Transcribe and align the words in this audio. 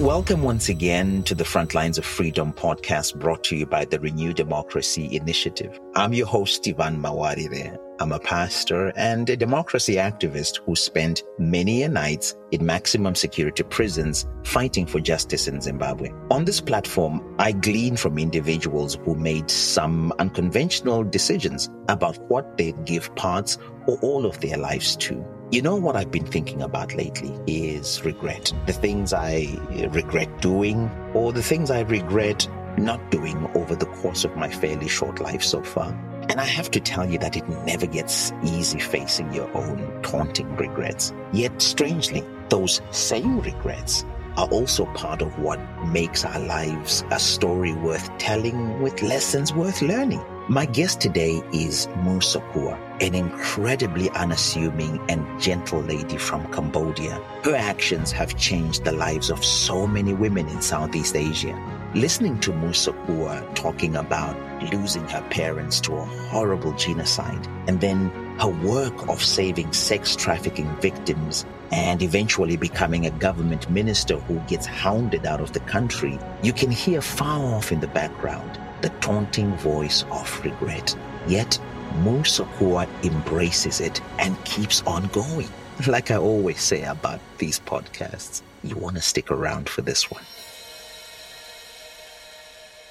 Welcome 0.00 0.42
once 0.42 0.70
again 0.70 1.24
to 1.24 1.34
the 1.34 1.44
Frontlines 1.44 1.98
of 1.98 2.06
Freedom 2.06 2.54
podcast 2.54 3.18
brought 3.18 3.44
to 3.44 3.54
you 3.56 3.66
by 3.66 3.84
the 3.84 4.00
Renew 4.00 4.32
Democracy 4.32 5.14
Initiative. 5.14 5.78
I'm 5.94 6.14
your 6.14 6.26
host, 6.26 6.66
Evan 6.66 7.02
Mawarire. 7.02 7.76
I'm 7.98 8.10
a 8.10 8.18
pastor 8.18 8.94
and 8.96 9.28
a 9.28 9.36
democracy 9.36 9.96
activist 9.96 10.60
who 10.64 10.74
spent 10.74 11.22
many 11.38 11.82
a 11.82 11.88
nights 11.90 12.34
in 12.50 12.64
maximum 12.64 13.14
security 13.14 13.62
prisons 13.62 14.26
fighting 14.42 14.86
for 14.86 15.00
justice 15.00 15.46
in 15.46 15.60
Zimbabwe. 15.60 16.10
On 16.30 16.46
this 16.46 16.62
platform, 16.62 17.36
I 17.38 17.52
glean 17.52 17.98
from 17.98 18.16
individuals 18.16 18.96
who 19.04 19.16
made 19.16 19.50
some 19.50 20.14
unconventional 20.18 21.04
decisions 21.04 21.68
about 21.90 22.16
what 22.30 22.56
they'd 22.56 22.86
give 22.86 23.14
parts 23.16 23.58
or 23.86 23.98
all 23.98 24.24
of 24.24 24.40
their 24.40 24.56
lives 24.56 24.96
to. 24.96 25.22
You 25.52 25.62
know 25.62 25.74
what 25.74 25.96
I've 25.96 26.12
been 26.12 26.26
thinking 26.26 26.62
about 26.62 26.94
lately 26.94 27.36
is 27.48 28.04
regret. 28.04 28.52
The 28.66 28.72
things 28.72 29.12
I 29.12 29.48
regret 29.90 30.40
doing 30.40 30.88
or 31.12 31.32
the 31.32 31.42
things 31.42 31.72
I 31.72 31.80
regret 31.80 32.48
not 32.78 33.10
doing 33.10 33.50
over 33.56 33.74
the 33.74 33.86
course 33.86 34.24
of 34.24 34.36
my 34.36 34.48
fairly 34.48 34.86
short 34.86 35.18
life 35.18 35.42
so 35.42 35.60
far. 35.60 35.88
And 36.28 36.40
I 36.40 36.44
have 36.44 36.70
to 36.70 36.78
tell 36.78 37.10
you 37.10 37.18
that 37.18 37.36
it 37.36 37.48
never 37.66 37.86
gets 37.86 38.32
easy 38.44 38.78
facing 38.78 39.32
your 39.32 39.50
own 39.56 40.00
taunting 40.02 40.54
regrets. 40.54 41.12
Yet, 41.32 41.60
strangely, 41.60 42.24
those 42.48 42.80
same 42.92 43.40
regrets 43.40 44.04
are 44.36 44.46
also 44.50 44.84
part 44.94 45.20
of 45.20 45.36
what 45.40 45.58
makes 45.88 46.24
our 46.24 46.38
lives 46.38 47.02
a 47.10 47.18
story 47.18 47.72
worth 47.74 48.08
telling 48.18 48.80
with 48.80 49.02
lessons 49.02 49.52
worth 49.52 49.82
learning. 49.82 50.24
My 50.48 50.66
guest 50.66 51.00
today 51.00 51.42
is 51.52 51.88
Mu 52.04 52.20
Sochua, 52.20 52.78
an 53.00 53.14
incredibly 53.14 54.10
unassuming 54.10 55.00
and 55.08 55.40
gentle 55.40 55.80
lady 55.80 56.18
from 56.18 56.50
Cambodia. 56.52 57.20
Her 57.44 57.56
actions 57.56 58.12
have 58.12 58.36
changed 58.36 58.84
the 58.84 58.92
lives 58.92 59.30
of 59.30 59.44
so 59.44 59.86
many 59.86 60.12
women 60.12 60.48
in 60.48 60.60
Southeast 60.60 61.16
Asia. 61.16 61.58
Listening 61.94 62.38
to 62.40 62.52
Mu 62.52 62.68
Sochua 62.68 63.54
talking 63.54 63.96
about 63.96 64.36
losing 64.72 65.06
her 65.08 65.22
parents 65.30 65.80
to 65.80 65.96
a 65.96 66.04
horrible 66.04 66.72
genocide 66.74 67.48
and 67.66 67.80
then 67.80 68.10
her 68.38 68.48
work 68.48 69.08
of 69.08 69.22
saving 69.22 69.72
sex 69.72 70.14
trafficking 70.14 70.68
victims 70.76 71.44
and 71.72 72.02
eventually 72.02 72.56
becoming 72.56 73.06
a 73.06 73.10
government 73.12 73.68
minister 73.70 74.18
who 74.18 74.38
gets 74.40 74.66
hounded 74.66 75.24
out 75.26 75.40
of 75.40 75.52
the 75.52 75.60
country, 75.60 76.18
you 76.42 76.52
can 76.52 76.70
hear 76.70 77.00
far 77.00 77.40
off 77.54 77.72
in 77.72 77.80
the 77.80 77.88
background 77.88 78.60
the 78.82 78.88
taunting 79.00 79.54
voice 79.56 80.04
of 80.10 80.44
regret. 80.44 80.96
Yet, 81.26 81.58
Mu 81.96 82.22
Sochua 82.22 82.88
embraces 83.04 83.80
it 83.80 84.00
and 84.18 84.42
keeps 84.44 84.82
on 84.82 85.06
going. 85.08 85.48
Like 85.86 86.10
I 86.10 86.16
always 86.16 86.60
say 86.60 86.82
about 86.82 87.20
these 87.38 87.58
podcasts, 87.58 88.42
you 88.62 88.76
want 88.76 88.96
to 88.96 89.02
stick 89.02 89.30
around 89.30 89.68
for 89.68 89.80
this 89.80 90.10
one. 90.10 90.22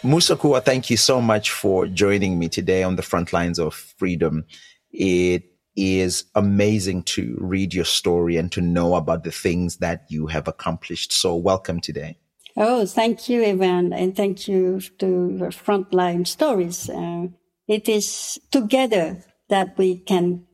Mu 0.02 0.19
Sochua, 0.19 0.64
thank 0.64 0.89
you 0.89 0.97
so 0.97 1.22
much 1.22 1.52
for 1.52 1.86
joining 1.86 2.39
me 2.39 2.50
today 2.50 2.83
on 2.83 2.95
the 2.95 3.03
front 3.03 3.31
lines 3.31 3.59
of 3.59 3.75
freedom. 3.75 4.45
It 4.91 5.44
is 5.75 6.25
amazing 6.36 7.03
to 7.03 7.38
read 7.39 7.73
your 7.73 7.86
story 7.86 8.38
and 8.38 8.52
to 8.53 8.61
know 8.61 8.95
about 8.95 9.23
the 9.23 9.31
things 9.31 9.78
that 9.78 10.06
you 10.09 10.28
have 10.28 10.47
accomplished. 10.47 11.13
So 11.13 11.36
welcome 11.36 11.80
today. 11.80 12.17
Oh, 12.58 12.86
thank 12.86 13.30
you, 13.30 13.44
Evan, 13.44 13.94
and 13.94 14.16
thank 14.16 14.47
you 14.47 14.81
to 14.97 15.06
Frontline 15.52 16.25
Stories. 16.25 16.89
Uh, 16.89 17.28
it 17.70 17.88
is 17.88 18.39
together 18.52 19.23
that 19.48 19.78
we 19.78 20.00
can 20.00 20.45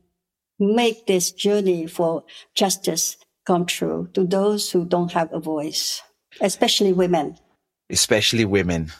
make 0.60 1.06
this 1.06 1.32
journey 1.32 1.86
for 1.86 2.24
justice 2.54 3.16
come 3.46 3.64
true 3.64 4.08
to 4.12 4.24
those 4.24 4.70
who 4.70 4.84
don't 4.84 5.12
have 5.12 5.32
a 5.32 5.40
voice, 5.40 6.02
especially 6.40 6.92
women. 6.92 7.36
Especially 7.90 8.44
women. 8.44 8.92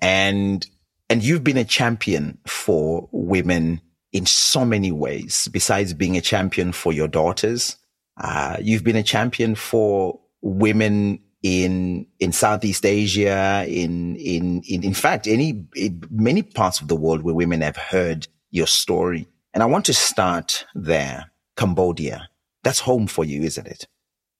And, 0.00 0.66
and 1.10 1.22
you've 1.22 1.44
been 1.44 1.56
a 1.56 1.64
champion 1.64 2.38
for 2.46 3.08
women 3.10 3.80
in 4.12 4.26
so 4.26 4.64
many 4.64 4.92
ways, 4.92 5.48
besides 5.52 5.92
being 5.94 6.16
a 6.16 6.20
champion 6.20 6.70
for 6.70 6.92
your 6.92 7.08
daughters. 7.08 7.76
Uh, 8.16 8.56
you've 8.60 8.84
been 8.84 8.96
a 8.96 9.02
champion 9.02 9.56
for 9.56 10.20
women 10.40 11.18
in 11.44 12.06
in 12.18 12.32
Southeast 12.32 12.86
Asia, 12.86 13.66
in 13.68 14.16
in 14.16 14.62
in 14.62 14.82
in 14.82 14.94
fact, 14.94 15.28
any 15.28 15.66
in 15.76 16.02
many 16.10 16.42
parts 16.42 16.80
of 16.80 16.88
the 16.88 16.96
world 16.96 17.22
where 17.22 17.34
women 17.34 17.60
have 17.60 17.76
heard 17.76 18.26
your 18.50 18.66
story. 18.66 19.28
And 19.52 19.62
I 19.62 19.66
want 19.66 19.84
to 19.84 19.94
start 19.94 20.64
there, 20.74 21.30
Cambodia. 21.54 22.30
That's 22.64 22.80
home 22.80 23.06
for 23.06 23.26
you, 23.26 23.42
isn't 23.42 23.66
it? 23.66 23.86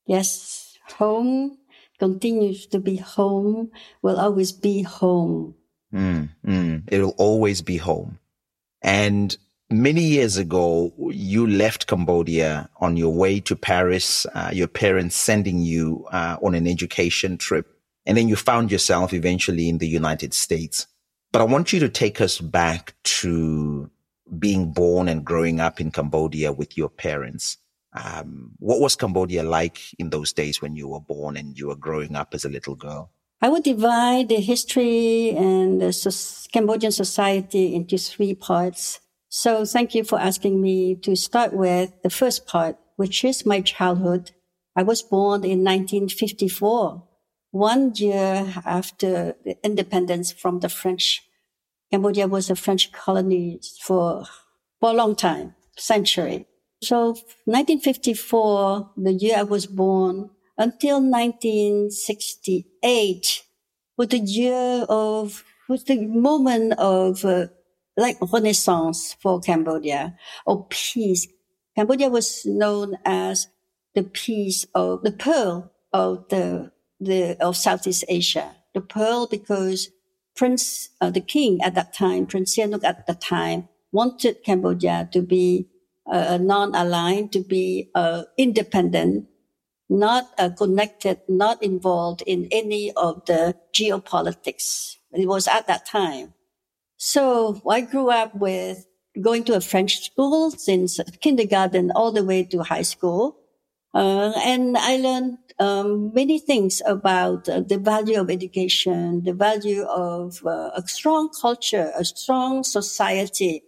Yes, 0.07 0.79
home 0.97 1.59
continues 1.99 2.67
to 2.69 2.79
be 2.81 2.97
home. 2.97 3.71
Will 4.01 4.19
always 4.19 4.53
be 4.53 4.81
home. 4.83 5.57
Mm, 5.93 6.31
mm, 6.45 6.83
it'll 6.89 7.15
always 7.19 7.61
be 7.61 7.77
home. 7.77 8.19
And 8.81 9.37
many 9.71 10.03
years 10.03 10.37
ago, 10.37 10.93
you 11.11 11.47
left 11.47 11.87
Cambodia 11.87 12.69
on 12.81 12.97
your 12.97 13.13
way 13.13 13.41
to 13.41 13.57
Paris, 13.57 14.27
uh, 14.35 14.51
your 14.53 14.69
parents 14.69 15.17
sending 15.17 15.61
you 15.61 16.07
uh, 16.13 16.37
on 16.43 16.55
an 16.55 16.67
education 16.67 17.37
trip. 17.37 17.71
And 18.07 18.19
then 18.19 18.29
you 18.29 18.37
found 18.37 18.71
yourself 18.71 19.15
eventually 19.15 19.69
in 19.69 19.79
the 19.79 19.89
United 19.89 20.35
States. 20.35 20.87
But 21.33 21.41
I 21.41 21.45
want 21.45 21.73
you 21.73 21.81
to 21.81 21.89
take 21.89 22.21
us 22.21 22.39
back 22.39 22.95
to 23.23 23.91
being 24.39 24.73
born 24.73 25.09
and 25.09 25.25
growing 25.25 25.59
up 25.61 25.81
in 25.81 25.91
Cambodia 25.91 26.53
with 26.53 26.77
your 26.77 26.89
parents. 26.89 27.57
Um, 27.93 28.53
what 28.59 28.81
was 28.81 28.97
Cambodia 28.97 29.43
like 29.43 29.79
in 29.99 30.11
those 30.11 30.33
days 30.33 30.61
when 30.61 30.75
you 30.75 30.89
were 30.89 31.01
born 31.01 31.37
and 31.37 31.57
you 31.59 31.69
were 31.69 31.77
growing 31.77 32.15
up 32.15 32.35
as 32.35 32.45
a 32.45 32.49
little 32.49 32.75
girl? 32.75 33.11
I 33.41 33.49
would 33.49 33.63
divide 33.63 34.29
the 34.29 34.41
history 34.41 35.31
and 35.31 35.81
the 35.81 35.93
so- 35.93 36.49
Cambodian 36.53 36.93
society 36.93 37.75
into 37.75 37.99
three 37.99 38.35
parts. 38.35 39.01
So 39.37 39.65
thank 39.65 39.97
you 39.97 40.05
for 40.05 40.21
asking 40.21 40.63
me 40.63 40.95
to 41.03 41.17
start 41.17 41.53
with 41.53 41.91
the 42.05 42.09
first 42.09 42.47
part, 42.47 42.77
which 42.95 43.25
is 43.25 43.45
my 43.45 43.63
childhood. 43.63 44.31
I 44.77 44.85
was 44.85 45.03
born 45.03 45.43
in 45.43 45.65
1954, 45.65 47.03
one 47.51 47.93
year 47.97 48.55
after 48.65 49.35
the 49.45 49.57
independence 49.65 50.31
from 50.31 50.61
the 50.61 50.69
French. 50.69 51.21
Cambodia 51.91 52.29
was 52.29 52.49
a 52.49 52.55
French 52.55 52.93
colony 52.93 53.59
for, 53.83 54.25
for 54.79 54.91
a 54.91 54.95
long 54.95 55.17
time, 55.17 55.57
century. 55.77 56.47
So 56.85 57.15
1954, 57.47 58.93
the 58.97 59.15
year 59.15 59.39
I 59.39 59.43
was 59.43 59.67
born, 59.67 60.31
until 60.57 61.03
1968, 61.03 63.43
was 63.97 64.09
the 64.09 64.21
year 64.21 64.87
of, 64.89 65.43
was 65.69 65.83
the 65.83 66.07
moment 66.07 66.75
of 66.79 67.25
uh, 67.25 67.47
like 67.97 68.19
renaissance 68.33 69.17
for 69.21 69.41
Cambodia 69.41 70.17
or 70.47 70.67
peace. 70.69 71.27
Cambodia 71.77 72.09
was 72.09 72.45
known 72.45 72.97
as 73.05 73.49
the 73.95 74.03
peace 74.03 74.67
of 74.75 75.03
the 75.03 75.13
pearl 75.13 75.73
of 75.93 76.29
the, 76.29 76.73
the, 77.01 77.37
of 77.41 77.57
Southeast 77.57 78.05
Asia. 78.09 78.57
The 78.75 78.81
pearl 78.81 79.27
because 79.27 79.91
Prince, 80.35 80.91
uh, 81.01 81.11
the 81.11 81.21
king 81.21 81.61
at 81.63 81.75
that 81.77 81.93
time, 81.93 82.27
Prince 82.27 82.57
Sihanouk 82.57 82.83
at 82.83 83.07
that 83.07 83.21
time 83.21 83.69
wanted 83.93 84.43
Cambodia 84.45 85.09
to 85.13 85.23
be 85.23 85.69
uh, 86.11 86.39
non-aligned, 86.41 87.33
to 87.33 87.41
be 87.41 87.91
uh, 87.95 88.25
independent, 88.37 89.29
not 89.89 90.29
uh, 90.39 90.51
connected, 90.51 91.21
not 91.29 91.63
involved 91.63 92.23
in 92.27 92.49
any 92.51 92.91
of 92.93 93.25
the 93.27 93.55
geopolitics. 93.73 94.97
It 95.13 95.29
was 95.29 95.47
at 95.47 95.67
that 95.69 95.87
time. 95.87 96.35
So 96.97 97.61
I 97.69 97.81
grew 97.83 98.11
up 98.11 98.35
with 98.35 98.87
going 99.21 99.45
to 99.45 99.55
a 99.55 99.61
French 99.61 100.05
school 100.05 100.51
since 100.51 100.99
kindergarten 101.21 101.91
all 101.93 102.13
the 102.13 102.25
way 102.25 102.45
to 102.45 102.63
high 102.63 102.83
school. 102.83 103.37
Uh, 103.93 104.33
and 104.45 104.77
I 104.77 104.97
learned 104.97 105.39
um, 105.61 106.13
many 106.13 106.39
things 106.39 106.83
about 106.85 107.49
uh, 107.49 107.61
the 107.61 107.79
value 107.79 108.21
of 108.21 108.29
education, 108.29 109.23
the 109.23 109.35
value 109.35 109.83
of 109.85 110.45
uh, 110.45 110.71
a 110.75 110.83
strong 110.87 111.31
culture, 111.41 111.93
a 111.97 112.05
strong 112.05 112.65
society, 112.65 113.63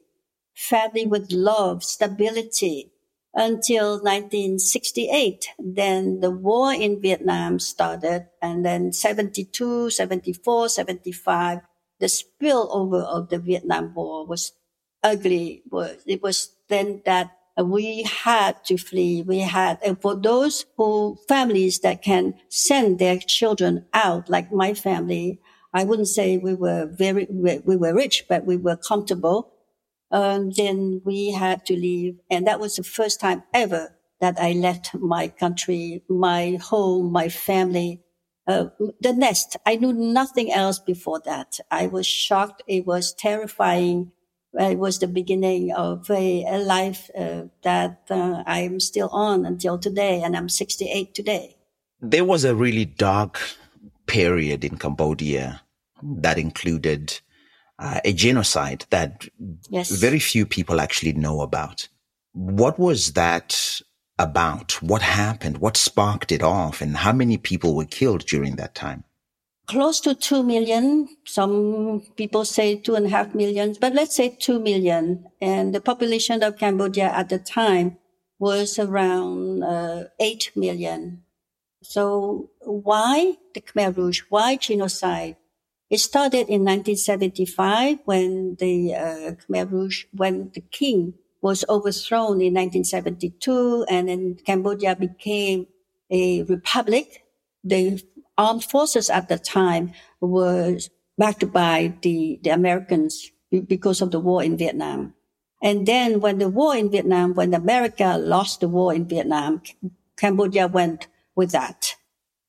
family 0.54 1.06
with 1.06 1.30
love, 1.30 1.84
stability, 1.84 2.90
until 3.34 4.02
1968. 4.02 5.46
Then 5.58 6.20
the 6.20 6.32
war 6.32 6.72
in 6.72 7.00
Vietnam 7.00 7.60
started, 7.60 8.26
and 8.42 8.64
then 8.64 8.92
72, 8.92 9.90
74, 9.90 10.68
75 10.70 11.60
the 12.00 12.06
spillover 12.06 13.02
of 13.04 13.28
the 13.28 13.38
Vietnam 13.38 13.94
War 13.94 14.26
was 14.26 14.52
ugly. 15.02 15.62
It 16.06 16.22
was 16.22 16.52
then 16.69 17.02
that 17.04 17.31
we 17.62 18.02
had 18.02 18.62
to 18.66 18.76
flee. 18.76 19.22
We 19.22 19.38
had, 19.40 19.78
and 19.84 20.00
for 20.00 20.14
those 20.14 20.66
who 20.76 21.19
families 21.28 21.81
that 21.81 22.02
can 22.02 22.34
send 22.48 22.98
their 22.98 23.19
children 23.19 23.87
out, 23.94 24.28
like 24.28 24.52
my 24.52 24.75
family, 24.75 25.40
I 25.72 25.84
wouldn't 25.84 26.08
say 26.08 26.37
we 26.38 26.54
were 26.54 26.87
very, 26.87 27.26
we 27.31 27.76
were 27.76 27.94
rich, 27.94 28.25
but 28.28 28.44
we 28.44 28.56
were 28.56 28.76
comfortable. 28.76 29.52
Um, 30.10 30.50
then 30.50 31.02
we 31.04 31.32
had 31.32 31.66
to 31.66 31.75
leave. 31.75 32.19
And 32.31 32.46
that 32.46 32.60
was 32.60 32.76
the 32.76 32.84
first 32.84 33.20
time 33.20 33.42
ever 33.52 33.96
that 34.20 34.38
I 34.38 34.52
left 34.52 34.94
my 34.94 35.28
country, 35.28 36.02
my 36.08 36.58
home, 36.62 37.12
my 37.12 37.28
family, 37.28 38.02
uh, 38.46 38.66
the 39.00 39.12
nest. 39.12 39.56
I 39.66 39.76
knew 39.76 39.93
nothing 39.93 40.52
else 40.52 40.78
before 40.78 41.20
that. 41.25 41.58
I 41.70 41.87
was 41.87 42.06
shocked. 42.06 42.62
It 42.66 42.87
was 42.87 43.12
terrifying. 43.12 44.12
It 44.54 44.78
was 44.78 44.98
the 44.98 45.08
beginning 45.08 45.72
of 45.72 46.10
a, 46.10 46.44
a 46.44 46.58
life 46.58 47.10
uh, 47.16 47.44
that 47.62 48.02
uh, 48.10 48.43
I'm 48.46 48.81
still 48.81 49.08
on 49.10 49.44
until 49.44 49.78
today, 49.78 50.22
and 50.22 50.37
I'm 50.37 50.48
68 50.48 51.14
today. 51.14 51.56
There 52.00 52.25
was 52.25 52.44
a 52.44 52.54
really 52.54 52.84
dark 52.84 53.40
period 54.06 54.64
in 54.64 54.78
Cambodia 54.78 55.62
that 56.02 56.38
included 56.38 57.20
uh, 57.78 58.00
a 58.04 58.12
genocide 58.12 58.87
that 58.90 59.28
yes. 59.69 59.90
very 59.90 60.19
few 60.19 60.46
people 60.46 60.81
actually 60.81 61.12
know 61.12 61.40
about. 61.40 61.88
What 62.32 62.78
was 62.78 63.12
that 63.12 63.81
about? 64.18 64.82
What 64.82 65.02
happened? 65.02 65.58
What 65.58 65.76
sparked 65.76 66.32
it 66.32 66.42
off? 66.42 66.80
And 66.80 66.98
how 66.98 67.12
many 67.12 67.36
people 67.36 67.74
were 67.74 67.84
killed 67.84 68.26
during 68.26 68.56
that 68.56 68.74
time? 68.74 69.04
Close 69.66 69.98
to 70.00 70.14
2 70.14 70.42
million. 70.44 71.08
Some 71.24 72.02
people 72.16 72.44
say 72.44 72.76
two 72.76 72.94
and 72.94 73.06
a 73.06 73.08
half 73.08 73.34
million, 73.34 73.74
but 73.80 73.94
let's 73.94 74.14
say 74.14 74.28
2 74.28 74.60
million. 74.60 75.26
And 75.40 75.74
the 75.74 75.80
population 75.80 76.42
of 76.42 76.56
Cambodia 76.56 77.06
at 77.06 77.28
the 77.28 77.38
time 77.38 77.98
was 78.38 78.78
around 78.78 79.64
uh, 79.64 80.04
8 80.20 80.52
million. 80.54 81.24
So 81.82 82.50
why 82.60 83.36
the 83.54 83.60
Khmer 83.60 83.96
Rouge? 83.96 84.22
Why 84.28 84.56
genocide? 84.56 85.36
It 85.88 85.98
started 85.98 86.48
in 86.48 86.64
1975 86.64 87.98
when 88.04 88.56
the 88.58 88.94
uh, 88.94 89.32
Khmer 89.32 89.70
Rouge, 89.70 90.04
when 90.12 90.50
the 90.54 90.60
king 90.60 91.14
was 91.42 91.64
overthrown 91.68 92.40
in 92.40 92.54
1972 92.54 93.86
and 93.88 94.08
then 94.08 94.36
Cambodia 94.44 94.96
became 94.96 95.66
a 96.10 96.42
republic. 96.44 97.24
The 97.64 98.02
armed 98.38 98.64
forces 98.64 99.10
at 99.10 99.28
the 99.28 99.38
time 99.38 99.92
were 100.20 100.78
backed 101.18 101.52
by 101.52 101.94
the, 102.02 102.40
the 102.42 102.50
Americans 102.50 103.30
because 103.66 104.02
of 104.02 104.10
the 104.10 104.20
war 104.20 104.42
in 104.42 104.56
Vietnam. 104.56 105.14
And 105.62 105.86
then 105.86 106.20
when 106.20 106.38
the 106.38 106.48
war 106.48 106.76
in 106.76 106.90
Vietnam, 106.90 107.34
when 107.34 107.54
America 107.54 108.18
lost 108.18 108.60
the 108.60 108.68
war 108.68 108.92
in 108.92 109.06
Vietnam, 109.06 109.62
Cambodia 110.16 110.68
went 110.68 111.08
with 111.34 111.52
that 111.52 111.96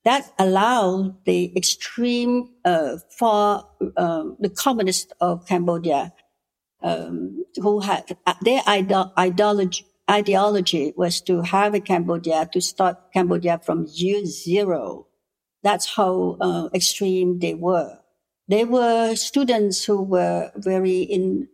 that 0.07 0.31
allowed 0.39 1.25
the 1.25 1.51
extreme 1.57 2.49
uh, 2.63 2.95
far 3.09 3.67
um, 3.97 4.37
the 4.39 4.49
communists 4.49 5.11
of 5.19 5.45
Cambodia, 5.45 6.13
um, 6.81 7.45
who 7.57 7.79
had 7.81 8.17
uh, 8.25 8.33
their 8.41 8.61
ide- 8.67 9.11
ideology 9.17 9.85
ideology 10.09 10.93
was 10.95 11.19
to 11.21 11.41
have 11.41 11.73
a 11.73 11.81
Cambodia 11.81 12.49
to 12.53 12.61
start 12.61 13.11
Cambodia 13.13 13.59
from 13.59 13.87
year 13.91 14.25
zero. 14.25 15.07
That's 15.63 15.95
how 15.95 16.37
uh, 16.39 16.69
extreme 16.73 17.39
they 17.39 17.53
were. 17.53 17.99
They 18.47 18.63
were 18.63 19.15
students 19.15 19.83
who 19.83 20.01
were 20.01 20.51
very 20.55 20.99
in 21.01 21.49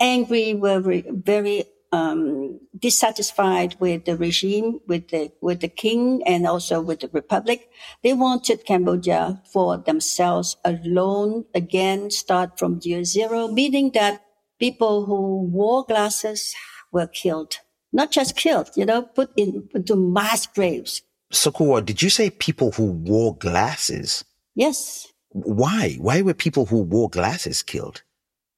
angry, 0.00 0.54
were 0.54 0.80
very, 0.80 1.04
very 1.10 1.64
um, 1.92 2.60
dissatisfied 2.78 3.76
with 3.80 4.04
the 4.04 4.16
regime, 4.16 4.80
with 4.86 5.08
the 5.08 5.32
with 5.40 5.60
the 5.60 5.68
king, 5.68 6.22
and 6.26 6.46
also 6.46 6.80
with 6.80 7.00
the 7.00 7.08
republic. 7.12 7.70
They 8.02 8.12
wanted 8.12 8.66
Cambodia 8.66 9.42
for 9.52 9.78
themselves 9.78 10.56
alone 10.64 11.46
again, 11.54 12.10
start 12.10 12.58
from 12.58 12.80
year 12.82 13.04
zero, 13.04 13.48
meaning 13.48 13.90
that 13.94 14.22
people 14.58 15.06
who 15.06 15.42
wore 15.50 15.84
glasses 15.84 16.54
were 16.92 17.06
killed, 17.06 17.56
not 17.92 18.10
just 18.10 18.36
killed, 18.36 18.70
you 18.76 18.84
know, 18.84 19.02
put 19.02 19.30
in 19.36 19.68
into 19.74 19.96
mass 19.96 20.46
graves. 20.46 21.02
Sochua, 21.32 21.84
did 21.84 22.00
you 22.00 22.10
say 22.10 22.30
people 22.30 22.72
who 22.72 22.84
wore 22.84 23.36
glasses? 23.36 24.24
Yes. 24.54 25.08
Why? 25.30 25.96
Why 26.00 26.22
were 26.22 26.34
people 26.34 26.66
who 26.66 26.82
wore 26.82 27.10
glasses 27.10 27.62
killed? 27.62 28.02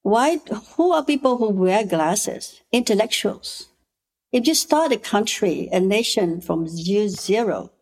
Why, 0.03 0.39
who 0.77 0.93
are 0.93 1.05
people 1.05 1.37
who 1.37 1.51
wear 1.51 1.85
glasses? 1.85 2.63
Intellectuals. 2.73 3.69
If 4.33 4.47
you 4.47 4.55
start 4.55 4.93
a 4.93 4.97
country, 4.97 5.69
a 5.73 5.81
nation 5.81 6.41
from 6.41 6.67
year 6.71 7.09
zero, 7.09 7.73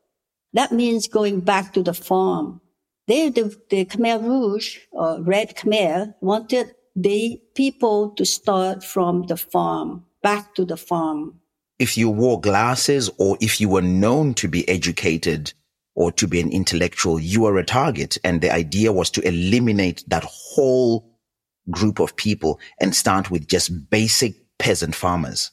that 0.54 0.72
means 0.72 1.06
going 1.06 1.40
back 1.40 1.74
to 1.74 1.82
the 1.82 1.94
farm. 1.94 2.60
They, 3.06 3.28
the, 3.28 3.56
the 3.70 3.84
Khmer 3.84 4.22
Rouge 4.22 4.78
or 4.92 5.22
Red 5.22 5.56
Khmer 5.56 6.14
wanted 6.20 6.74
the 7.00 7.40
people 7.54 8.10
to 8.10 8.24
start 8.24 8.82
from 8.82 9.26
the 9.28 9.36
farm, 9.36 10.04
back 10.20 10.54
to 10.56 10.64
the 10.64 10.76
farm. 10.76 11.40
If 11.78 11.96
you 11.96 12.10
wore 12.10 12.40
glasses 12.40 13.08
or 13.18 13.38
if 13.40 13.60
you 13.60 13.68
were 13.68 13.82
known 13.82 14.34
to 14.34 14.48
be 14.48 14.68
educated 14.68 15.52
or 15.94 16.10
to 16.12 16.26
be 16.26 16.40
an 16.40 16.50
intellectual, 16.50 17.20
you 17.20 17.42
were 17.42 17.56
a 17.56 17.64
target. 17.64 18.18
And 18.24 18.40
the 18.40 18.52
idea 18.52 18.92
was 18.92 19.10
to 19.10 19.26
eliminate 19.26 20.02
that 20.08 20.24
whole 20.24 21.08
group 21.70 22.00
of 22.00 22.16
people 22.16 22.58
and 22.80 22.96
start 22.96 23.30
with 23.30 23.46
just 23.46 23.90
basic 23.90 24.34
peasant 24.58 24.96
farmers. 24.96 25.52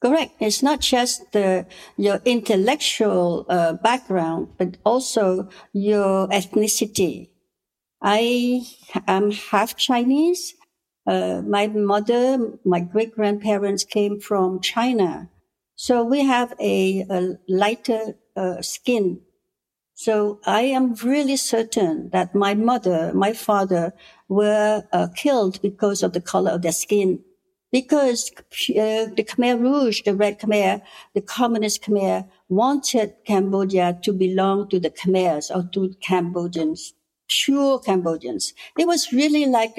Correct. 0.00 0.32
It's 0.38 0.62
not 0.62 0.80
just 0.80 1.32
the, 1.32 1.66
your 1.96 2.20
intellectual 2.24 3.46
uh, 3.48 3.72
background, 3.72 4.48
but 4.58 4.76
also 4.84 5.48
your 5.72 6.28
ethnicity. 6.28 7.30
I 8.00 8.62
am 9.08 9.32
half 9.32 9.76
Chinese. 9.76 10.54
Uh, 11.06 11.42
my 11.46 11.66
mother, 11.66 12.58
my 12.64 12.80
great 12.80 13.14
grandparents 13.14 13.84
came 13.84 14.20
from 14.20 14.60
China. 14.60 15.28
So 15.76 16.02
we 16.04 16.24
have 16.24 16.54
a, 16.60 17.04
a 17.10 17.38
lighter 17.48 18.16
uh, 18.36 18.62
skin 18.62 19.20
so 19.94 20.40
I 20.44 20.62
am 20.62 20.94
really 20.94 21.36
certain 21.36 22.10
that 22.10 22.34
my 22.34 22.54
mother, 22.54 23.12
my 23.14 23.32
father 23.32 23.94
were 24.28 24.82
uh, 24.92 25.08
killed 25.14 25.62
because 25.62 26.02
of 26.02 26.12
the 26.12 26.20
color 26.20 26.50
of 26.50 26.62
their 26.62 26.72
skin. 26.72 27.20
Because 27.70 28.30
uh, 28.36 29.06
the 29.16 29.24
Khmer 29.24 29.58
Rouge, 29.58 30.02
the 30.02 30.14
Red 30.14 30.40
Khmer, 30.40 30.82
the 31.14 31.20
Communist 31.20 31.82
Khmer 31.82 32.28
wanted 32.48 33.14
Cambodia 33.24 33.98
to 34.02 34.12
belong 34.12 34.68
to 34.70 34.80
the 34.80 34.90
Khmers 34.90 35.54
or 35.54 35.68
to 35.72 35.94
Cambodians, 36.00 36.92
pure 37.28 37.78
Cambodians. 37.78 38.52
It 38.78 38.86
was 38.86 39.12
really 39.12 39.46
like 39.46 39.76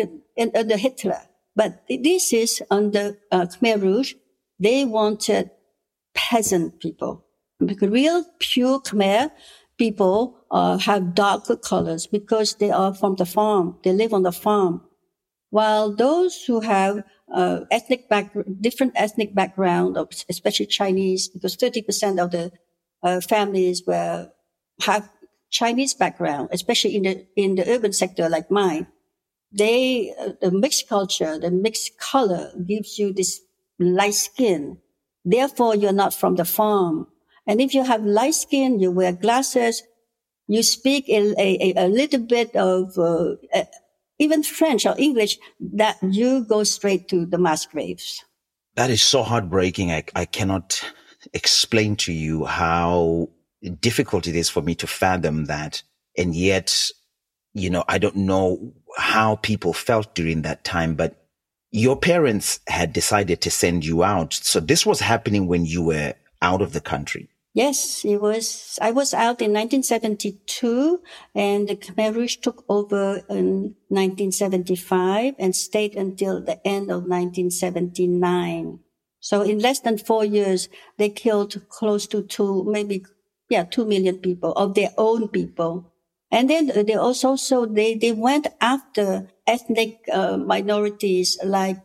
under 0.56 0.78
Hitler. 0.78 1.22
But 1.56 1.84
this 1.88 2.34
is 2.34 2.62
under 2.70 3.18
uh, 3.32 3.46
Khmer 3.46 3.82
Rouge. 3.82 4.14
They 4.60 4.86
wanted 4.86 5.52
peasant 6.14 6.80
people. 6.80 7.26
Because 7.60 7.90
real 7.90 8.26
pure 8.40 8.80
Khmer 8.82 9.32
people 9.78 10.38
uh, 10.52 10.78
have 10.78 11.16
darker 11.16 11.56
colors 11.56 12.08
because 12.08 12.56
they 12.56 12.72
are 12.72 12.94
from 12.94 13.16
the 13.16 13.26
farm. 13.26 13.78
They 13.84 13.94
live 13.94 14.14
on 14.14 14.24
the 14.24 14.32
farm. 14.32 14.82
While 15.50 15.96
those 15.96 16.44
who 16.44 16.62
have 16.62 17.04
uh, 17.34 17.62
ethnic 17.72 18.10
back, 18.10 18.36
different 18.60 18.94
ethnic 18.96 19.34
background, 19.34 19.98
especially 20.30 20.66
Chinese, 20.66 21.30
because 21.30 21.56
30% 21.56 22.22
of 22.22 22.32
the 22.32 22.52
uh, 23.04 23.22
families 23.22 23.84
were, 23.86 24.30
have 24.82 25.10
Chinese 25.50 25.94
background, 25.94 26.50
especially 26.52 26.96
in 26.96 27.04
the, 27.04 27.26
in 27.36 27.56
the 27.56 27.70
urban 27.70 27.94
sector 27.94 28.30
like 28.30 28.52
mine. 28.52 28.88
They, 29.52 30.14
uh, 30.20 30.34
the 30.42 30.52
mixed 30.52 30.90
culture, 30.90 31.40
the 31.40 31.52
mixed 31.52 31.98
color 31.98 32.52
gives 32.68 33.00
you 33.00 33.14
this 33.14 33.42
light 33.80 34.14
skin. 34.14 34.80
Therefore, 35.24 35.76
you're 35.76 35.94
not 35.94 36.14
from 36.14 36.36
the 36.36 36.46
farm. 36.46 37.08
And 37.48 37.62
if 37.62 37.74
you 37.74 37.84
have 37.84 38.04
light 38.04 38.36
skin, 38.36 38.80
you 38.80 38.92
wear 38.92 39.14
glasses, 39.14 39.84
you 40.48 40.62
speak 40.64 41.08
a, 41.10 41.34
a, 41.40 41.74
a 41.78 41.88
little 41.88 42.20
bit 42.20 42.56
of 42.56 42.98
uh, 42.98 43.36
uh, 43.54 43.66
even 44.20 44.44
French 44.44 44.86
or 44.86 44.96
English, 44.98 45.38
that 45.60 45.98
you 46.02 46.46
go 46.46 46.64
straight 46.64 47.08
to 47.10 47.26
the 47.26 47.38
mass 47.38 47.66
graves. 47.66 48.24
That 48.76 48.90
is 48.90 49.02
so 49.02 49.24
heartbreaking. 49.24 49.92
I, 49.92 50.04
I 50.16 50.26
cannot 50.26 50.84
explain 51.34 51.96
to 51.98 52.14
you 52.14 52.46
how 52.46 53.30
difficult 53.70 54.28
it 54.28 54.36
is 54.36 54.50
for 54.50 54.62
me 54.62 54.76
to 54.76 54.88
fathom 54.88 55.46
that. 55.46 55.84
And 56.18 56.36
yet, 56.36 56.90
you 57.54 57.70
know, 57.70 57.84
I 57.88 57.98
don't 57.98 58.16
know 58.16 58.74
how 58.98 59.36
people 59.38 59.74
felt 59.74 60.16
during 60.16 60.44
that 60.44 60.64
time, 60.64 60.96
but 60.96 61.26
your 61.72 61.98
parents 61.98 62.60
had 62.68 62.94
decided 62.94 63.42
to 63.42 63.52
send 63.52 63.86
you 63.86 64.04
out. 64.04 64.34
So 64.34 64.60
this 64.60 64.86
was 64.86 65.00
happening 65.02 65.48
when 65.48 65.66
you 65.66 65.84
were 65.84 66.14
out 66.42 66.62
of 66.62 66.74
the 66.74 66.82
country. 66.82 67.30
Yes, 67.54 68.04
it 68.04 68.22
was. 68.22 68.78
I 68.82 68.92
was 68.92 69.14
out 69.14 69.42
in 69.42 69.54
1972 69.54 71.02
and 71.34 71.70
the 71.70 71.78
Khmer 71.78 72.14
Rouge 72.14 72.36
took 72.36 72.66
over 72.68 73.24
in 73.30 73.76
1975 73.88 75.36
and 75.40 75.56
stayed 75.56 75.96
until 75.96 76.42
the 76.42 76.60
end 76.68 76.92
of 76.92 77.08
1979. 77.08 78.80
So 79.22 79.42
in 79.42 79.60
less 79.60 79.80
than 79.80 79.98
four 79.98 80.26
years, 80.26 80.68
they 80.98 81.10
killed 81.10 81.56
close 81.70 82.08
to 82.08 82.24
two, 82.24 82.66
maybe, 82.66 83.06
yeah, 83.50 83.64
two 83.64 83.86
million 83.86 84.18
people 84.18 84.52
of 84.54 84.74
their 84.74 84.92
own 84.98 85.28
people. 85.28 85.92
And 86.32 86.50
then 86.50 86.72
they 86.86 86.96
also, 86.96 87.36
so 87.36 87.66
they, 87.66 87.96
they 87.96 88.12
went 88.12 88.48
after 88.60 89.30
ethnic 89.48 90.00
uh, 90.12 90.38
minorities 90.38 91.38
like 91.44 91.78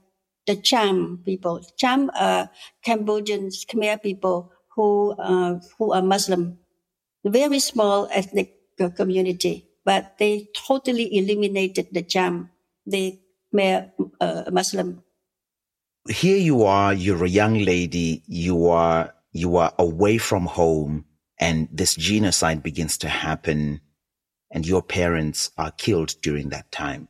the 0.47 0.57
Cham 0.57 1.23
people. 1.25 1.61
Cham, 1.76 2.11
uh, 2.14 2.47
Cambodians, 2.83 3.64
Khmer 3.64 4.02
people 4.02 4.50
who 4.75 5.12
uh, 5.12 5.61
who 5.79 5.93
are 5.93 6.02
Muslim, 6.02 6.59
very 7.25 7.59
small 7.59 8.09
ethnic 8.12 8.57
community, 8.97 9.69
but 9.85 10.17
they 10.19 10.49
totally 10.57 11.17
eliminated 11.17 11.88
the 11.93 12.02
Cham, 12.02 12.50
the 12.87 13.21
Khmer 13.52 13.93
uh, 14.21 14.45
Muslim. 14.50 15.05
Here 16.09 16.38
you 16.38 16.64
are, 16.64 16.95
you're 16.95 17.25
a 17.25 17.29
young 17.29 17.59
lady, 17.59 18.23
you 18.26 18.69
are, 18.69 19.14
you 19.33 19.57
are 19.57 19.75
away 19.79 20.17
from 20.17 20.47
home 20.47 21.05
and 21.41 21.69
this 21.73 21.97
genocide 21.97 22.63
begins 22.63 22.99
to 22.99 23.09
happen 23.09 23.81
and 24.51 24.67
your 24.67 24.83
parents 24.83 25.51
are 25.57 25.71
killed 25.71 26.15
during 26.23 26.51
that 26.51 26.71
time. 26.71 27.09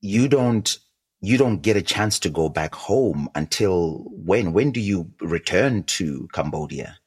You 0.00 0.28
don't, 0.28 0.76
you 1.20 1.38
don't 1.38 1.62
get 1.62 1.76
a 1.76 1.82
chance 1.82 2.18
to 2.20 2.30
go 2.30 2.48
back 2.48 2.74
home 2.74 3.28
until 3.34 4.04
when? 4.10 4.52
When 4.52 4.72
do 4.72 4.80
you 4.80 5.12
return 5.20 5.84
to 5.84 6.28
Cambodia? 6.32 6.98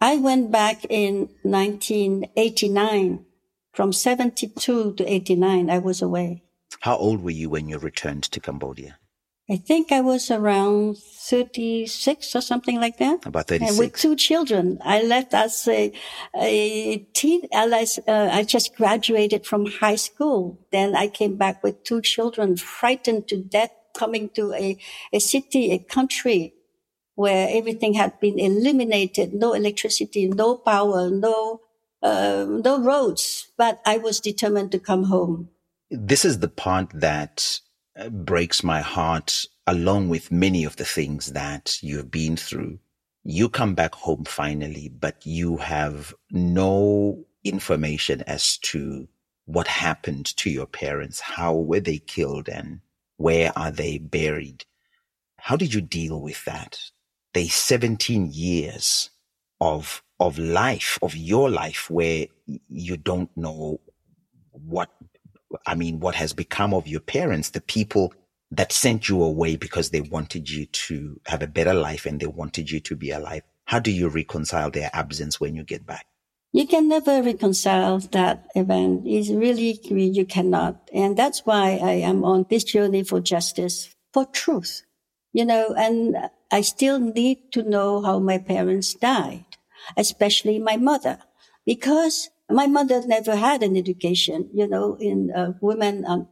I 0.00 0.16
went 0.16 0.50
back 0.52 0.84
in 0.90 1.30
1989. 1.42 3.24
From 3.72 3.92
72 3.92 4.94
to 4.94 5.12
89, 5.12 5.70
I 5.70 5.78
was 5.78 6.02
away. 6.02 6.44
How 6.80 6.96
old 6.96 7.22
were 7.22 7.30
you 7.30 7.50
when 7.50 7.68
you 7.68 7.78
returned 7.78 8.24
to 8.24 8.40
Cambodia? 8.40 8.98
I 9.48 9.56
think 9.56 9.92
I 9.92 10.00
was 10.00 10.30
around 10.30 10.96
36 10.96 12.34
or 12.34 12.40
something 12.40 12.80
like 12.80 12.96
that. 12.96 13.26
About 13.26 13.46
36. 13.48 13.70
And 13.70 13.78
with 13.78 13.96
two 13.96 14.16
children. 14.16 14.78
I 14.82 15.02
left 15.02 15.34
as 15.34 15.68
a, 15.68 15.92
a 16.34 16.98
teen, 17.12 17.42
uh, 17.52 17.68
I 18.08 18.44
just 18.44 18.74
graduated 18.74 19.44
from 19.44 19.66
high 19.66 19.96
school. 19.96 20.58
Then 20.72 20.96
I 20.96 21.08
came 21.08 21.36
back 21.36 21.62
with 21.62 21.84
two 21.84 22.00
children, 22.00 22.56
frightened 22.56 23.28
to 23.28 23.36
death, 23.36 23.70
coming 23.94 24.30
to 24.30 24.52
a, 24.54 24.78
a 25.12 25.20
city, 25.20 25.72
a 25.72 25.78
country 25.78 26.54
where 27.14 27.48
everything 27.50 27.94
had 27.94 28.18
been 28.20 28.38
eliminated, 28.38 29.32
no 29.34 29.52
electricity, 29.52 30.26
no 30.26 30.56
power, 30.56 31.10
no, 31.10 31.60
uh, 32.02 32.46
no 32.48 32.82
roads. 32.82 33.52
But 33.56 33.80
I 33.86 33.98
was 33.98 34.20
determined 34.20 34.72
to 34.72 34.78
come 34.78 35.04
home. 35.04 35.50
This 35.90 36.24
is 36.24 36.40
the 36.40 36.48
part 36.48 36.90
that 36.94 37.60
breaks 38.10 38.62
my 38.64 38.80
heart 38.80 39.46
along 39.66 40.08
with 40.08 40.32
many 40.32 40.64
of 40.64 40.76
the 40.76 40.84
things 40.84 41.32
that 41.32 41.78
you've 41.82 42.10
been 42.10 42.36
through. 42.36 42.78
You 43.24 43.48
come 43.48 43.74
back 43.74 43.94
home 43.94 44.24
finally, 44.24 44.88
but 44.88 45.24
you 45.24 45.56
have 45.58 46.14
no 46.30 47.24
information 47.42 48.22
as 48.22 48.58
to 48.58 49.08
what 49.46 49.66
happened 49.66 50.36
to 50.36 50.50
your 50.50 50.66
parents. 50.66 51.20
How 51.20 51.54
were 51.54 51.80
they 51.80 51.98
killed 51.98 52.48
and 52.48 52.80
where 53.16 53.56
are 53.56 53.70
they 53.70 53.98
buried? 53.98 54.64
How 55.38 55.56
did 55.56 55.72
you 55.72 55.80
deal 55.80 56.20
with 56.20 56.44
that? 56.44 56.78
They 57.32 57.48
17 57.48 58.30
years 58.32 59.10
of, 59.60 60.02
of 60.20 60.38
life, 60.38 60.98
of 61.02 61.16
your 61.16 61.50
life 61.50 61.90
where 61.90 62.26
you 62.68 62.96
don't 62.96 63.34
know 63.36 63.80
what, 64.52 64.90
I 65.66 65.74
mean, 65.74 66.00
what 66.00 66.14
has 66.14 66.32
become 66.32 66.74
of 66.74 66.86
your 66.86 67.00
parents, 67.00 67.50
the 67.50 67.60
people 67.60 68.12
that 68.50 68.72
sent 68.72 69.08
you 69.08 69.22
away 69.22 69.56
because 69.56 69.90
they 69.90 70.00
wanted 70.00 70.48
you 70.48 70.66
to 70.66 71.20
have 71.26 71.42
a 71.42 71.46
better 71.46 71.74
life 71.74 72.06
and 72.06 72.20
they 72.20 72.26
wanted 72.26 72.70
you 72.70 72.80
to 72.80 72.96
be 72.96 73.10
alive. 73.10 73.42
How 73.64 73.78
do 73.78 73.90
you 73.90 74.08
reconcile 74.08 74.70
their 74.70 74.90
absence 74.92 75.40
when 75.40 75.54
you 75.56 75.64
get 75.64 75.86
back? 75.86 76.06
You 76.52 76.68
can 76.68 76.88
never 76.88 77.20
reconcile 77.20 77.98
that 77.98 78.46
event. 78.54 79.02
It's 79.06 79.30
really, 79.30 79.80
you 79.90 80.24
cannot. 80.24 80.88
And 80.92 81.16
that's 81.16 81.44
why 81.44 81.80
I 81.82 81.94
am 81.94 82.22
on 82.22 82.46
this 82.48 82.62
journey 82.62 83.02
for 83.02 83.18
justice, 83.18 83.92
for 84.12 84.24
truth, 84.26 84.82
you 85.32 85.44
know, 85.44 85.74
and 85.76 86.16
I 86.52 86.60
still 86.60 87.00
need 87.00 87.50
to 87.52 87.64
know 87.64 88.02
how 88.02 88.20
my 88.20 88.38
parents 88.38 88.94
died, 88.94 89.46
especially 89.96 90.60
my 90.60 90.76
mother, 90.76 91.18
because 91.66 92.30
my 92.50 92.66
mother 92.66 93.02
never 93.06 93.36
had 93.36 93.62
an 93.62 93.76
education, 93.76 94.50
you 94.52 94.66
know, 94.68 94.96
in 95.00 95.32
uh, 95.34 95.52
women, 95.60 96.04
um, 96.06 96.28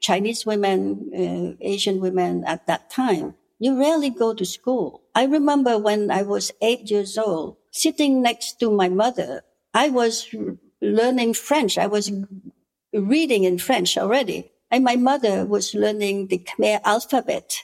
Chinese 0.00 0.44
women, 0.46 1.10
uh, 1.14 1.64
Asian 1.64 2.00
women 2.00 2.44
at 2.44 2.66
that 2.66 2.90
time. 2.90 3.34
You 3.58 3.78
rarely 3.78 4.10
go 4.10 4.34
to 4.34 4.44
school. 4.44 5.02
I 5.14 5.24
remember 5.24 5.78
when 5.78 6.10
I 6.10 6.22
was 6.22 6.50
eight 6.60 6.90
years 6.90 7.16
old, 7.16 7.58
sitting 7.70 8.22
next 8.22 8.58
to 8.60 8.70
my 8.70 8.88
mother, 8.88 9.42
I 9.72 9.88
was 9.90 10.28
learning 10.80 11.34
French. 11.34 11.78
I 11.78 11.86
was 11.86 12.10
reading 12.92 13.44
in 13.44 13.58
French 13.58 13.96
already. 13.96 14.50
And 14.70 14.84
my 14.84 14.96
mother 14.96 15.44
was 15.44 15.74
learning 15.74 16.28
the 16.28 16.38
Khmer 16.38 16.80
alphabet. 16.84 17.54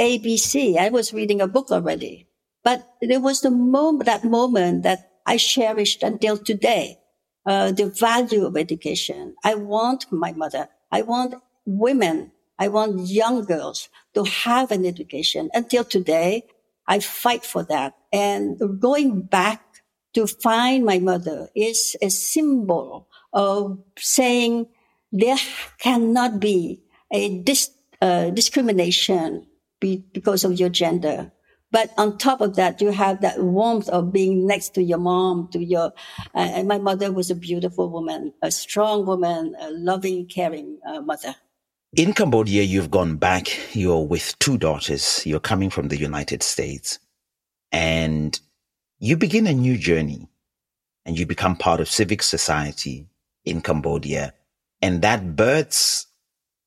ABC. 0.00 0.78
I 0.78 0.88
was 0.88 1.12
reading 1.12 1.40
a 1.40 1.46
book 1.46 1.70
already. 1.70 2.26
But 2.64 2.88
there 3.02 3.20
was 3.20 3.42
the 3.42 3.50
moment, 3.50 4.06
that 4.06 4.24
moment 4.24 4.82
that 4.82 5.12
I 5.26 5.36
cherished 5.36 6.02
until 6.02 6.36
today. 6.38 6.99
Uh, 7.46 7.72
the 7.72 7.86
value 7.86 8.44
of 8.44 8.56
education. 8.56 9.34
I 9.42 9.54
want 9.54 10.12
my 10.12 10.32
mother. 10.32 10.68
I 10.92 11.02
want 11.02 11.34
women. 11.64 12.32
I 12.58 12.68
want 12.68 13.08
young 13.08 13.44
girls 13.44 13.88
to 14.14 14.24
have 14.24 14.70
an 14.70 14.84
education. 14.84 15.48
Until 15.54 15.84
today, 15.84 16.44
I 16.86 17.00
fight 17.00 17.44
for 17.44 17.62
that. 17.64 17.96
And 18.12 18.80
going 18.80 19.22
back 19.22 19.62
to 20.12 20.26
find 20.26 20.84
my 20.84 20.98
mother 20.98 21.48
is 21.54 21.96
a 22.02 22.10
symbol 22.10 23.08
of 23.32 23.78
saying 23.96 24.66
there 25.12 25.38
cannot 25.78 26.40
be 26.40 26.82
a 27.10 27.38
dis, 27.38 27.70
uh, 28.02 28.30
discrimination 28.30 29.46
be, 29.80 30.04
because 30.12 30.44
of 30.44 30.58
your 30.58 30.68
gender. 30.68 31.32
But 31.72 31.92
on 31.96 32.18
top 32.18 32.40
of 32.40 32.56
that, 32.56 32.80
you 32.80 32.90
have 32.90 33.20
that 33.20 33.42
warmth 33.42 33.88
of 33.88 34.12
being 34.12 34.46
next 34.46 34.74
to 34.74 34.82
your 34.82 34.98
mom, 34.98 35.48
to 35.52 35.62
your, 35.62 35.92
uh, 36.34 36.38
and 36.38 36.66
my 36.66 36.78
mother 36.78 37.12
was 37.12 37.30
a 37.30 37.34
beautiful 37.34 37.88
woman, 37.90 38.32
a 38.42 38.50
strong 38.50 39.06
woman, 39.06 39.54
a 39.60 39.70
loving, 39.70 40.26
caring 40.26 40.78
uh, 40.84 41.00
mother. 41.00 41.36
In 41.96 42.12
Cambodia, 42.12 42.62
you've 42.62 42.90
gone 42.90 43.16
back. 43.16 43.48
You're 43.74 44.06
with 44.06 44.38
two 44.38 44.58
daughters. 44.58 45.24
You're 45.26 45.40
coming 45.40 45.70
from 45.70 45.88
the 45.88 45.98
United 45.98 46.42
States 46.42 46.98
and 47.72 48.38
you 48.98 49.16
begin 49.16 49.46
a 49.46 49.52
new 49.52 49.76
journey 49.78 50.28
and 51.04 51.18
you 51.18 51.26
become 51.26 51.56
part 51.56 51.80
of 51.80 51.88
civic 51.88 52.22
society 52.22 53.08
in 53.44 53.60
Cambodia. 53.60 54.34
And 54.82 55.02
that 55.02 55.36
births 55.36 56.06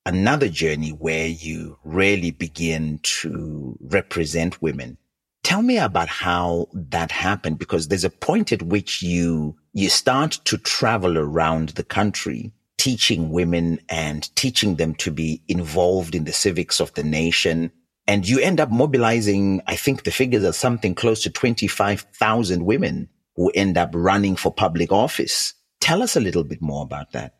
another 0.05 0.49
journey 0.49 0.89
where 0.89 1.27
you 1.27 1.77
really 1.83 2.31
begin 2.31 2.99
to 3.03 3.77
represent 3.81 4.61
women. 4.61 4.97
Tell 5.43 5.61
me 5.61 5.77
about 5.77 6.07
how 6.07 6.67
that 6.73 7.11
happened 7.11 7.59
because 7.59 7.87
there's 7.87 8.03
a 8.05 8.09
point 8.09 8.51
at 8.51 8.63
which 8.63 9.01
you, 9.01 9.57
you 9.73 9.89
start 9.89 10.39
to 10.45 10.57
travel 10.57 11.17
around 11.17 11.69
the 11.69 11.83
country 11.83 12.53
teaching 12.77 13.29
women 13.29 13.79
and 13.87 14.33
teaching 14.35 14.75
them 14.75 14.93
to 14.95 15.11
be 15.11 15.41
involved 15.47 16.15
in 16.15 16.25
the 16.25 16.33
civics 16.33 16.81
of 16.81 16.93
the 16.95 17.03
nation. 17.03 17.71
And 18.07 18.27
you 18.27 18.39
end 18.39 18.59
up 18.59 18.71
mobilizing, 18.71 19.61
I 19.67 19.75
think 19.75 20.03
the 20.03 20.11
figures 20.11 20.43
are 20.43 20.53
something 20.53 20.93
close 20.93 21.23
to 21.23 21.29
25,000 21.29 22.65
women 22.65 23.07
who 23.35 23.49
end 23.55 23.77
up 23.77 23.91
running 23.93 24.35
for 24.35 24.53
public 24.53 24.91
office. 24.91 25.53
Tell 25.79 26.03
us 26.03 26.15
a 26.15 26.21
little 26.21 26.43
bit 26.43 26.61
more 26.61 26.83
about 26.83 27.13
that. 27.13 27.35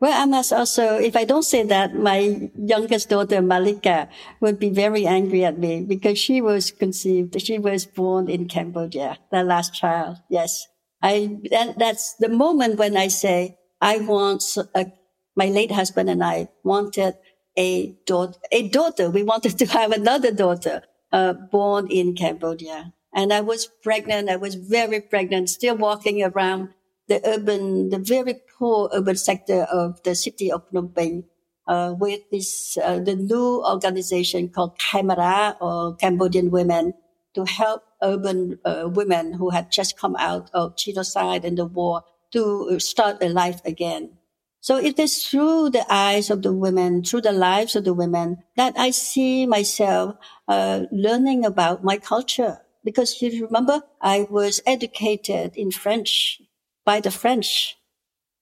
Well, 0.00 0.22
I 0.22 0.26
must 0.26 0.52
also, 0.52 0.96
if 0.96 1.16
I 1.16 1.24
don't 1.24 1.42
say 1.42 1.64
that, 1.64 1.94
my 1.94 2.50
youngest 2.56 3.08
daughter, 3.08 3.42
Malika, 3.42 4.08
would 4.40 4.58
be 4.60 4.70
very 4.70 5.06
angry 5.06 5.44
at 5.44 5.58
me 5.58 5.82
because 5.82 6.18
she 6.18 6.40
was 6.40 6.70
conceived, 6.70 7.40
she 7.42 7.58
was 7.58 7.84
born 7.84 8.28
in 8.30 8.46
Cambodia, 8.46 9.18
the 9.32 9.42
last 9.42 9.74
child. 9.74 10.18
Yes. 10.30 10.66
I, 11.02 11.38
that, 11.50 11.78
that's 11.78 12.14
the 12.14 12.28
moment 12.28 12.78
when 12.78 12.96
I 12.96 13.08
say, 13.08 13.58
I 13.80 13.98
want 13.98 14.44
a, 14.74 14.86
my 15.34 15.46
late 15.46 15.72
husband 15.72 16.08
and 16.08 16.22
I 16.22 16.48
wanted 16.62 17.14
a 17.56 17.96
daughter, 18.06 18.38
a 18.52 18.68
daughter. 18.68 19.10
We 19.10 19.24
wanted 19.24 19.58
to 19.58 19.66
have 19.66 19.90
another 19.90 20.32
daughter, 20.32 20.82
uh, 21.10 21.32
born 21.32 21.88
in 21.90 22.14
Cambodia. 22.14 22.94
And 23.12 23.32
I 23.32 23.40
was 23.40 23.66
pregnant. 23.82 24.28
I 24.28 24.36
was 24.36 24.54
very 24.54 25.00
pregnant, 25.00 25.50
still 25.50 25.76
walking 25.76 26.22
around 26.22 26.68
the 27.08 27.20
urban, 27.24 27.90
the 27.90 27.98
very 27.98 28.40
poor 28.58 28.88
urban 28.92 29.16
sector 29.16 29.62
of 29.62 30.02
the 30.02 30.14
city 30.14 30.52
of 30.52 30.68
Phnom 30.70 30.94
Penh, 30.94 31.24
uh, 31.66 31.94
with 31.98 32.20
this, 32.30 32.78
uh, 32.82 32.98
the 32.98 33.14
new 33.14 33.62
organization 33.64 34.48
called 34.48 34.78
Khemara 34.78 35.98
Cambodian 35.98 36.50
Women 36.50 36.94
to 37.34 37.44
help 37.44 37.82
urban 38.02 38.58
uh, 38.64 38.88
women 38.92 39.34
who 39.34 39.50
had 39.50 39.70
just 39.70 39.98
come 39.98 40.16
out 40.16 40.50
of 40.54 40.76
genocide 40.76 41.44
and 41.44 41.58
the 41.58 41.66
war 41.66 42.04
to 42.32 42.78
start 42.78 43.22
a 43.22 43.28
life 43.28 43.60
again. 43.64 44.18
So 44.60 44.76
it 44.76 44.98
is 44.98 45.24
through 45.24 45.70
the 45.70 45.86
eyes 45.88 46.30
of 46.30 46.42
the 46.42 46.52
women, 46.52 47.04
through 47.04 47.22
the 47.22 47.32
lives 47.32 47.76
of 47.76 47.84
the 47.84 47.94
women 47.94 48.38
that 48.56 48.74
I 48.76 48.90
see 48.90 49.46
myself 49.46 50.16
uh, 50.48 50.84
learning 50.90 51.44
about 51.44 51.84
my 51.84 51.96
culture. 51.96 52.58
Because 52.84 53.20
you 53.22 53.44
remember, 53.44 53.82
I 54.00 54.26
was 54.30 54.60
educated 54.66 55.56
in 55.56 55.70
French 55.70 56.40
by 56.88 57.00
the 57.00 57.10
French. 57.10 57.76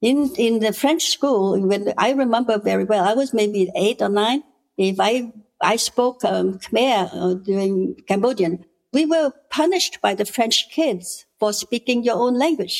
In, 0.01 0.19
in 0.37 0.61
the 0.61 0.73
French 0.73 1.05
school, 1.17 1.59
when 1.71 1.93
I 1.99 2.13
remember 2.13 2.59
very 2.59 2.85
well, 2.85 3.05
I 3.05 3.15
was 3.15 3.35
maybe 3.35 3.73
eight 3.75 4.01
or 4.01 4.09
nine. 4.09 4.45
If 4.79 5.01
I, 5.01 5.33
I 5.61 5.75
spoke 5.91 6.25
um, 6.25 6.61
Khmer 6.61 7.11
uh, 7.13 7.35
during 7.35 7.97
Cambodian, 8.07 8.65
we 8.93 9.05
were 9.05 9.33
punished 9.51 10.01
by 10.01 10.15
the 10.15 10.25
French 10.25 10.71
kids 10.71 11.27
for 11.41 11.53
speaking 11.53 12.05
your 12.05 12.19
own 12.25 12.35
language. 12.39 12.79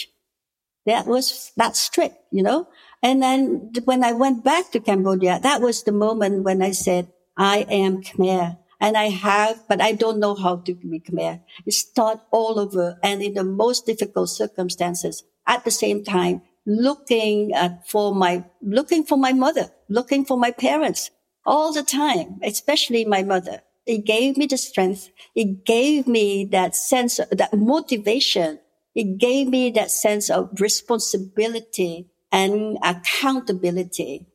that 0.87 1.07
was 1.07 1.53
that 1.57 1.75
strict, 1.75 2.17
you 2.31 2.43
know. 2.49 2.69
And 3.03 3.21
then 3.21 3.73
when 3.91 4.05
I 4.05 4.13
went 4.13 4.45
back 4.45 4.71
to 4.71 4.87
Cambodia, 4.89 5.41
that 5.43 5.61
was 5.61 5.83
the 5.83 5.97
moment 6.07 6.45
when 6.45 6.63
I 6.63 6.71
said, 6.71 7.05
I 7.37 7.67
am 7.69 8.03
Khmer. 8.07 8.57
And 8.79 8.97
I 8.97 9.09
have, 9.09 9.57
but 9.69 9.81
I 9.81 9.93
don't 10.03 10.21
know 10.21 10.35
how 10.35 10.55
to 10.67 10.73
be 10.75 11.01
Khmer. 11.01 11.41
It's 11.67 11.83
taught 11.99 12.21
all 12.31 12.55
over 12.61 12.99
and 13.03 13.21
in 13.21 13.35
the 13.35 13.49
most 13.63 13.87
difficult 13.87 14.29
circumstances. 14.29 15.25
At 15.47 15.65
the 15.65 15.71
same 15.71 16.05
time, 16.05 16.43
looking 16.67 17.53
at 17.53 17.89
for 17.89 18.15
my, 18.15 18.45
looking 18.61 19.05
for 19.05 19.17
my 19.17 19.33
mother, 19.33 19.71
looking 19.89 20.25
for 20.25 20.37
my 20.37 20.51
parents 20.51 21.11
all 21.45 21.73
the 21.73 21.83
time, 21.83 22.41
especially 22.43 23.05
my 23.05 23.23
mother. 23.23 23.63
It 23.87 24.05
gave 24.05 24.37
me 24.37 24.47
the 24.47 24.59
strength. 24.59 25.11
It 25.37 25.65
gave 25.65 26.09
me 26.09 26.45
that 26.47 26.75
sense, 26.75 27.21
that 27.31 27.55
motivation. 27.55 28.59
It 28.97 29.19
gave 29.19 29.49
me 29.49 29.71
that 29.71 29.93
sense 29.93 30.29
of 30.29 30.51
responsibility 30.61 32.11
and 32.33 32.79
accountability 32.83 34.27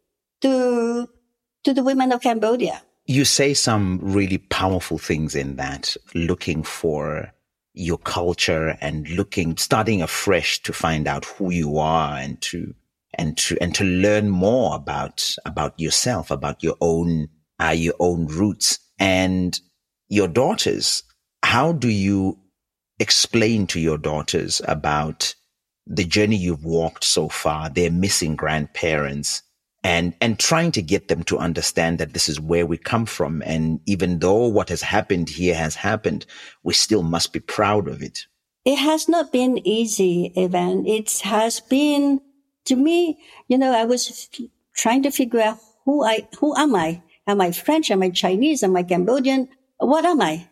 to, 0.41 1.09
to 1.65 1.73
the 1.73 1.83
women 1.83 2.13
of 2.13 2.21
Cambodia. 2.21 2.81
You 3.05 3.25
say 3.25 3.53
some 3.53 3.99
really 4.01 4.37
powerful 4.37 4.97
things 4.97 5.35
in 5.35 5.57
that, 5.57 5.97
looking 6.13 6.63
for 6.63 7.33
your 7.73 7.97
culture 7.97 8.77
and 8.81 9.07
looking, 9.09 9.57
starting 9.57 10.01
afresh 10.01 10.61
to 10.63 10.73
find 10.73 11.07
out 11.07 11.25
who 11.25 11.51
you 11.51 11.77
are 11.77 12.17
and 12.17 12.41
to, 12.41 12.73
and 13.13 13.37
to, 13.37 13.57
and 13.61 13.73
to 13.75 13.83
learn 13.83 14.29
more 14.29 14.75
about, 14.75 15.33
about 15.45 15.79
yourself, 15.79 16.31
about 16.31 16.61
your 16.63 16.75
own, 16.81 17.27
uh, 17.61 17.75
your 17.75 17.95
own 17.99 18.27
roots 18.27 18.79
and 18.99 19.59
your 20.09 20.27
daughters. 20.27 21.03
How 21.43 21.71
do 21.71 21.89
you 21.89 22.37
explain 22.99 23.67
to 23.67 23.79
your 23.79 23.97
daughters 23.97 24.61
about 24.67 25.33
the 25.87 26.05
journey 26.05 26.35
you've 26.35 26.63
walked 26.63 27.03
so 27.03 27.29
far, 27.29 27.69
their 27.69 27.91
missing 27.91 28.35
grandparents, 28.35 29.41
and 29.83 30.13
and 30.21 30.39
trying 30.39 30.71
to 30.71 30.81
get 30.81 31.07
them 31.07 31.23
to 31.23 31.37
understand 31.37 31.97
that 31.99 32.13
this 32.13 32.29
is 32.29 32.39
where 32.39 32.65
we 32.65 32.77
come 32.77 33.05
from. 33.05 33.41
And 33.45 33.79
even 33.85 34.19
though 34.19 34.47
what 34.47 34.69
has 34.69 34.81
happened 34.81 35.29
here 35.29 35.55
has 35.55 35.75
happened 35.75 36.25
we 36.63 36.73
still 36.73 37.03
must 37.03 37.33
be 37.33 37.39
proud 37.39 37.87
of 37.87 38.01
it. 38.01 38.25
It 38.63 38.77
has 38.77 39.09
not 39.09 39.31
been 39.31 39.65
easy 39.67 40.31
evan 40.35 40.85
it 40.85 41.19
has 41.21 41.59
been 41.59 42.21
to 42.65 42.75
me 42.75 43.17
you 43.47 43.57
know 43.57 43.73
i 43.73 43.85
was 43.85 44.29
trying 44.75 45.01
to 45.03 45.09
figure 45.09 45.41
out 45.41 45.57
who 45.85 46.03
i 46.03 46.27
who 46.39 46.55
am 46.55 46.75
i? 46.75 47.01
Am 47.25 47.41
i 47.41 47.51
french? 47.51 47.89
Am 47.89 48.03
i 48.03 48.09
chinese? 48.09 48.63
Am 48.63 48.75
i 48.75 48.83
cambodian? 48.83 49.49
What 49.77 50.05
am 50.05 50.21
i? 50.21 50.47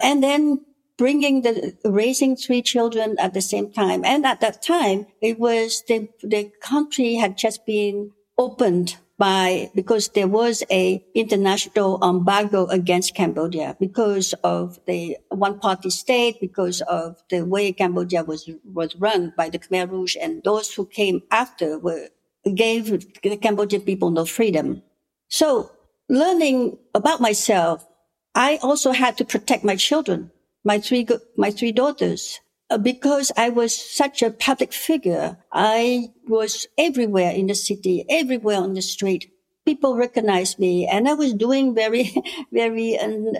And 0.00 0.22
then 0.22 0.64
bringing 0.96 1.42
the 1.42 1.76
raising 1.84 2.36
three 2.36 2.62
children 2.62 3.16
at 3.18 3.34
the 3.34 3.40
same 3.40 3.72
time. 3.72 4.04
And 4.04 4.24
at 4.24 4.40
that 4.40 4.62
time 4.62 5.06
it 5.20 5.40
was 5.40 5.82
the 5.88 6.08
the 6.22 6.52
country 6.60 7.14
had 7.14 7.36
just 7.36 7.66
been 7.66 8.12
opened 8.42 8.88
by 9.18 9.70
because 9.74 10.04
there 10.16 10.26
was 10.40 10.64
a 10.70 10.84
international 11.14 11.92
embargo 12.02 12.66
against 12.78 13.14
Cambodia 13.14 13.76
because 13.78 14.34
of 14.42 14.80
the 14.86 15.16
one 15.28 15.56
party 15.60 15.90
state, 15.90 16.40
because 16.40 16.80
of 16.82 17.22
the 17.30 17.42
way 17.54 17.72
Cambodia 17.72 18.24
was 18.24 18.50
was 18.78 18.96
run 18.96 19.32
by 19.36 19.46
the 19.48 19.60
Khmer 19.62 19.86
Rouge, 19.90 20.16
and 20.24 20.42
those 20.42 20.74
who 20.74 20.84
came 20.86 21.22
after 21.30 21.78
were 21.78 22.08
gave 22.54 22.84
the 23.22 23.36
Cambodian 23.36 23.82
people 23.82 24.10
no 24.10 24.24
freedom. 24.24 24.82
So 25.28 25.70
learning 26.08 26.78
about 26.94 27.20
myself, 27.20 27.86
I 28.34 28.58
also 28.62 28.90
had 28.92 29.16
to 29.18 29.24
protect 29.24 29.62
my 29.70 29.76
children, 29.76 30.30
my 30.64 30.78
three 30.80 31.06
my 31.36 31.50
three 31.50 31.72
daughters. 31.72 32.40
Uh, 32.72 32.78
because 32.78 33.30
I 33.36 33.50
was 33.50 33.76
such 33.76 34.22
a 34.22 34.30
public 34.30 34.72
figure, 34.72 35.36
I 35.52 36.08
was 36.26 36.66
everywhere 36.78 37.30
in 37.30 37.48
the 37.48 37.54
city, 37.54 38.06
everywhere 38.08 38.56
on 38.56 38.72
the 38.72 38.80
street. 38.80 39.30
People 39.66 39.94
recognized 39.94 40.58
me 40.58 40.86
and 40.86 41.06
I 41.06 41.12
was 41.12 41.34
doing 41.34 41.74
very, 41.74 42.14
very 42.50 42.98
um, 42.98 43.32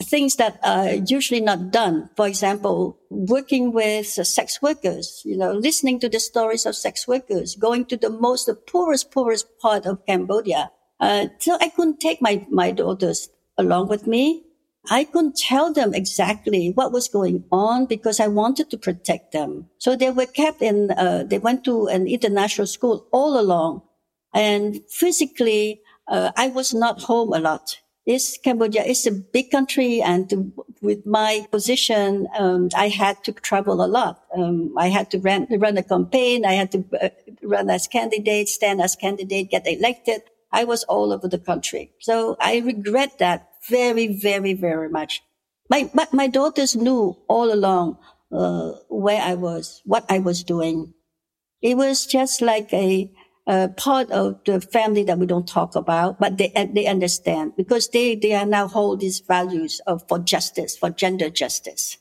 things 0.00 0.36
that 0.36 0.60
are 0.62 0.92
usually 0.92 1.40
not 1.40 1.72
done. 1.72 2.10
For 2.14 2.28
example, 2.28 2.96
working 3.10 3.72
with 3.72 4.06
sex 4.06 4.62
workers, 4.62 5.20
you 5.24 5.36
know, 5.36 5.50
listening 5.50 5.98
to 5.98 6.08
the 6.08 6.20
stories 6.20 6.64
of 6.64 6.76
sex 6.76 7.08
workers, 7.08 7.56
going 7.56 7.86
to 7.86 7.96
the 7.96 8.10
most, 8.10 8.46
the 8.46 8.54
poorest, 8.54 9.10
poorest 9.10 9.46
part 9.58 9.84
of 9.84 10.06
Cambodia. 10.06 10.70
Uh, 11.00 11.26
so 11.40 11.58
I 11.60 11.70
couldn't 11.70 11.98
take 11.98 12.22
my, 12.22 12.46
my 12.52 12.70
daughters 12.70 13.30
along 13.58 13.88
with 13.88 14.06
me. 14.06 14.45
I 14.90 15.04
couldn't 15.04 15.36
tell 15.36 15.72
them 15.72 15.94
exactly 15.94 16.70
what 16.74 16.92
was 16.92 17.08
going 17.08 17.44
on 17.50 17.86
because 17.86 18.20
I 18.20 18.28
wanted 18.28 18.70
to 18.70 18.78
protect 18.78 19.32
them. 19.32 19.68
So 19.78 19.96
they 19.96 20.10
were 20.10 20.26
kept 20.26 20.62
in, 20.62 20.90
uh, 20.92 21.24
they 21.26 21.38
went 21.38 21.64
to 21.64 21.86
an 21.88 22.06
international 22.06 22.66
school 22.66 23.06
all 23.12 23.38
along. 23.38 23.82
And 24.34 24.80
physically, 24.88 25.80
uh, 26.08 26.30
I 26.36 26.48
was 26.48 26.74
not 26.74 27.02
home 27.02 27.32
a 27.32 27.38
lot. 27.38 27.78
It's 28.04 28.38
Cambodia 28.38 28.84
is 28.84 29.04
a 29.06 29.10
big 29.10 29.50
country 29.50 30.00
and 30.00 30.30
to, 30.30 30.52
with 30.80 31.04
my 31.04 31.46
position, 31.50 32.28
um, 32.38 32.68
I 32.76 32.88
had 32.88 33.24
to 33.24 33.32
travel 33.32 33.84
a 33.84 33.88
lot. 33.88 34.22
Um, 34.36 34.74
I 34.78 34.88
had 34.88 35.10
to 35.10 35.18
run, 35.18 35.48
run 35.50 35.76
a 35.76 35.82
campaign. 35.82 36.44
I 36.44 36.52
had 36.52 36.70
to 36.72 36.84
uh, 37.02 37.08
run 37.42 37.68
as 37.68 37.88
candidate, 37.88 38.48
stand 38.48 38.80
as 38.80 38.94
candidate, 38.94 39.50
get 39.50 39.66
elected. 39.66 40.22
I 40.52 40.62
was 40.62 40.84
all 40.84 41.12
over 41.12 41.26
the 41.26 41.38
country. 41.38 41.90
So 41.98 42.36
I 42.40 42.58
regret 42.58 43.18
that 43.18 43.48
very, 43.68 44.06
very, 44.08 44.54
very 44.54 44.88
much. 44.88 45.22
My, 45.70 45.90
but 45.94 46.12
my 46.12 46.28
daughters 46.28 46.76
knew 46.76 47.16
all 47.28 47.52
along, 47.52 47.98
uh, 48.32 48.72
where 48.88 49.20
I 49.20 49.34
was, 49.34 49.82
what 49.84 50.04
I 50.08 50.18
was 50.18 50.44
doing. 50.44 50.94
It 51.62 51.76
was 51.76 52.06
just 52.06 52.40
like 52.40 52.72
a, 52.72 53.10
a 53.46 53.68
part 53.68 54.10
of 54.10 54.40
the 54.44 54.60
family 54.60 55.02
that 55.04 55.18
we 55.18 55.26
don't 55.26 55.48
talk 55.48 55.74
about, 55.74 56.20
but 56.20 56.38
they, 56.38 56.52
they 56.72 56.86
understand 56.86 57.52
because 57.56 57.88
they, 57.88 58.14
they 58.14 58.34
are 58.34 58.46
now 58.46 58.68
hold 58.68 59.00
these 59.00 59.20
values 59.20 59.80
of, 59.86 60.06
for 60.08 60.18
justice, 60.18 60.76
for 60.76 60.90
gender 60.90 61.30
justice. 61.30 61.98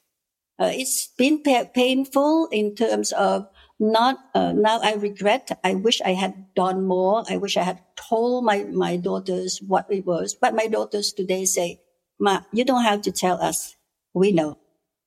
Uh, 0.59 0.71
it's 0.71 1.07
been 1.17 1.41
pa- 1.41 1.65
painful 1.73 2.47
in 2.51 2.75
terms 2.75 3.11
of 3.13 3.47
not 3.79 4.17
uh, 4.33 4.53
now 4.53 4.79
i 4.81 4.93
regret 4.93 5.59
i 5.63 5.73
wish 5.73 6.01
i 6.01 6.13
had 6.13 6.53
done 6.55 6.85
more. 6.85 7.23
I 7.29 7.37
wish 7.37 7.57
i 7.57 7.63
had 7.63 7.81
told 7.95 8.45
my, 8.45 8.63
my 8.63 8.97
daughters 8.97 9.61
what 9.65 9.85
it 9.89 10.05
was. 10.05 10.33
But 10.33 10.55
my 10.55 10.67
daughters 10.67 11.11
today 11.11 11.45
say 11.45 11.81
ma 12.19 12.41
you 12.51 12.63
don't 12.63 12.83
have 12.83 13.01
to 13.03 13.11
tell 13.11 13.41
us. 13.41 13.75
We 14.13 14.31
know. 14.31 14.57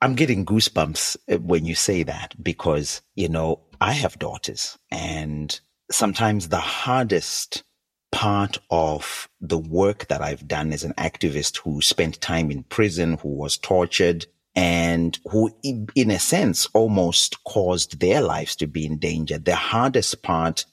I'm 0.01 0.15
getting 0.15 0.45
goosebumps 0.45 1.17
uh, 1.33 1.39
when 1.39 1.65
you 1.65 1.75
say 1.75 2.03
that 2.05 2.35
because 2.43 3.03
you 3.15 3.29
know 3.29 3.61
i 3.81 3.93
have 3.93 4.19
daughters 4.19 4.79
and 4.91 5.59
sometimes 5.91 6.49
the 6.49 6.59
hardest 6.59 7.63
part 8.11 8.59
of 8.71 9.29
the 9.41 9.59
work 9.59 10.07
that 10.09 10.23
i've 10.23 10.49
done 10.49 10.73
as 10.73 10.85
an 10.85 10.95
activist 10.95 11.59
who 11.59 11.81
spent 11.81 12.21
time 12.21 12.51
in 12.51 12.63
prison 12.65 13.19
who 13.23 13.29
was 13.29 13.57
tortured 13.57 14.27
and 14.59 15.21
who, 15.31 15.55
in 15.63 16.11
a 16.11 16.19
sense, 16.19 16.67
almost 16.75 17.45
caused 17.45 18.01
their 18.01 18.21
lives 18.21 18.57
to 18.57 18.67
be 18.67 18.85
in 18.85 18.99
danger. 18.99 19.39
The 19.39 19.55
hardest 19.55 20.21
part 20.25 20.65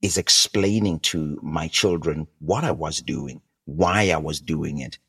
is 0.00 0.16
explaining 0.16 1.00
to 1.00 1.36
my 1.42 1.66
children 1.66 2.28
what 2.38 2.62
I 2.62 2.70
was 2.70 3.00
doing, 3.00 3.40
why 3.64 4.10
I 4.10 4.16
was 4.18 4.40
doing 4.40 4.78
it. 4.78 5.00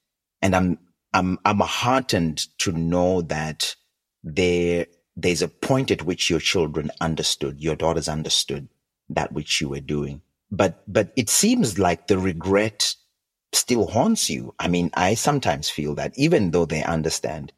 And 0.42 0.56
I'm, 0.56 0.80
I'm, 1.14 1.38
I'm 1.46 1.60
heartened 1.60 2.48
to 2.58 2.72
know 2.72 3.22
that 3.22 3.76
there, 4.24 4.88
there's 5.16 5.44
a 5.44 5.48
point 5.48 5.92
at 5.92 6.02
which 6.02 6.28
your 6.28 6.40
children 6.40 6.90
understood, 7.00 7.62
your 7.62 7.76
daughters 7.76 8.10
understood 8.10 8.68
that 9.10 9.32
which 9.32 9.62
you 9.62 9.70
were 9.70 9.80
doing. 9.80 10.24
But, 10.50 10.82
but 10.88 11.14
it 11.16 11.30
seems 11.30 11.78
like 11.78 12.08
the 12.08 12.18
regret 12.18 12.96
still 13.54 13.86
haunts 13.86 14.28
you. 14.28 14.56
I 14.58 14.70
mean, 14.70 14.90
I 14.96 15.14
sometimes 15.14 15.70
feel 15.70 15.94
that 15.96 16.18
even 16.18 16.50
though 16.50 16.66
they 16.66 16.82
understand, 16.82 17.54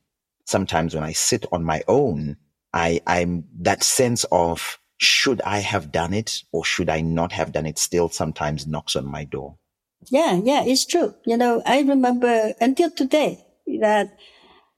sometimes 0.49 0.95
when 0.95 1.03
I 1.03 1.13
sit 1.13 1.45
on 1.51 1.63
my 1.63 1.83
own, 1.87 2.37
I, 2.73 3.01
I'm 3.07 3.45
that 3.61 3.83
sense 3.83 4.25
of 4.31 4.79
should 4.97 5.41
I 5.41 5.59
have 5.59 5.91
done 5.91 6.13
it 6.13 6.43
or 6.51 6.65
should 6.65 6.89
I 6.89 7.01
not 7.01 7.31
have 7.31 7.51
done 7.51 7.65
it 7.65 7.79
still 7.79 8.09
sometimes 8.09 8.67
knocks 8.67 8.95
on 8.95 9.05
my 9.05 9.23
door. 9.23 9.57
Yeah, 10.09 10.39
yeah, 10.43 10.63
it's 10.63 10.85
true. 10.85 11.13
You 11.25 11.37
know, 11.37 11.61
I 11.65 11.81
remember 11.81 12.53
until 12.59 12.89
today 12.89 13.45
that 13.79 14.17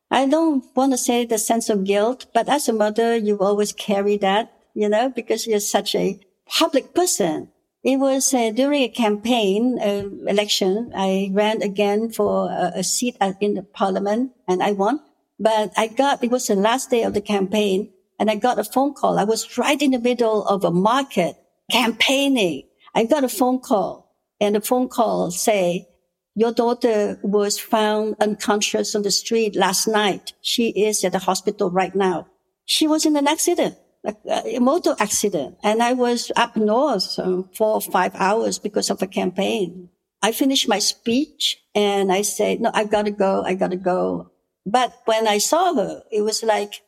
I 0.09 0.27
don't 0.27 0.63
want 0.75 0.91
to 0.91 0.97
say 0.97 1.25
the 1.25 1.37
sense 1.37 1.69
of 1.69 1.85
guilt, 1.85 2.25
but 2.33 2.49
as 2.49 2.67
a 2.67 2.73
mother, 2.73 3.15
you 3.15 3.39
always 3.39 3.71
carry 3.71 4.17
that, 4.17 4.51
you 4.73 4.89
know, 4.89 5.09
because 5.09 5.47
you're 5.47 5.59
such 5.59 5.95
a 5.95 6.19
public 6.47 6.93
person. 6.93 7.49
It 7.83 7.97
was 7.97 8.33
uh, 8.33 8.51
during 8.51 8.83
a 8.83 8.89
campaign 8.89 9.79
uh, 9.79 10.29
election. 10.29 10.91
I 10.95 11.31
ran 11.33 11.63
again 11.63 12.11
for 12.11 12.51
a, 12.51 12.73
a 12.75 12.83
seat 12.83 13.17
in 13.39 13.55
the 13.55 13.63
parliament 13.63 14.33
and 14.47 14.61
I 14.61 14.73
won. 14.73 14.99
But 15.41 15.73
I 15.75 15.87
got, 15.87 16.23
it 16.23 16.29
was 16.29 16.45
the 16.45 16.55
last 16.55 16.91
day 16.91 17.01
of 17.01 17.15
the 17.15 17.21
campaign 17.21 17.89
and 18.19 18.29
I 18.29 18.35
got 18.35 18.59
a 18.59 18.63
phone 18.63 18.93
call. 18.93 19.17
I 19.17 19.23
was 19.23 19.57
right 19.57 19.81
in 19.81 19.91
the 19.91 19.99
middle 19.99 20.45
of 20.45 20.63
a 20.63 20.69
market 20.69 21.35
campaigning. 21.71 22.67
I 22.93 23.05
got 23.05 23.23
a 23.23 23.29
phone 23.29 23.59
call 23.59 24.15
and 24.39 24.53
the 24.53 24.61
phone 24.61 24.87
call 24.87 25.31
say, 25.31 25.87
your 26.35 26.53
daughter 26.53 27.19
was 27.23 27.59
found 27.59 28.17
unconscious 28.21 28.93
on 28.93 29.01
the 29.01 29.09
street 29.09 29.55
last 29.55 29.87
night. 29.87 30.33
She 30.41 30.69
is 30.69 31.03
at 31.03 31.13
the 31.13 31.19
hospital 31.19 31.71
right 31.71 31.95
now. 31.95 32.27
She 32.65 32.87
was 32.87 33.07
in 33.07 33.17
an 33.17 33.27
accident. 33.27 33.77
a, 34.03 34.15
a 34.57 34.59
motor 34.59 34.95
accident 34.99 35.57
and 35.63 35.81
I 35.81 35.93
was 35.93 36.31
up 36.35 36.55
north 36.55 37.17
um, 37.17 37.49
four 37.55 37.73
or 37.73 37.81
five 37.81 38.13
hours 38.15 38.59
because 38.59 38.91
of 38.91 39.01
a 39.01 39.07
campaign. 39.07 39.89
I 40.21 40.31
finished 40.33 40.69
my 40.69 40.79
speech 40.79 41.57
and 41.73 42.11
I 42.11 42.21
said, 42.21 42.61
no, 42.61 42.69
I 42.73 42.83
gotta 42.83 43.11
go. 43.11 43.43
I 43.43 43.55
gotta 43.55 43.77
go. 43.77 44.30
But 44.65 44.93
when 45.05 45.27
I 45.27 45.39
saw 45.39 45.73
her, 45.73 46.03
it 46.11 46.21
was 46.21 46.43
like, 46.43 46.81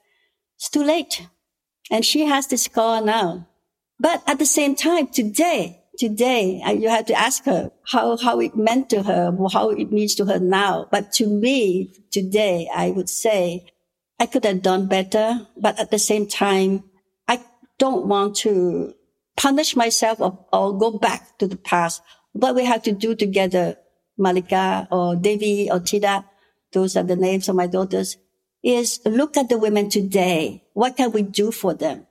it's 0.57 0.69
too 0.69 0.83
late. 0.83 1.27
And 1.91 2.05
she 2.05 2.25
has 2.25 2.47
this 2.47 2.63
scar 2.63 3.01
now. 3.01 3.47
But 3.99 4.23
at 4.27 4.39
the 4.39 4.45
same 4.45 4.75
time, 4.75 5.07
today, 5.07 5.83
today, 5.97 6.61
you 6.77 6.89
have 6.89 7.05
to 7.07 7.13
ask 7.13 7.45
her 7.45 7.71
how, 7.87 8.17
how 8.17 8.39
it 8.39 8.55
meant 8.55 8.89
to 8.91 9.03
her, 9.03 9.35
how 9.51 9.69
it 9.69 9.91
means 9.91 10.15
to 10.15 10.25
her 10.25 10.39
now. 10.39 10.87
But 10.91 11.11
to 11.13 11.27
me, 11.27 11.93
today, 12.11 12.69
I 12.73 12.91
would 12.91 13.09
say 13.09 13.71
I 14.19 14.25
could 14.25 14.45
have 14.45 14.61
done 14.61 14.87
better. 14.87 15.47
But 15.57 15.79
at 15.79 15.91
the 15.91 15.99
same 15.99 16.27
time, 16.27 16.83
I 17.27 17.41
don't 17.79 18.07
want 18.07 18.35
to 18.37 18.93
punish 19.35 19.75
myself 19.75 20.21
or, 20.21 20.45
or 20.53 20.77
go 20.77 20.97
back 20.97 21.37
to 21.39 21.47
the 21.47 21.57
past. 21.57 22.01
What 22.33 22.55
we 22.55 22.65
have 22.65 22.83
to 22.83 22.91
do 22.91 23.15
together, 23.15 23.77
Malika 24.17 24.87
or 24.91 25.15
Devi 25.15 25.69
or 25.71 25.79
Tida, 25.79 26.25
those 26.73 26.97
are 26.97 27.03
the 27.03 27.15
names 27.15 27.47
of 27.47 27.55
my 27.55 27.67
daughters, 27.67 28.17
is 28.63 28.99
look 29.05 29.37
at 29.37 29.49
the 29.49 29.57
women 29.57 29.89
today. 29.89 30.63
What 30.73 30.97
can 30.97 31.11
we 31.11 31.21
do 31.21 31.51
for 31.51 31.73
them? 31.73 32.07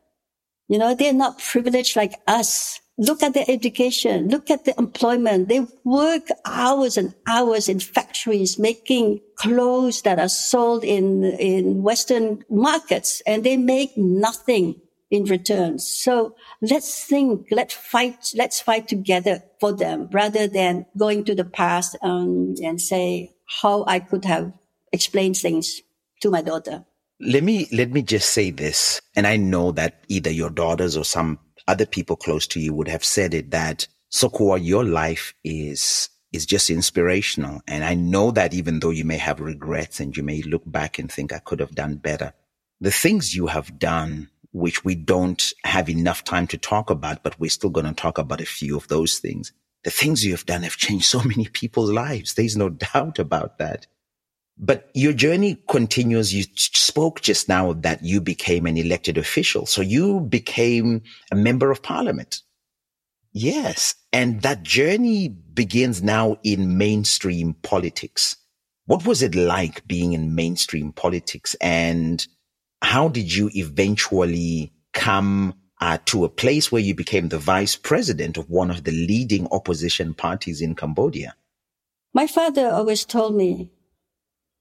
You 0.69 0.79
know, 0.79 0.95
they're 0.95 1.13
not 1.13 1.39
privileged 1.39 1.97
like 1.97 2.15
us. 2.27 2.81
Look 2.99 3.23
at 3.23 3.35
their 3.35 3.47
education. 3.49 4.29
Look 4.29 4.51
at 4.51 4.65
the 4.65 4.79
employment. 4.79 5.49
They 5.49 5.67
work 5.85 6.29
hours 6.45 6.97
and 6.97 7.15
hours 7.27 7.69
in 7.69 7.81
factories 7.81 8.59
making 8.59 9.21
clothes 9.37 10.03
that 10.03 10.19
are 10.19 10.29
sold 10.29 10.85
in, 10.85 11.25
in 11.25 11.83
Western 11.83 12.45
markets 12.49 13.23
and 13.27 13.45
they 13.45 13.57
make 13.57 13.97
nothing 13.97 14.81
in 15.11 15.25
return. 15.25 15.79
So 15.79 16.35
let's 16.63 17.05
think, 17.05 17.49
let's 17.51 17.75
fight, 17.75 18.33
let's 18.35 18.61
fight 18.61 18.89
together 18.89 19.43
for 19.61 19.73
them 19.73 20.09
rather 20.11 20.47
than 20.47 20.87
going 20.97 21.25
to 21.25 21.35
the 21.35 21.45
past 21.45 21.97
um, 22.03 22.55
and 22.63 22.81
say 22.81 23.35
how 23.61 23.85
I 23.87 24.01
could 24.01 24.25
have 24.25 24.53
explained 24.93 25.37
things 25.37 25.83
to 26.21 26.31
my 26.31 26.43
daughter. 26.43 26.85
Let 27.21 27.43
me 27.43 27.69
let 27.73 27.91
me 27.91 28.03
just 28.03 28.31
say 28.31 28.51
this, 28.51 29.01
and 29.15 29.27
I 29.27 29.37
know 29.37 29.73
that 29.73 30.05
either 30.09 30.31
your 30.31 30.51
daughters 30.51 30.97
or 30.97 31.05
some 31.05 31.39
other 31.69 31.87
people 31.87 32.17
close 32.17 32.47
to 32.49 32.61
you 32.61 32.75
would 32.75 32.89
have 32.89 33.05
said 33.05 33.35
it 33.35 33.51
that 33.53 33.87
Sochua, 34.11 34.59
your 34.63 34.85
life 34.85 35.35
is 35.45 36.09
is 36.33 36.47
just 36.47 36.71
inspirational. 36.71 37.61
And 37.69 37.85
I 37.85 37.95
know 37.95 38.31
that 38.31 38.55
even 38.55 38.81
though 38.81 38.91
you 38.91 39.05
may 39.05 39.19
have 39.19 39.41
regrets 39.41 40.01
and 40.01 40.17
you 40.17 40.23
may 40.23 40.43
look 40.43 40.63
back 40.67 40.99
and 40.99 41.13
think 41.13 41.33
I 41.33 41.39
could 41.39 41.61
have 41.61 41.75
done 41.75 41.97
better, 41.97 42.33
the 42.81 42.91
things 42.91 43.37
you 43.37 43.47
have 43.47 43.79
done, 43.79 44.31
which 44.53 44.85
we 44.85 44.95
don't 44.95 45.53
have 45.65 45.89
enough 45.89 46.25
time 46.25 46.47
to 46.49 46.59
talk 46.59 46.91
about, 46.91 47.23
but 47.23 47.39
we're 47.39 47.51
still 47.51 47.71
going 47.71 47.87
to 47.87 47.93
talk 47.93 48.19
about 48.19 48.41
a 48.41 48.47
few 48.47 48.77
of 48.77 48.89
those 48.89 49.19
things. 49.19 49.53
The 49.85 49.91
things 49.91 50.25
you 50.25 50.33
have 50.33 50.47
done 50.47 50.63
have 50.63 50.77
changed 50.77 51.07
so 51.07 51.23
many 51.25 51.47
people's 51.49 51.91
lives. 51.91 52.35
There's 52.35 52.57
no 52.57 52.69
doubt 52.69 53.19
about 53.19 53.59
that. 53.59 53.87
But 54.59 54.91
your 54.95 55.13
journey 55.13 55.59
continues. 55.69 56.33
You 56.33 56.45
spoke 56.55 57.21
just 57.21 57.49
now 57.49 57.73
that 57.73 58.05
you 58.05 58.21
became 58.21 58.67
an 58.67 58.77
elected 58.77 59.19
official. 59.19 59.67
So 59.67 59.83
you 59.83 60.21
became 60.21 61.03
a 61.33 61.37
member 61.37 61.71
of 61.71 61.83
parliament. 61.83 62.43
Yes. 63.33 63.95
And 64.13 64.43
that 64.43 64.63
journey 64.63 65.29
begins 65.29 66.03
now 66.03 66.37
in 66.43 66.77
mainstream 66.77 67.55
politics. 67.63 68.37
What 68.87 69.07
was 69.07 69.23
it 69.23 69.35
like 69.35 69.87
being 69.87 70.13
in 70.13 70.35
mainstream 70.35 70.93
politics? 70.93 71.57
And 71.61 72.25
how 72.83 73.09
did 73.09 73.35
you 73.35 73.51
eventually 73.55 74.73
come 74.93 75.55
uh, 75.83 75.99
to 76.05 76.25
a 76.25 76.29
place 76.29 76.71
where 76.71 76.81
you 76.81 76.95
became 76.95 77.29
the 77.29 77.39
vice 77.41 77.75
president 77.75 78.39
of 78.39 78.49
one 78.49 78.71
of 78.71 78.85
the 78.85 78.93
leading 78.93 79.49
opposition 79.51 80.15
parties 80.15 80.61
in 80.61 80.77
Cambodia? 80.77 81.35
My 82.15 82.29
father 82.29 82.71
always 82.71 83.05
told 83.05 83.35
me 83.35 83.73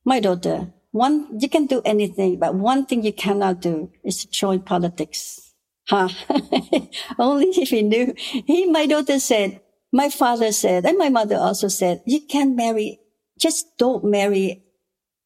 my 0.03 0.19
daughter, 0.19 0.73
one, 0.89 1.39
you 1.39 1.47
can 1.47 1.67
do 1.67 1.79
anything, 1.85 2.39
but 2.39 2.55
one 2.55 2.87
thing 2.87 3.03
you 3.03 3.13
cannot 3.13 3.61
do 3.61 3.91
is 4.03 4.25
join 4.25 4.61
politics. 4.61 5.53
Huh? 5.87 6.09
Only 7.19 7.49
if 7.49 7.69
he 7.69 7.83
knew. 7.83 8.15
He, 8.17 8.65
my 8.65 8.87
daughter 8.87 9.19
said, 9.19 9.61
my 9.91 10.09
father 10.09 10.51
said, 10.51 10.87
and 10.87 10.97
my 10.97 11.09
mother 11.09 11.37
also 11.37 11.67
said, 11.67 12.01
you 12.07 12.21
can 12.21 12.55
marry, 12.55 12.99
just 13.37 13.77
don't 13.77 14.03
marry 14.05 14.63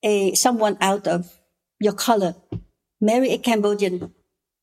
a, 0.04 0.34
someone 0.34 0.78
out 0.82 1.08
of 1.08 1.40
your 1.80 1.94
color. 1.94 2.36
Marry 3.00 3.32
a 3.32 3.38
Cambodian 3.38 4.14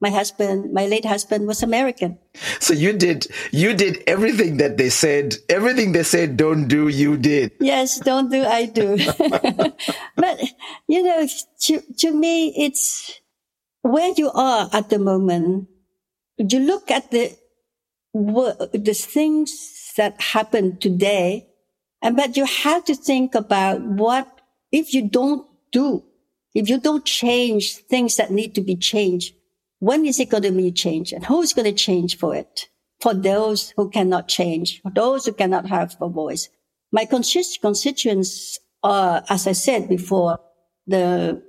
my 0.03 0.11
husband, 0.11 0.73
my 0.73 0.87
late 0.87 1.05
husband 1.05 1.47
was 1.47 1.63
American. 1.63 2.19
So 2.59 2.75
you 2.75 2.93
did, 2.93 3.29
you 3.53 3.73
did 3.73 4.03
everything 4.09 4.57
that 4.57 4.77
they 4.77 4.91
said, 4.91 5.37
everything 5.49 5.93
they 5.93 6.03
said 6.03 6.37
don't 6.37 6.67
do, 6.67 6.89
you 6.89 7.17
did. 7.17 7.53
Yes, 7.61 8.01
don't 8.01 8.29
do, 8.29 8.45
I 8.45 8.67
do. 8.67 8.97
but, 10.17 10.41
you 10.89 11.05
know, 11.05 11.29
to, 11.61 11.81
to 11.99 12.13
me, 12.13 12.53
it's 12.57 13.21
where 13.83 14.13
you 14.17 14.33
are 14.33 14.69
at 14.73 14.91
the 14.91 14.99
moment. 14.99 15.69
You 16.37 16.59
look 16.59 16.91
at 16.91 17.13
the, 17.13 17.39
the 18.13 18.95
things 18.95 19.93
that 19.97 20.21
happen 20.21 20.79
today, 20.79 21.47
and 22.03 22.17
but 22.17 22.37
you 22.37 22.45
have 22.45 22.85
to 22.87 22.97
think 22.97 23.37
about 23.37 23.81
what, 23.81 24.27
if 24.73 24.93
you 24.93 25.09
don't 25.09 25.47
do, 25.71 26.03
if 26.55 26.69
you 26.69 26.81
don't 26.81 27.05
change 27.05 27.77
things 27.77 28.17
that 28.17 28.33
need 28.33 28.57
to 28.57 28.61
be 28.61 28.75
changed, 28.75 29.35
when 29.83 30.07
is 30.07 30.21
it 30.21 30.31
going 30.31 30.45
to 30.45 30.53
be 30.53 30.71
changed 30.71 31.13
and 31.13 31.25
who's 31.25 31.53
going 31.53 31.65
to 31.65 31.73
change 31.73 32.17
for 32.17 32.37
it? 32.37 32.69
For 33.01 33.15
those 33.15 33.75
who 33.77 33.91
cannot 33.91 34.29
change, 34.29 34.81
for 34.81 34.93
those 34.93 35.27
who 35.27 35.33
cannot 35.33 35.67
have 35.67 35.97
a 36.01 36.09
voice. 36.09 36.49
My 36.93 37.05
constituents 37.05 38.61
are, 38.85 39.25
as 39.29 39.49
I 39.49 39.53
said 39.53 39.89
before, 39.89 40.39
the, 40.87 41.43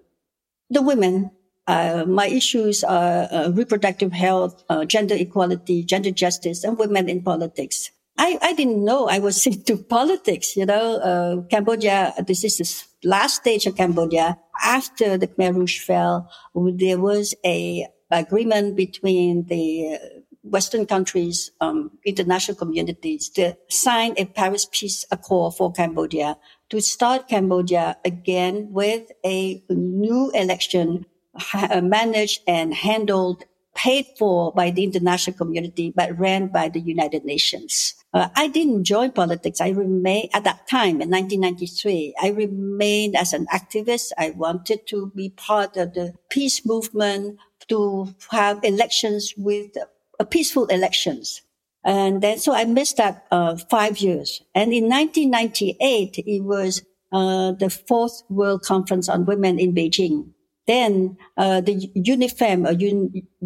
the 0.72 0.82
women. 0.82 1.30
Uh, 1.68 2.06
my 2.08 2.26
issues 2.26 2.84
are 2.84 3.28
uh, 3.32 3.52
reproductive 3.52 4.12
health, 4.12 4.64
uh, 4.68 4.84
gender 4.84 5.14
equality, 5.14 5.84
gender 5.84 6.10
justice, 6.10 6.64
and 6.64 6.80
women 6.80 7.10
in 7.10 7.22
politics. 7.22 7.92
I, 8.18 8.40
I 8.42 8.54
didn't 8.54 8.84
know 8.84 9.08
I 9.08 9.20
was 9.20 9.46
into 9.52 9.78
politics, 9.78 10.58
you 10.58 10.66
know, 10.66 10.96
uh, 10.98 11.42
Cambodia, 11.52 12.16
this 12.26 12.44
is 12.44 12.58
the 12.58 13.10
last 13.10 13.36
stage 13.36 13.68
of 13.68 13.78
Cambodia. 13.78 14.40
After 14.64 15.20
the 15.20 15.28
Khmer 15.28 15.54
Rouge 15.56 15.82
fell, 15.82 16.32
there 16.56 17.00
was 17.00 17.36
a 17.46 17.88
agreement 18.18 18.76
between 18.76 19.46
the 19.48 20.00
Western 20.44 20.86
countries, 20.86 21.52
um, 21.62 21.92
international 22.06 22.58
communities 22.58 23.30
to 23.30 23.58
sign 23.70 24.14
a 24.18 24.26
Paris 24.26 24.68
Peace 24.70 25.06
Accord 25.10 25.56
for 25.56 25.72
Cambodia 25.72 26.38
to 26.70 26.82
start 26.82 27.28
Cambodia 27.30 27.98
again 28.04 28.68
with 28.72 29.12
a 29.26 29.64
new 29.70 30.32
election 30.32 31.06
ha- 31.36 31.80
managed 31.82 32.42
and 32.46 32.74
handled, 32.74 33.46
paid 33.76 34.06
for 34.18 34.52
by 34.52 34.70
the 34.70 34.84
international 34.84 35.38
community, 35.38 35.94
but 35.96 36.18
ran 36.20 36.48
by 36.48 36.70
the 36.70 36.80
United 36.80 37.24
Nations. 37.26 37.96
Uh, 38.14 38.30
I 38.36 38.48
didn't 38.48 38.84
join 38.84 39.12
politics. 39.12 39.60
I 39.62 39.70
remained 39.70 40.30
at 40.34 40.44
that 40.44 40.68
time 40.68 41.02
in 41.02 41.10
1993. 41.10 42.16
I 42.22 42.30
remained 42.30 43.16
as 43.16 43.34
an 43.34 43.48
activist. 43.48 44.12
I 44.18 44.32
wanted 44.32 44.86
to 44.88 45.12
be 45.16 45.30
part 45.30 45.78
of 45.78 45.94
the 45.94 46.14
peace 46.30 46.66
movement 46.66 47.40
to 47.70 48.14
have 48.32 48.64
elections 48.64 49.34
with 49.38 49.72
uh, 50.20 50.24
peaceful 50.26 50.66
elections. 50.68 51.42
And 51.84 52.22
then, 52.22 52.40
so 52.40 52.54
I 52.54 52.66
missed 52.66 52.98
that 52.98 53.26
uh, 53.32 53.58
five 53.70 53.98
years. 53.98 54.42
And 54.56 54.74
in 54.74 54.90
1998, 54.90 56.24
it 56.26 56.44
was 56.44 56.82
uh, 57.12 57.52
the 57.52 57.70
fourth 57.70 58.24
World 58.30 58.64
Conference 58.64 59.10
on 59.10 59.26
Women 59.26 59.60
in 59.60 59.76
Beijing. 59.76 60.32
Then 60.66 61.18
uh, 61.36 61.62
the 61.62 61.92
UNIFEM, 61.96 62.68
or 62.68 62.74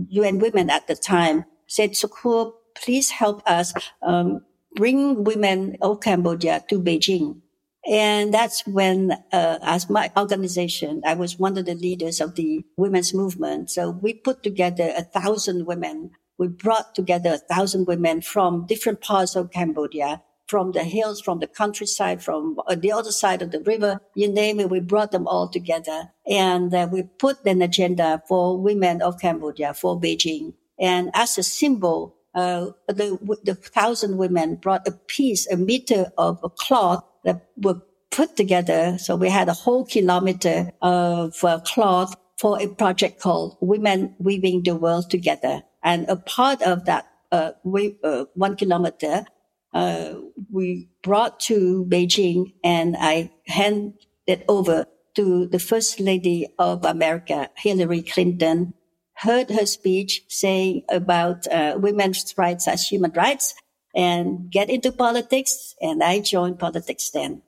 UN 0.10 0.40
Women 0.40 0.70
at 0.70 0.88
the 0.88 0.96
time, 0.96 1.46
said, 1.68 1.94
Sochua, 1.94 2.54
please 2.76 3.10
help 3.10 3.42
us 3.48 3.74
um, 4.04 4.42
bring 4.76 5.24
women 5.24 5.78
of 5.82 6.00
Cambodia 6.02 6.64
to 6.70 6.80
Beijing. 6.80 7.42
And 7.88 8.34
that's 8.34 8.68
when, 8.68 9.14
uh, 9.32 9.60
as 9.62 9.90
my 9.90 10.12
organization, 10.18 11.02
I 11.06 11.14
was 11.14 11.40
one 11.40 11.58
of 11.58 11.66
the 11.66 11.76
leaders 11.76 12.20
of 12.20 12.36
the 12.36 12.66
women's 12.76 13.14
movement. 13.14 13.72
So 13.72 13.92
we 13.92 14.14
put 14.14 14.44
together 14.44 14.92
a 14.96 15.04
thousand 15.04 15.66
women. 15.66 16.12
We 16.38 16.50
brought 16.50 16.96
together 16.96 17.34
a 17.34 17.38
thousand 17.38 17.88
women 17.88 18.22
from 18.22 18.66
different 18.66 19.00
parts 19.00 19.36
of 19.36 19.52
Cambodia, 19.52 20.22
from 20.48 20.74
the 20.74 20.84
hills, 20.84 21.22
from 21.22 21.40
the 21.40 21.48
countryside, 21.48 22.22
from 22.22 22.58
uh, 22.68 22.76
the 22.76 22.92
other 22.92 23.12
side 23.12 23.42
of 23.42 23.52
the 23.52 23.62
river, 23.62 24.00
you 24.16 24.32
name 24.32 24.60
it. 24.60 24.70
We 24.70 24.80
brought 24.80 25.12
them 25.12 25.28
all 25.28 25.50
together 25.50 26.12
and 26.26 26.74
uh, 26.74 26.88
we 26.92 27.04
put 27.04 27.46
an 27.46 27.62
agenda 27.62 28.22
for 28.28 28.58
women 28.58 29.02
of 29.02 29.20
Cambodia 29.20 29.74
for 29.74 30.00
Beijing. 30.00 30.54
And 30.80 31.10
as 31.14 31.38
a 31.38 31.44
symbol, 31.44 32.16
uh, 32.34 32.68
the, 32.88 33.38
the 33.44 33.56
thousand 33.56 34.18
women 34.18 34.56
brought 34.56 34.88
a 34.88 34.92
piece, 34.92 35.48
a 35.48 35.58
meter 35.58 36.12
of 36.18 36.40
a 36.44 36.50
cloth 36.50 37.04
that 37.28 37.46
were 37.58 37.82
put 38.10 38.38
together. 38.38 38.98
So 38.98 39.16
we 39.18 39.30
had 39.30 39.50
a 39.50 39.54
whole 39.54 39.86
kilometer 39.86 40.72
of 40.82 41.44
uh, 41.44 41.60
cloth 41.60 42.16
for 42.40 42.60
a 42.60 42.68
project 42.68 43.20
called 43.20 43.58
Women 43.60 44.16
Weaving 44.18 44.64
the 44.64 44.76
World 44.76 45.10
Together. 45.10 45.64
And 45.84 46.10
a 46.10 46.16
part 46.16 46.62
of 46.62 46.86
that 46.86 47.06
uh, 47.32 47.52
we, 47.64 47.98
uh, 48.04 48.26
one 48.34 48.56
kilometer, 48.56 49.26
uh, 49.74 50.14
we 50.50 50.90
brought 51.04 51.42
to 51.42 51.86
Beijing 51.90 52.54
and 52.64 52.96
I 52.98 53.32
handed 53.46 54.06
it 54.26 54.46
over 54.48 54.86
to 55.16 55.48
the 55.48 55.60
First 55.60 56.00
Lady 56.00 56.48
of 56.58 56.86
America, 56.86 57.50
Hillary 57.58 58.04
Clinton, 58.04 58.74
heard 59.16 59.50
her 59.50 59.66
speech 59.66 60.24
saying 60.30 60.84
about 60.90 61.46
uh, 61.48 61.76
women's 61.78 62.34
rights 62.38 62.68
as 62.68 62.88
human 62.88 63.12
rights 63.12 63.56
and 63.98 64.52
get 64.52 64.70
into 64.70 64.92
politics. 64.92 65.76
And 65.82 66.04
I 66.04 66.22
joined 66.22 66.60
politics 66.60 67.10
then. 67.10 67.42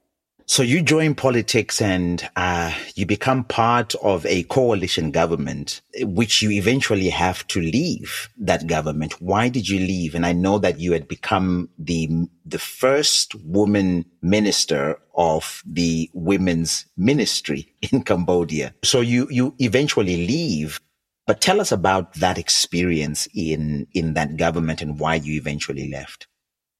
So 0.47 0.63
you 0.63 0.81
join 0.81 1.13
politics 1.13 1.79
and 1.79 2.27
uh, 2.35 2.73
you 2.95 3.05
become 3.05 3.43
part 3.43 3.93
of 4.01 4.25
a 4.25 4.41
coalition 4.45 5.11
government, 5.11 5.81
which 6.01 6.41
you 6.41 6.49
eventually 6.49 7.09
have 7.09 7.45
to 7.49 7.61
leave 7.61 8.29
that 8.39 8.65
government. 8.65 9.21
Why 9.21 9.49
did 9.49 9.69
you 9.69 9.77
leave? 9.77 10.15
And 10.15 10.25
I 10.25 10.33
know 10.33 10.57
that 10.57 10.79
you 10.79 10.93
had 10.93 11.07
become 11.07 11.69
the 11.77 12.27
the 12.43 12.57
first 12.57 13.35
woman 13.35 14.05
minister 14.23 14.99
of 15.13 15.61
the 15.67 16.09
women's 16.15 16.87
ministry 16.97 17.71
in 17.91 18.01
Cambodia. 18.01 18.73
So 18.83 19.01
you 19.01 19.27
you 19.29 19.53
eventually 19.59 20.25
leave. 20.25 20.81
But 21.27 21.41
tell 21.41 21.61
us 21.61 21.71
about 21.71 22.15
that 22.15 22.39
experience 22.39 23.27
in 23.35 23.85
in 23.93 24.15
that 24.15 24.35
government 24.35 24.81
and 24.81 24.99
why 24.99 25.13
you 25.13 25.35
eventually 25.35 25.91
left. 25.91 26.25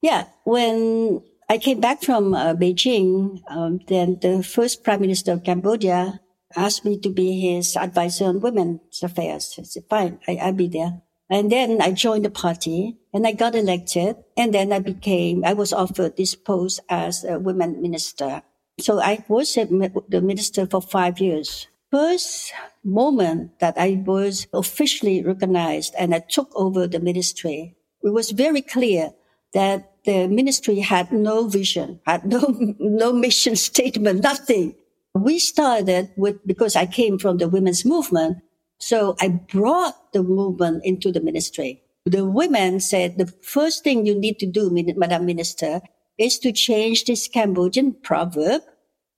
Yeah, 0.00 0.26
when 0.44 1.22
I 1.50 1.58
came 1.58 1.80
back 1.80 2.00
from 2.00 2.32
uh, 2.32 2.54
Beijing. 2.54 3.42
Um, 3.50 3.80
then 3.88 4.18
the 4.22 4.44
first 4.44 4.84
prime 4.84 5.00
minister 5.00 5.32
of 5.32 5.42
Cambodia 5.42 6.20
asked 6.54 6.84
me 6.84 6.96
to 7.00 7.10
be 7.10 7.40
his 7.40 7.76
advisor 7.76 8.26
on 8.26 8.38
women's 8.38 9.02
affairs. 9.02 9.56
I 9.58 9.62
said, 9.64 9.82
fine, 9.90 10.20
I, 10.28 10.36
I'll 10.36 10.52
be 10.52 10.68
there. 10.68 11.02
And 11.28 11.50
then 11.50 11.82
I 11.82 11.90
joined 11.90 12.24
the 12.24 12.30
party 12.30 12.98
and 13.12 13.26
I 13.26 13.32
got 13.32 13.56
elected. 13.56 14.14
And 14.36 14.54
then 14.54 14.72
I 14.72 14.78
became, 14.78 15.44
I 15.44 15.54
was 15.54 15.72
offered 15.72 16.16
this 16.16 16.36
post 16.36 16.78
as 16.88 17.24
a 17.24 17.40
women 17.40 17.82
minister. 17.82 18.42
So 18.78 19.00
I 19.00 19.24
was 19.26 19.52
the 19.54 20.20
minister 20.22 20.66
for 20.66 20.80
five 20.80 21.18
years. 21.18 21.66
First 21.90 22.52
moment 22.84 23.58
that 23.58 23.74
I 23.76 24.04
was 24.06 24.46
officially 24.52 25.24
recognized 25.24 25.94
and 25.98 26.14
I 26.14 26.20
took 26.20 26.52
over 26.54 26.86
the 26.86 27.00
ministry, 27.00 27.74
it 28.04 28.10
was 28.10 28.30
very 28.30 28.62
clear 28.62 29.10
that 29.52 29.89
the 30.04 30.28
ministry 30.28 30.80
had 30.80 31.12
no 31.12 31.46
vision, 31.46 32.00
had 32.06 32.24
no, 32.24 32.40
no 32.78 33.12
mission 33.12 33.56
statement, 33.70 34.22
nothing. 34.22 34.74
We 35.14 35.38
started 35.38 36.10
with, 36.16 36.44
because 36.46 36.76
I 36.76 36.86
came 36.86 37.18
from 37.18 37.38
the 37.38 37.48
women's 37.48 37.84
movement. 37.84 38.38
So 38.78 39.16
I 39.20 39.28
brought 39.28 40.12
the 40.12 40.22
movement 40.22 40.84
into 40.84 41.12
the 41.12 41.20
ministry. 41.20 41.82
The 42.06 42.24
women 42.24 42.80
said 42.80 43.18
the 43.18 43.26
first 43.26 43.84
thing 43.84 44.06
you 44.06 44.18
need 44.18 44.38
to 44.38 44.46
do, 44.46 44.70
Madam 44.96 45.26
Minister, 45.26 45.82
is 46.16 46.38
to 46.38 46.52
change 46.52 47.04
this 47.04 47.28
Cambodian 47.28 47.92
proverb 48.02 48.62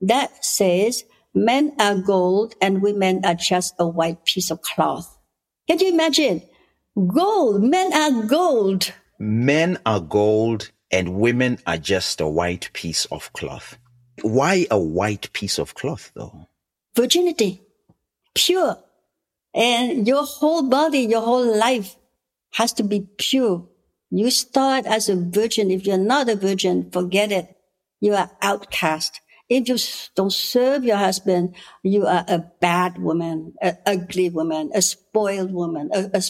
that 0.00 0.44
says 0.44 1.04
men 1.34 1.72
are 1.78 1.96
gold 1.96 2.54
and 2.60 2.82
women 2.82 3.24
are 3.24 3.34
just 3.34 3.74
a 3.78 3.86
white 3.86 4.24
piece 4.24 4.50
of 4.50 4.62
cloth. 4.62 5.16
Can 5.68 5.78
you 5.78 5.92
imagine? 5.92 6.42
Gold, 7.06 7.62
men 7.62 7.92
are 7.92 8.26
gold 8.26 8.92
men 9.22 9.78
are 9.86 10.00
gold 10.00 10.72
and 10.90 11.14
women 11.14 11.58
are 11.64 11.78
just 11.78 12.20
a 12.20 12.26
white 12.26 12.70
piece 12.72 13.04
of 13.06 13.32
cloth. 13.32 13.78
Why 14.22 14.66
a 14.70 14.78
white 14.78 15.32
piece 15.32 15.58
of 15.58 15.74
cloth 15.74 16.10
though? 16.14 16.48
Virginity, 16.96 17.62
pure. 18.34 18.78
And 19.54 20.06
your 20.08 20.24
whole 20.24 20.68
body, 20.68 21.00
your 21.00 21.20
whole 21.20 21.56
life 21.56 21.96
has 22.54 22.72
to 22.74 22.82
be 22.82 23.06
pure. 23.16 23.68
You 24.10 24.30
start 24.30 24.86
as 24.86 25.08
a 25.08 25.16
virgin. 25.16 25.70
If 25.70 25.86
you're 25.86 25.98
not 25.98 26.28
a 26.28 26.36
virgin, 26.36 26.90
forget 26.90 27.30
it. 27.30 27.56
You 28.00 28.14
are 28.14 28.30
outcast. 28.42 29.20
If 29.48 29.68
you 29.68 29.76
don't 30.16 30.32
serve 30.32 30.82
your 30.82 30.96
husband, 30.96 31.54
you 31.82 32.06
are 32.06 32.24
a 32.26 32.38
bad 32.60 32.98
woman, 32.98 33.54
an 33.62 33.78
ugly 33.86 34.30
woman, 34.30 34.70
a 34.74 34.82
spoiled 34.82 35.52
woman, 35.52 35.90
a, 35.92 36.10
a 36.14 36.22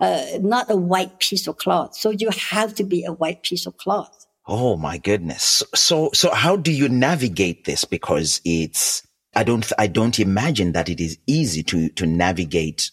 uh, 0.00 0.24
not 0.40 0.70
a 0.70 0.76
white 0.76 1.18
piece 1.18 1.46
of 1.46 1.56
cloth. 1.56 1.96
So 1.96 2.10
you 2.10 2.30
have 2.30 2.74
to 2.76 2.84
be 2.84 3.04
a 3.04 3.12
white 3.12 3.42
piece 3.42 3.66
of 3.66 3.76
cloth. 3.76 4.26
Oh 4.46 4.76
my 4.76 4.98
goodness. 4.98 5.62
So, 5.74 6.10
so 6.14 6.32
how 6.32 6.56
do 6.56 6.72
you 6.72 6.88
navigate 6.88 7.64
this? 7.64 7.84
Because 7.84 8.40
it's, 8.44 9.06
I 9.34 9.42
don't, 9.42 9.70
I 9.78 9.86
don't 9.86 10.18
imagine 10.20 10.72
that 10.72 10.88
it 10.88 11.00
is 11.00 11.18
easy 11.26 11.62
to, 11.64 11.88
to 11.90 12.06
navigate, 12.06 12.90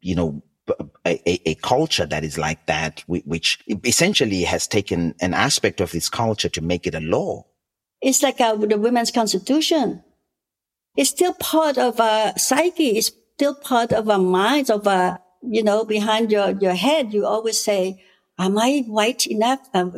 you 0.00 0.14
know, 0.14 0.42
a, 1.06 1.18
a, 1.26 1.50
a, 1.50 1.54
culture 1.56 2.04
that 2.04 2.24
is 2.24 2.36
like 2.36 2.66
that, 2.66 3.02
which 3.06 3.58
essentially 3.84 4.42
has 4.42 4.66
taken 4.66 5.14
an 5.20 5.32
aspect 5.32 5.80
of 5.80 5.92
this 5.92 6.10
culture 6.10 6.50
to 6.50 6.60
make 6.60 6.86
it 6.86 6.94
a 6.94 7.00
law. 7.00 7.46
It's 8.02 8.22
like 8.22 8.40
our, 8.40 8.56
the 8.56 8.76
women's 8.76 9.10
constitution. 9.10 10.02
It's 10.96 11.10
still 11.10 11.32
part 11.34 11.78
of 11.78 12.00
our 12.00 12.36
psyche. 12.36 12.98
It's 12.98 13.12
still 13.34 13.54
part 13.54 13.92
of 13.92 14.10
our 14.10 14.18
minds, 14.18 14.68
of 14.68 14.86
our 14.86 15.20
you 15.42 15.62
know, 15.62 15.84
behind 15.84 16.30
your, 16.30 16.50
your 16.50 16.74
head, 16.74 17.12
you 17.12 17.26
always 17.26 17.58
say, 17.58 18.02
am 18.38 18.58
I 18.58 18.84
white 18.86 19.26
enough? 19.26 19.60
I'm, 19.74 19.92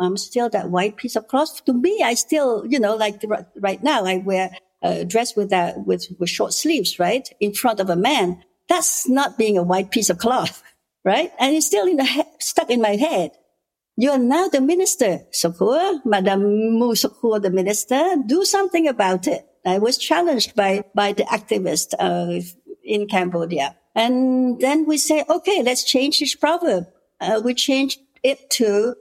I'm 0.00 0.16
still 0.16 0.48
that 0.50 0.70
white 0.70 0.96
piece 0.96 1.16
of 1.16 1.28
cloth. 1.28 1.64
To 1.64 1.72
me, 1.72 2.02
I 2.04 2.14
still, 2.14 2.64
you 2.66 2.78
know, 2.78 2.96
like 2.96 3.22
right 3.56 3.82
now, 3.82 4.04
I 4.04 4.18
wear 4.18 4.50
a 4.82 5.04
dress 5.04 5.34
with 5.36 5.50
that, 5.50 5.86
with, 5.86 6.06
with 6.18 6.30
short 6.30 6.52
sleeves, 6.52 6.98
right? 6.98 7.28
In 7.40 7.54
front 7.54 7.80
of 7.80 7.90
a 7.90 7.96
man. 7.96 8.42
That's 8.68 9.08
not 9.08 9.36
being 9.36 9.58
a 9.58 9.62
white 9.62 9.90
piece 9.90 10.10
of 10.10 10.18
cloth, 10.18 10.62
right? 11.04 11.30
And 11.38 11.54
it's 11.54 11.66
still 11.66 11.86
in 11.86 11.96
the 11.96 12.04
he- 12.04 12.22
stuck 12.38 12.70
in 12.70 12.80
my 12.80 12.96
head. 12.96 13.32
You 13.96 14.10
are 14.10 14.18
now 14.18 14.48
the 14.48 14.60
minister, 14.60 15.20
Sochua, 15.32 16.04
Madame 16.04 16.78
Mu 16.78 16.94
the 16.94 17.50
minister. 17.52 18.16
Do 18.26 18.44
something 18.44 18.88
about 18.88 19.28
it. 19.28 19.46
I 19.64 19.78
was 19.78 19.98
challenged 19.98 20.56
by, 20.56 20.84
by 20.94 21.12
the 21.12 21.22
activists, 21.24 21.94
uh, 21.98 22.40
in 22.82 23.06
Cambodia. 23.06 23.76
And 23.94 24.60
then 24.60 24.86
we 24.86 24.98
say, 24.98 25.24
okay, 25.28 25.62
let's 25.62 25.84
change 25.84 26.20
this 26.20 26.34
proverb. 26.34 26.86
Uh, 27.20 27.40
we 27.44 27.54
change 27.54 27.98
it 28.22 28.50
to 28.50 28.96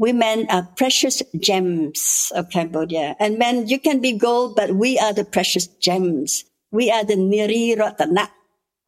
women 0.00 0.46
are 0.48 0.66
precious 0.76 1.22
gems 1.38 2.32
of 2.34 2.48
Cambodia. 2.48 3.14
And 3.20 3.38
men, 3.38 3.68
you 3.68 3.78
can 3.78 4.00
be 4.00 4.16
gold, 4.16 4.56
but 4.56 4.74
we 4.74 4.98
are 4.98 5.12
the 5.12 5.24
precious 5.24 5.66
gems. 5.66 6.44
We 6.72 6.90
are 6.90 7.04
the 7.04 7.16
Neary 7.16 7.76
Rattanak. 7.76 8.30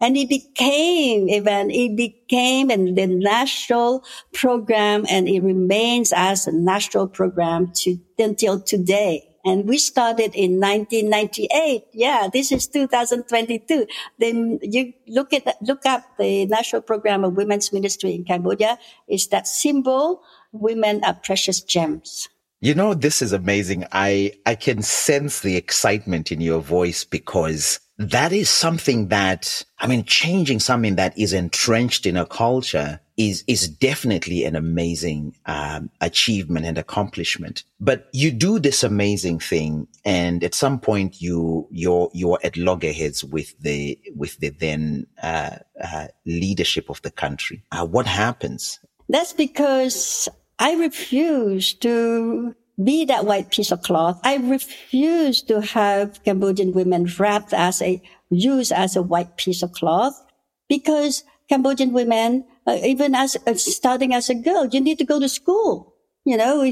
And 0.00 0.16
it 0.16 0.28
became 0.30 1.28
even, 1.28 1.70
it 1.70 1.96
became 1.96 2.68
the 2.68 3.06
national 3.06 4.04
program 4.32 5.04
and 5.08 5.28
it 5.28 5.42
remains 5.42 6.12
as 6.16 6.46
a 6.46 6.52
national 6.52 7.08
program 7.08 7.72
to, 7.82 7.98
until 8.18 8.60
today. 8.60 9.28
And 9.44 9.68
we 9.68 9.78
started 9.78 10.34
in 10.34 10.60
1998. 10.60 11.86
Yeah, 11.92 12.28
this 12.32 12.52
is 12.52 12.66
2022. 12.68 13.86
Then 14.18 14.60
you 14.62 14.92
look 15.08 15.32
at, 15.32 15.56
look 15.60 15.84
up 15.84 16.04
the 16.18 16.46
National 16.46 16.82
Program 16.82 17.24
of 17.24 17.34
Women's 17.34 17.72
Ministry 17.72 18.14
in 18.14 18.24
Cambodia. 18.24 18.78
Is 19.08 19.28
that 19.28 19.48
symbol? 19.48 20.22
Women 20.52 21.02
are 21.04 21.14
precious 21.14 21.60
gems. 21.60 22.28
You 22.60 22.76
know, 22.76 22.94
this 22.94 23.20
is 23.22 23.32
amazing. 23.32 23.86
I, 23.90 24.34
I 24.46 24.54
can 24.54 24.82
sense 24.82 25.40
the 25.40 25.56
excitement 25.56 26.30
in 26.30 26.40
your 26.40 26.60
voice 26.60 27.02
because 27.02 27.80
that 27.98 28.32
is 28.32 28.48
something 28.48 29.08
that, 29.08 29.64
I 29.80 29.88
mean, 29.88 30.04
changing 30.04 30.60
something 30.60 30.94
that 30.94 31.18
is 31.18 31.32
entrenched 31.32 32.06
in 32.06 32.16
a 32.16 32.24
culture 32.24 33.00
is 33.28 33.44
is 33.46 33.68
definitely 33.68 34.44
an 34.44 34.56
amazing 34.56 35.36
um, 35.46 35.90
achievement 36.00 36.66
and 36.66 36.78
accomplishment. 36.78 37.64
But 37.80 38.08
you 38.12 38.30
do 38.30 38.58
this 38.58 38.82
amazing 38.82 39.38
thing, 39.38 39.86
and 40.04 40.42
at 40.44 40.54
some 40.54 40.80
point 40.80 41.20
you 41.20 41.68
you're 41.70 42.10
you're 42.12 42.38
at 42.42 42.56
loggerheads 42.56 43.24
with 43.24 43.58
the 43.60 43.98
with 44.14 44.38
the 44.38 44.50
then 44.50 45.06
uh, 45.22 45.56
uh, 45.82 46.08
leadership 46.26 46.90
of 46.90 47.00
the 47.02 47.10
country. 47.10 47.62
Uh, 47.70 47.86
what 47.86 48.06
happens? 48.06 48.80
That's 49.08 49.32
because 49.32 50.28
I 50.58 50.74
refuse 50.74 51.74
to 51.74 52.54
be 52.82 53.04
that 53.04 53.26
white 53.26 53.50
piece 53.50 53.70
of 53.70 53.82
cloth. 53.82 54.20
I 54.24 54.36
refuse 54.36 55.42
to 55.42 55.60
have 55.60 56.22
Cambodian 56.24 56.72
women 56.72 57.06
wrapped 57.18 57.52
as 57.52 57.82
a 57.82 58.02
used 58.30 58.72
as 58.72 58.96
a 58.96 59.02
white 59.02 59.36
piece 59.36 59.62
of 59.62 59.72
cloth 59.72 60.20
because 60.68 61.24
Cambodian 61.48 61.92
women 61.92 62.44
uh, 62.66 62.78
even 62.84 63.14
as 63.14 63.36
uh, 63.46 63.54
starting 63.54 64.14
as 64.14 64.30
a 64.30 64.34
girl, 64.34 64.66
you 64.66 64.80
need 64.80 64.98
to 64.98 65.04
go 65.04 65.20
to 65.20 65.28
school. 65.28 65.94
You 66.24 66.36
know, 66.36 66.62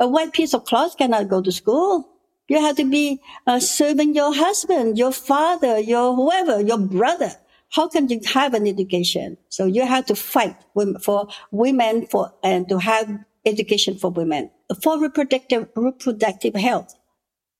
a 0.00 0.08
white 0.08 0.32
piece 0.32 0.54
of 0.54 0.64
cloth 0.64 0.96
cannot 0.96 1.28
go 1.28 1.42
to 1.42 1.52
school. 1.52 2.08
You 2.48 2.60
have 2.60 2.76
to 2.76 2.88
be 2.88 3.20
uh, 3.46 3.60
serving 3.60 4.14
your 4.14 4.34
husband, 4.34 4.98
your 4.98 5.12
father, 5.12 5.78
your 5.78 6.14
whoever, 6.14 6.60
your 6.60 6.78
brother. 6.78 7.32
How 7.70 7.88
can 7.88 8.08
you 8.08 8.20
have 8.32 8.54
an 8.54 8.66
education? 8.66 9.36
So 9.48 9.66
you 9.66 9.84
have 9.84 10.06
to 10.06 10.14
fight 10.14 10.56
for 11.02 11.28
women 11.50 12.06
for 12.06 12.32
and 12.42 12.68
to 12.68 12.78
have 12.78 13.10
education 13.44 13.98
for 13.98 14.10
women 14.10 14.50
for 14.80 14.98
reproductive 15.00 15.68
reproductive 15.74 16.54
health. 16.54 16.94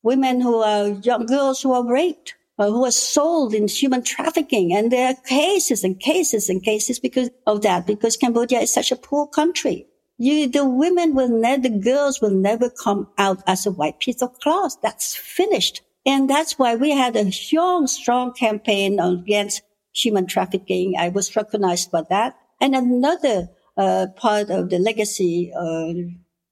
Women 0.03 0.41
who 0.41 0.63
are 0.63 0.89
young 0.89 1.27
girls 1.27 1.63
who 1.63 1.73
are 1.73 1.85
raped 1.85 2.35
uh, 2.59 2.71
who 2.71 2.85
are 2.85 2.91
sold 2.91 3.55
in 3.55 3.69
human 3.69 4.03
trafficking. 4.03 4.73
And 4.73 4.91
there 4.91 5.09
are 5.09 5.29
cases 5.29 5.85
and 5.85 5.99
cases 5.99 6.49
and 6.49 6.63
cases 6.63 6.99
because 6.99 7.31
of 7.47 7.63
that, 7.63 7.87
because 7.87 8.17
Cambodia 8.17 8.61
is 8.61 8.73
such 8.73 8.93
a 8.93 8.97
poor 8.97 9.27
country. 9.27 9.87
You, 10.17 10.49
the 10.49 10.65
women 10.69 11.15
will 11.15 11.29
never, 11.29 11.63
the 11.63 11.79
girls 11.79 12.21
will 12.21 12.31
never 12.31 12.71
come 12.71 13.09
out 13.19 13.43
as 13.47 13.67
a 13.67 13.73
white 13.73 13.99
piece 13.99 14.23
of 14.23 14.39
cloth. 14.41 14.77
That's 14.83 15.17
finished. 15.17 15.83
And 16.07 16.31
that's 16.31 16.59
why 16.59 16.77
we 16.77 16.91
had 16.91 17.17
a 17.17 17.33
strong, 17.33 17.87
strong 17.87 18.33
campaign 18.33 19.01
against 19.01 19.63
human 19.95 20.27
trafficking. 20.27 20.95
I 20.99 21.09
was 21.09 21.35
recognized 21.35 21.91
for 21.91 22.07
that. 22.11 22.37
And 22.61 22.75
another 22.75 23.49
uh, 23.77 24.07
part 24.15 24.51
of 24.51 24.71
the 24.71 24.79
legacy 24.79 25.53
uh, 25.53 25.95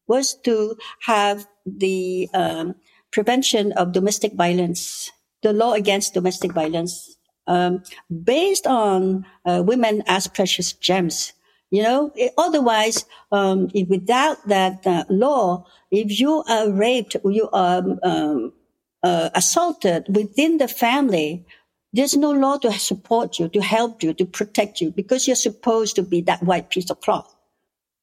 was 0.07 0.35
to 0.43 0.77
have 1.03 1.47
the 1.65 2.29
um, 2.35 2.75
prevention 3.13 3.73
of 3.73 3.93
domestic 3.93 4.33
violence, 4.33 5.11
the 5.43 5.53
law 5.53 5.73
against 5.73 6.15
domestic 6.15 6.53
violence, 6.53 7.17
um, 7.47 7.83
based 8.25 8.67
on 8.67 9.27
uh, 9.45 9.63
women 9.65 10.03
as 10.07 10.27
precious 10.27 10.73
gems. 10.73 11.33
You 11.71 11.83
know, 11.83 12.13
it, 12.15 12.33
otherwise, 12.37 13.07
um, 13.31 13.69
without 13.89 14.47
that 14.49 14.87
uh, 14.87 15.05
law, 15.09 15.65
if 15.91 16.21
you 16.21 16.45
are 16.49 16.71
raped, 16.71 17.17
you 17.25 17.49
are 17.53 17.83
um, 18.03 18.53
uh, 19.03 19.31
assaulted 19.35 20.07
within 20.15 20.59
the 20.59 20.69
family, 20.69 21.45
there's 21.93 22.17
no 22.17 22.31
law 22.31 22.59
to 22.59 22.73
support 22.73 23.39
you, 23.39 23.49
to 23.49 23.61
help 23.61 24.03
you, 24.03 24.15
to 24.15 24.25
protect 24.25 24.81
you, 24.81 24.91
because 24.91 25.27
you're 25.27 25.37
supposed 25.37 25.97
to 25.97 26.03
be 26.03 26.21
that 26.23 26.43
white 26.43 26.71
piece 26.71 26.91
of 26.91 27.01
cloth. 27.01 27.35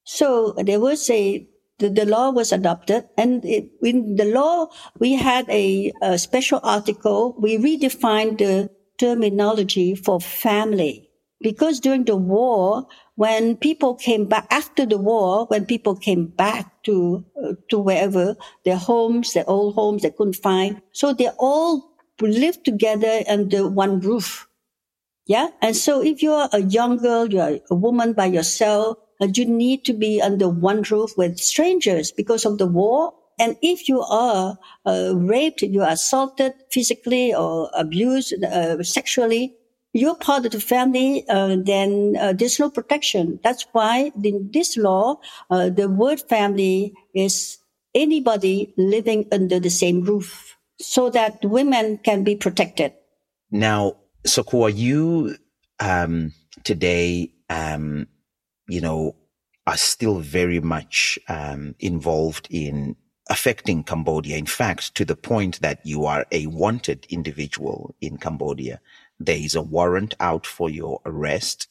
So 0.04 0.54
there 0.58 0.80
was 0.80 1.10
a 1.10 1.47
the, 1.80 1.89
the 1.89 2.06
law 2.06 2.30
was 2.30 2.52
adopted, 2.52 3.06
and 3.18 3.44
it, 3.46 3.72
in 3.82 4.15
the 4.15 4.26
law 4.26 4.68
we 5.00 5.15
had 5.15 5.50
a, 5.50 5.92
a 6.02 6.18
special 6.18 6.60
article. 6.63 7.36
We 7.39 7.58
redefined 7.58 8.38
the 8.38 8.70
terminology 8.98 9.96
for 9.96 10.20
family 10.20 11.10
because 11.42 11.80
during 11.80 12.04
the 12.04 12.18
war, 12.18 12.86
when 13.15 13.56
people 13.56 13.96
came 13.96 14.26
back 14.26 14.48
after 14.52 14.86
the 14.86 14.98
war, 14.98 15.46
when 15.48 15.65
people 15.65 15.96
came 15.96 16.28
back 16.28 16.84
to 16.84 17.26
uh, 17.42 17.54
to 17.70 17.80
wherever 17.80 18.36
their 18.65 18.78
homes, 18.78 19.34
their 19.34 19.50
old 19.50 19.76
homes, 19.76 20.04
they 20.04 20.12
couldn't 20.12 20.36
find, 20.36 20.82
so 20.92 21.13
they 21.13 21.30
all 21.39 21.96
live 22.22 22.62
together 22.63 23.24
under 23.28 23.68
one 23.68 24.00
roof. 24.00 24.48
Yeah. 25.26 25.50
And 25.62 25.76
so 25.76 26.02
if 26.02 26.24
you're 26.24 26.50
a 26.52 26.62
young 26.62 26.98
girl, 26.98 27.32
you're 27.32 27.60
a 27.70 27.76
woman 27.76 28.13
by 28.13 28.26
yourself, 28.26 28.98
you 29.34 29.45
need 29.45 29.86
to 29.86 29.93
be 29.93 30.21
under 30.21 30.47
one 30.49 30.82
roof 30.84 31.17
with 31.17 31.39
strangers 31.39 32.12
because 32.12 32.45
of 32.45 32.58
the 32.58 32.67
war. 32.67 33.13
And 33.38 33.58
if 33.62 33.88
you 33.88 34.01
are 34.01 34.58
uh, 34.86 35.13
raped, 35.15 35.62
you 35.62 35.82
are 35.82 35.91
assaulted 35.91 36.53
physically 36.71 37.34
or 37.34 37.69
abused 37.73 38.43
uh, 38.43 38.84
sexually, 38.84 39.55
you're 39.93 40.15
part 40.15 40.45
of 40.45 40.51
the 40.51 40.60
family, 40.60 41.25
uh, 41.29 41.58
then 41.60 42.15
uh, 42.19 42.34
there's 42.34 42.60
no 42.60 42.69
protection. 42.69 43.39
That's 43.43 43.65
why 43.71 44.12
in 44.23 44.49
this 44.53 44.77
law, 44.77 45.19
uh, 45.49 45.69
the 45.69 45.89
word 45.89 46.21
family 46.21 46.93
is 47.15 47.58
anybody 47.95 48.73
living 48.77 49.27
under 49.32 49.60
the 49.60 49.69
same 49.69 50.03
roof 50.03 50.58
so 50.79 51.10
that 51.10 51.43
women 51.43 51.97
can 51.97 52.23
be 52.23 52.36
protected. 52.36 52.93
Now, 53.51 53.97
Sochua, 54.27 54.75
you 54.75 55.38
um, 55.79 56.34
today, 56.63 57.32
um, 57.49 58.08
you 58.69 58.82
know, 58.82 59.15
are 59.67 59.77
still 59.77 60.19
very 60.19 60.60
much 60.60 61.19
um, 61.27 61.75
involved 61.79 62.47
in 62.49 62.95
affecting 63.29 63.84
Cambodia. 63.84 64.38
In 64.38 64.45
fact, 64.45 64.95
to 64.95 65.05
the 65.05 65.15
point 65.15 65.62
that 65.62 65.79
you 65.86 66.05
are 66.05 66.25
a 66.32 66.47
wanted 66.47 67.05
individual 67.10 67.95
in 68.01 68.17
Cambodia. 68.17 68.82
There 69.19 69.38
is 69.38 69.53
a 69.53 69.62
warrant 69.62 70.15
out 70.19 70.47
for 70.47 70.69
your 70.69 71.01
arrest. 71.05 71.67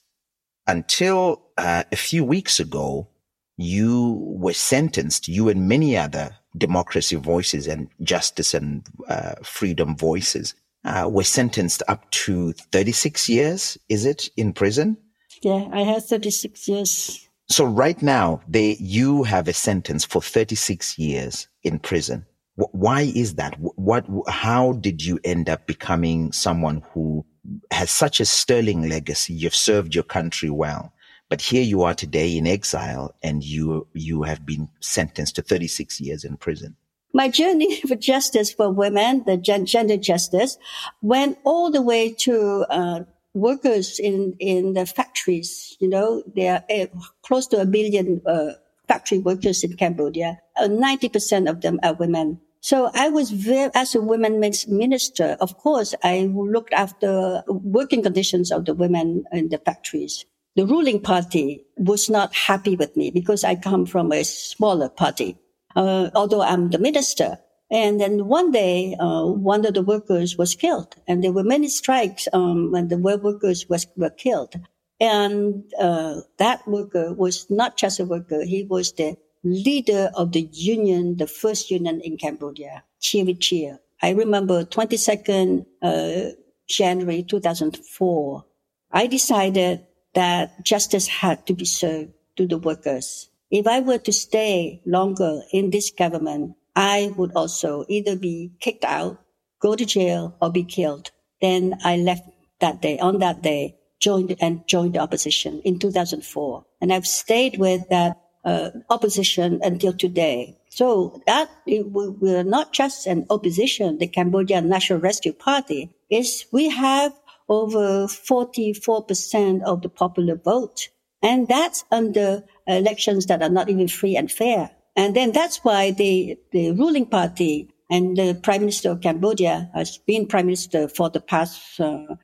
Until 0.67 1.43
uh, 1.57 1.85
a 1.91 1.97
few 1.97 2.25
weeks 2.25 2.61
ago, 2.61 3.09
you 3.57 4.23
were 4.23 4.53
sentenced, 4.53 5.27
you 5.27 5.49
and 5.49 5.69
many 5.69 5.97
other 5.97 6.37
democracy 6.57 7.17
voices 7.17 7.67
and 7.67 7.89
justice 8.03 8.55
and 8.55 8.87
uh, 9.09 9.35
freedom 9.43 9.97
voices 9.97 10.55
uh, 10.85 11.09
were 11.11 11.25
sentenced 11.25 11.83
up 11.89 12.09
to 12.11 12.53
36 12.53 13.29
years, 13.29 13.77
is 13.89 14.05
it, 14.05 14.31
in 14.37 14.53
prison? 14.53 14.97
Yeah, 15.43 15.69
I 15.73 15.83
had 15.83 16.03
36 16.03 16.69
years. 16.69 17.29
So 17.49 17.65
right 17.65 18.01
now, 18.03 18.41
they, 18.47 18.77
you 18.79 19.23
have 19.23 19.49
a 19.49 19.53
sentence 19.53 20.05
for 20.05 20.21
36 20.21 20.99
years 20.99 21.49
in 21.63 21.79
prison. 21.79 22.27
Why 22.57 23.03
is 23.15 23.37
that? 23.37 23.57
What, 23.59 24.07
how 24.27 24.73
did 24.73 25.05
you 25.05 25.21
end 25.25 25.49
up 25.49 25.67
becoming 25.67 26.33
someone 26.33 26.83
who 26.93 27.25
has 27.71 27.91
such 27.91 28.21
a 28.21 28.25
sterling 28.25 28.89
legacy? 28.89 29.33
You've 29.33 29.55
served 29.55 29.95
your 29.95 30.05
country 30.05 30.51
well. 30.51 30.93
But 31.31 31.41
here 31.41 31.63
you 31.63 31.83
are 31.83 31.95
today 31.95 32.37
in 32.37 32.47
exile 32.47 33.15
and 33.23 33.45
you, 33.45 33.87
you 33.93 34.23
have 34.23 34.45
been 34.45 34.69
sentenced 34.81 35.37
to 35.37 35.43
36 35.43 36.01
years 36.01 36.25
in 36.25 36.37
prison. 36.37 36.77
My 37.15 37.29
journey 37.29 37.81
for 37.87 37.95
justice 37.95 38.53
for 38.53 38.71
women, 38.71 39.25
the 39.25 39.37
gender 39.37 39.97
justice, 39.97 40.59
went 41.01 41.39
all 41.45 41.71
the 41.71 41.83
way 41.83 42.13
to, 42.13 42.67
uh, 42.69 43.01
workers 43.35 43.99
in, 43.99 44.35
in 44.39 44.75
the 44.75 44.87
factories. 44.87 45.77
You 45.81 45.89
know, 45.89 46.23
there 46.35 46.65
are 46.71 46.83
uh, 46.83 46.87
close 47.23 47.47
to 47.49 47.61
a 47.61 47.67
billion, 47.67 48.21
uh, 48.27 48.53
factory 48.87 49.19
workers 49.19 49.63
in 49.65 49.77
Cambodia. 49.77 50.41
90% 50.59 51.47
uh, 51.47 51.51
of 51.51 51.61
them 51.61 51.79
are 51.83 51.95
women. 51.95 52.41
So 52.61 52.91
I 52.95 53.09
was 53.09 53.31
very, 53.31 53.71
as 53.75 53.95
a 53.95 54.01
women 54.01 54.41
minister, 54.41 55.37
of 55.41 55.59
course, 55.59 55.95
I 56.03 56.31
looked 56.33 56.73
after 56.73 57.45
working 57.47 58.03
conditions 58.03 58.51
of 58.51 58.65
the 58.65 58.75
women 58.75 59.25
in 59.33 59.49
the 59.51 59.59
factories 59.59 60.25
the 60.59 60.67
ruling 60.67 61.01
party 61.01 61.65
was 61.77 62.11
not 62.11 62.35
happy 62.35 62.75
with 62.75 62.97
me 62.97 63.13
because 63.13 63.45
I 63.45 63.55
come 63.55 63.87
from 63.87 64.11
a 64.11 64.25
smaller 64.25 64.89
party, 64.89 65.39
uh, 65.77 66.11
although 66.17 66.43
I'm 66.43 66.71
the 66.71 66.81
minister. 66.81 67.39
And 67.71 68.01
then 68.01 68.27
one 68.27 68.51
day, 68.51 68.97
uh, 68.99 69.27
one 69.27 69.67
of 69.67 69.75
the 69.75 69.83
workers 69.83 70.39
was 70.39 70.55
killed, 70.55 70.97
and 71.07 71.23
there 71.23 71.33
were 71.33 71.45
many 71.45 71.69
strikes 71.69 72.27
um, 72.33 72.73
when 72.73 72.89
the 72.89 72.97
workers 72.97 73.69
was, 73.69 73.87
were 73.97 74.11
killed. 74.11 74.55
And 75.01 75.65
uh, 75.79 76.23
that 76.39 76.67
worker 76.67 77.13
was 77.13 77.47
not 77.51 77.77
just 77.77 78.01
a 78.01 78.07
worker; 78.07 78.43
he 78.43 78.65
was 78.65 78.93
the 78.93 79.17
leader 79.45 80.11
of 80.15 80.33
the 80.33 80.49
union, 80.53 81.19
the 81.19 81.27
first 81.27 81.71
union 81.71 82.01
in 82.01 82.17
Cambodia, 82.17 82.85
Chea 83.01 83.77
I 84.01 84.11
remember 84.11 84.65
22nd 84.65 85.67
uh, 85.83 86.31
January 86.69 87.23
2004. 87.23 88.45
I 88.93 89.07
decided 89.07 89.87
that 90.15 90.65
justice 90.65 91.07
had 91.07 91.47
to 91.47 91.55
be 91.55 91.65
served 91.65 92.13
to 92.37 92.47
the 92.47 92.59
workers. 92.59 93.29
If 93.51 93.67
I 93.67 93.81
were 93.81 93.99
to 93.99 94.13
stay 94.13 94.83
longer 94.87 95.41
in 95.53 95.71
this 95.71 95.91
government, 95.91 96.55
I 96.79 97.13
would 97.17 97.33
also 97.35 97.85
either 97.89 98.15
be 98.15 98.53
kicked 98.61 98.85
out, 98.85 99.19
go 99.61 99.75
to 99.75 99.85
jail, 99.85 100.37
or 100.41 100.53
be 100.53 100.63
killed. 100.63 101.11
Then 101.41 101.77
I 101.83 101.97
left 101.97 102.23
that 102.61 102.81
day, 102.81 103.01
on 103.01 103.19
that 103.19 103.43
day, 103.43 103.75
joined 103.99 104.37
and 104.41 104.63
joined 104.69 104.95
the 104.95 105.01
opposition 105.01 105.61
in 105.65 105.81
2004. 105.81 106.65
And 106.81 106.93
I've 106.93 107.05
stayed 107.05 107.59
with 107.59 107.89
that 107.89 108.21
uh, 108.45 108.71
opposition 108.91 109.59
until 109.61 109.93
today. 109.93 110.57
So 110.71 111.21
that 111.27 111.51
we're 111.67 112.45
not 112.45 112.73
just 112.73 113.09
an 113.09 113.27
opposition, 113.29 113.99
the 113.99 114.07
Cambodian 114.07 114.69
National 114.69 115.01
Rescue 115.01 115.33
Party 115.33 115.91
is 116.09 116.47
we 116.53 116.69
have 116.69 117.13
over 117.49 118.07
44% 118.07 119.63
of 119.65 119.83
the 119.83 119.89
popular 119.89 120.37
vote. 120.37 120.91
And 121.25 121.49
that's 121.49 121.85
under 121.91 122.45
elections 122.69 123.27
that 123.27 123.43
are 123.43 123.49
not 123.49 123.69
even 123.69 123.89
free 123.89 124.15
and 124.17 124.31
fair. 124.31 124.71
And 124.99 125.15
then 125.15 125.31
that's 125.31 125.59
why 125.59 125.93
the, 125.93 126.37
the 126.51 126.73
ruling 126.73 127.07
party 127.07 127.71
and 127.89 128.17
the 128.17 128.35
prime 128.43 128.63
minister 128.63 128.91
of 128.91 129.01
Cambodia 129.01 129.71
has 129.73 129.97
been 129.99 130.27
prime 130.27 130.47
minister 130.47 130.89
for 130.89 131.09
the 131.09 131.21
past 131.21 131.81
uh, 131.81 132.17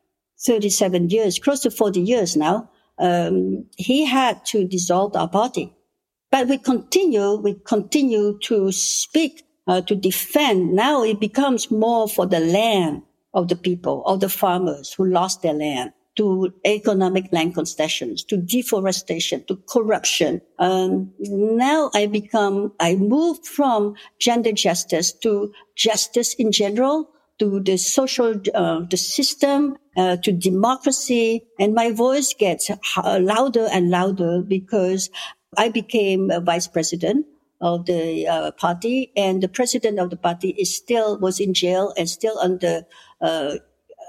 37 0.45 1.09
years, 1.09 1.39
close 1.39 1.61
to 1.61 1.71
40 1.71 2.01
years 2.01 2.37
now. 2.37 2.69
Um, 2.99 3.67
he 3.77 4.05
had 4.05 4.45
to 4.47 4.67
dissolve 4.67 5.15
our 5.15 5.29
party. 5.29 5.73
But 6.33 6.49
we 6.49 6.59
continue, 6.59 7.37
we 7.37 7.55
continue 7.65 8.41
to 8.41 8.73
speak, 8.73 9.45
uh, 9.69 9.83
to 9.83 9.95
defend. 9.95 10.75
Now 10.75 11.05
it 11.05 11.21
becomes 11.21 11.71
more 11.71 12.09
for 12.09 12.27
the 12.27 12.41
land 12.41 13.03
of 13.35 13.47
the 13.47 13.57
people, 13.57 14.05
of 14.05 14.19
the 14.19 14.29
farmers 14.29 14.93
who 14.93 15.07
lost 15.07 15.43
their 15.43 15.55
land 15.55 15.93
to 16.17 16.53
economic 16.65 17.33
land 17.33 17.55
concessions, 17.55 18.23
to 18.25 18.37
deforestation, 18.37 19.45
to 19.47 19.57
corruption. 19.69 20.41
Um, 20.59 21.13
now 21.19 21.91
I 21.95 22.07
become, 22.07 22.73
I 22.79 22.95
moved 22.95 23.47
from 23.47 23.95
gender 24.19 24.53
justice 24.53 25.13
to 25.23 25.53
justice 25.75 26.35
in 26.35 26.53
general, 26.53 27.11
to 27.41 27.61
the 27.61 27.77
social, 27.77 28.41
uh, 28.55 28.83
the 28.89 28.97
system, 28.97 29.77
uh, 29.97 30.17
to 30.19 30.31
democracy. 30.31 31.45
And 31.59 31.75
my 31.75 31.91
voice 31.91 32.33
gets 32.33 32.71
louder 33.05 33.67
and 33.73 33.91
louder 33.91 34.43
because 34.43 35.11
I 35.57 35.69
became 35.69 36.31
a 36.31 36.41
vice 36.41 36.69
president 36.69 37.27
of 37.61 37.87
the 37.87 38.27
uh, 38.29 38.51
party 38.53 39.11
and 39.17 39.43
the 39.43 39.49
president 39.49 39.99
of 39.99 40.11
the 40.11 40.17
party 40.17 40.51
is 40.51 40.77
still 40.77 41.19
was 41.19 41.41
in 41.41 41.55
jail 41.55 41.95
and 41.97 42.11
still 42.11 42.39
under 42.39 42.83
uh, 43.21 43.55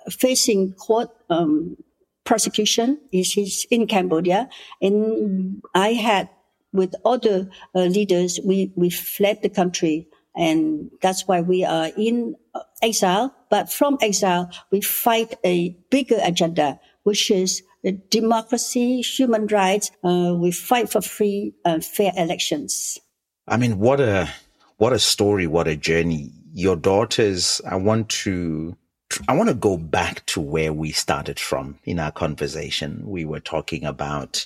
facing 0.09 0.73
court 0.73 1.09
um, 1.29 1.77
prosecution. 2.25 2.99
He's 3.11 3.65
in 3.71 3.87
Cambodia, 3.87 4.49
and 4.81 5.61
I 5.73 5.93
had 5.93 6.29
with 6.75 6.93
other 7.05 7.49
uh, 7.73 7.83
leaders, 7.83 8.39
we 8.43 8.71
we 8.75 8.89
fled 8.89 9.41
the 9.41 9.49
country, 9.49 10.07
and 10.35 10.91
that's 11.01 11.27
why 11.27 11.41
we 11.41 11.63
are 11.63 11.89
in 11.97 12.35
exile. 12.81 13.33
But 13.49 13.71
from 13.71 13.97
exile, 14.01 14.51
we 14.71 14.81
fight 14.81 15.35
a 15.43 15.77
bigger 15.89 16.19
agenda, 16.21 16.79
which 17.03 17.31
is 17.31 17.63
democracy, 18.09 19.01
human 19.01 19.47
rights. 19.47 19.91
Uh, 20.03 20.35
we 20.37 20.51
fight 20.51 20.89
for 20.89 21.01
free 21.01 21.53
and 21.63 21.83
fair 21.83 22.11
elections. 22.17 22.99
I 23.47 23.57
mean, 23.57 23.79
what 23.79 24.01
a 24.01 24.29
what 24.77 24.93
a 24.93 24.99
story, 24.99 25.47
what 25.47 25.67
a 25.67 25.75
journey. 25.75 26.33
Your 26.53 26.75
daughters, 26.75 27.61
I 27.69 27.75
want 27.75 28.09
to 28.23 28.75
I 29.27 29.35
want 29.35 29.49
to 29.49 29.55
go 29.55 29.77
back 29.77 30.25
to 30.27 30.41
where 30.41 30.73
we 30.73 30.91
started 30.91 31.39
from 31.39 31.79
in 31.83 31.99
our 31.99 32.11
conversation. 32.11 33.03
We 33.05 33.25
were 33.25 33.39
talking 33.39 33.85
about 33.85 34.45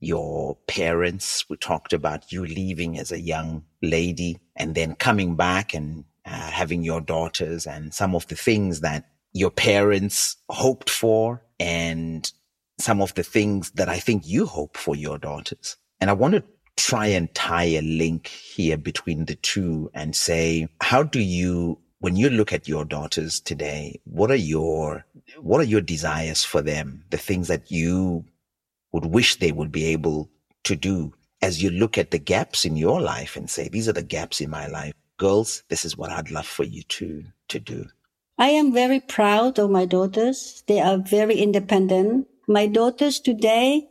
your 0.00 0.56
parents. 0.66 1.48
We 1.48 1.56
talked 1.56 1.92
about 1.92 2.32
you 2.32 2.44
leaving 2.44 2.98
as 2.98 3.12
a 3.12 3.20
young 3.20 3.64
lady 3.82 4.38
and 4.54 4.74
then 4.74 4.94
coming 4.94 5.36
back 5.36 5.74
and 5.74 6.04
uh, 6.24 6.50
having 6.50 6.82
your 6.82 7.00
daughters 7.00 7.66
and 7.66 7.94
some 7.94 8.14
of 8.14 8.26
the 8.28 8.36
things 8.36 8.80
that 8.80 9.08
your 9.32 9.50
parents 9.50 10.36
hoped 10.48 10.90
for 10.90 11.42
and 11.60 12.30
some 12.78 13.00
of 13.00 13.14
the 13.14 13.22
things 13.22 13.70
that 13.72 13.88
I 13.88 13.98
think 13.98 14.26
you 14.26 14.46
hope 14.46 14.76
for 14.76 14.94
your 14.96 15.18
daughters. 15.18 15.76
And 16.00 16.10
I 16.10 16.14
want 16.14 16.34
to 16.34 16.44
try 16.76 17.06
and 17.06 17.32
tie 17.34 17.64
a 17.64 17.80
link 17.80 18.26
here 18.26 18.76
between 18.76 19.24
the 19.24 19.34
two 19.36 19.90
and 19.94 20.14
say, 20.14 20.68
how 20.80 21.02
do 21.02 21.20
you, 21.20 21.78
when 22.06 22.14
you 22.14 22.30
look 22.30 22.52
at 22.52 22.68
your 22.68 22.84
daughters 22.84 23.40
today, 23.40 24.00
what 24.04 24.30
are 24.30 24.36
your, 24.36 25.04
what 25.40 25.60
are 25.60 25.64
your 25.64 25.80
desires 25.80 26.44
for 26.44 26.62
them? 26.62 27.02
The 27.10 27.16
things 27.16 27.48
that 27.48 27.68
you 27.68 28.24
would 28.92 29.06
wish 29.06 29.34
they 29.34 29.50
would 29.50 29.72
be 29.72 29.86
able 29.86 30.30
to 30.62 30.76
do 30.76 31.12
as 31.42 31.60
you 31.60 31.68
look 31.68 31.98
at 31.98 32.12
the 32.12 32.20
gaps 32.20 32.64
in 32.64 32.76
your 32.76 33.00
life 33.00 33.34
and 33.34 33.50
say, 33.50 33.66
these 33.68 33.88
are 33.88 33.92
the 33.92 34.04
gaps 34.04 34.40
in 34.40 34.50
my 34.50 34.68
life. 34.68 34.92
Girls, 35.16 35.64
this 35.68 35.84
is 35.84 35.96
what 35.96 36.12
I'd 36.12 36.30
love 36.30 36.46
for 36.46 36.62
you 36.62 36.84
to, 36.84 37.24
to 37.48 37.58
do. 37.58 37.86
I 38.38 38.50
am 38.50 38.72
very 38.72 39.00
proud 39.00 39.58
of 39.58 39.70
my 39.70 39.84
daughters. 39.84 40.62
They 40.68 40.78
are 40.78 40.98
very 40.98 41.34
independent. 41.34 42.28
My 42.46 42.68
daughters 42.68 43.18
today 43.18 43.88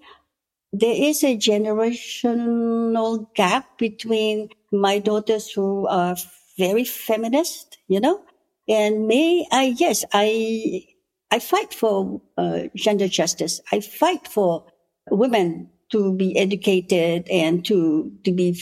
there 0.72 0.96
is 0.96 1.22
a 1.22 1.38
generational 1.38 3.34
gap 3.34 3.78
between 3.78 4.50
my 4.72 5.00
daughters 5.00 5.52
who 5.52 5.88
are 5.88 6.16
very 6.58 6.84
feminist, 6.86 7.78
you 7.88 8.00
know, 8.00 8.22
and 8.68 9.08
me. 9.08 9.48
I 9.52 9.76
yes, 9.78 10.06
I 10.14 10.86
I 11.32 11.40
fight 11.40 11.74
for 11.74 12.22
uh, 12.38 12.64
gender 12.76 13.08
justice. 13.08 13.62
I 13.72 13.80
fight 13.80 14.28
for 14.28 14.66
women 15.10 15.70
to 15.92 16.14
be 16.14 16.38
educated 16.38 17.28
and 17.30 17.66
to 17.66 18.12
to 18.24 18.32
be 18.32 18.60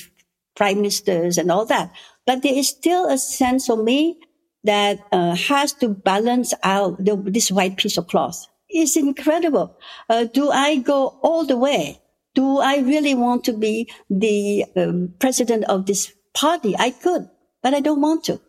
prime 0.55 0.77
ministers 0.77 1.37
and 1.37 1.51
all 1.51 1.65
that. 1.65 1.91
But 2.25 2.43
there 2.43 2.53
is 2.53 2.69
still 2.69 3.09
a 3.09 3.17
sense 3.17 3.69
of 3.69 3.83
me 3.83 4.19
that 4.63 4.99
uh, 5.11 5.35
has 5.35 5.73
to 5.73 5.89
balance 5.89 6.53
out 6.63 7.03
the, 7.03 7.17
this 7.17 7.51
white 7.51 7.77
piece 7.77 7.97
of 7.97 8.07
cloth. 8.07 8.47
It's 8.69 8.95
incredible. 8.95 9.77
Uh, 10.09 10.25
do 10.25 10.49
I 10.49 10.77
go 10.77 11.19
all 11.21 11.45
the 11.45 11.57
way? 11.57 12.01
do 12.35 12.59
I 12.59 12.77
really 12.77 13.15
want 13.15 13.43
to 13.45 13.53
be 13.53 13.89
the 14.09 14.65
um, 14.75 15.13
president 15.19 15.65
of 15.65 15.85
this 15.85 16.13
party? 16.33 16.75
I 16.77 16.91
could, 16.91 17.29
but 17.63 17.73
I 17.73 17.79
don't 17.79 18.01
want 18.01 18.25
to 18.25 18.39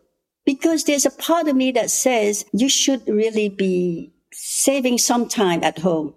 because 0.45 0.83
there's 0.83 1.05
a 1.05 1.11
part 1.11 1.47
of 1.47 1.55
me 1.55 1.71
that 1.71 1.89
says 1.89 2.45
you 2.53 2.69
should 2.69 3.07
really 3.07 3.49
be 3.49 4.13
saving 4.31 4.99
some 4.99 5.27
time 5.27 5.63
at 5.63 5.79
home. 5.79 6.13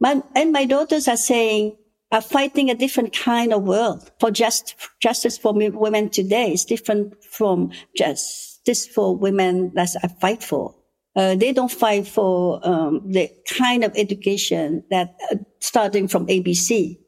My, 0.00 0.22
and 0.36 0.52
my 0.52 0.64
daughters 0.64 1.08
are 1.08 1.16
saying, 1.16 1.76
are 2.12 2.20
fighting 2.20 2.70
a 2.70 2.74
different 2.74 3.16
kind 3.16 3.52
of 3.52 3.62
world 3.62 4.10
for 4.20 4.30
just 4.30 4.76
justice 5.00 5.38
for 5.38 5.52
women 5.54 6.10
today. 6.10 6.52
It's 6.52 6.64
different 6.64 7.24
from 7.24 7.72
justice 7.96 8.86
for 8.86 9.16
women 9.16 9.72
that 9.74 9.96
I 10.02 10.08
fight 10.08 10.42
for. 10.42 10.74
Uh, 11.16 11.34
they 11.34 11.52
don't 11.52 11.72
fight 11.72 12.06
for 12.06 12.60
um, 12.66 13.02
the 13.10 13.30
kind 13.48 13.82
of 13.82 13.92
education 13.96 14.84
that 14.90 15.16
uh, 15.30 15.36
starting 15.60 16.06
from 16.06 16.26
ABC 16.26 16.98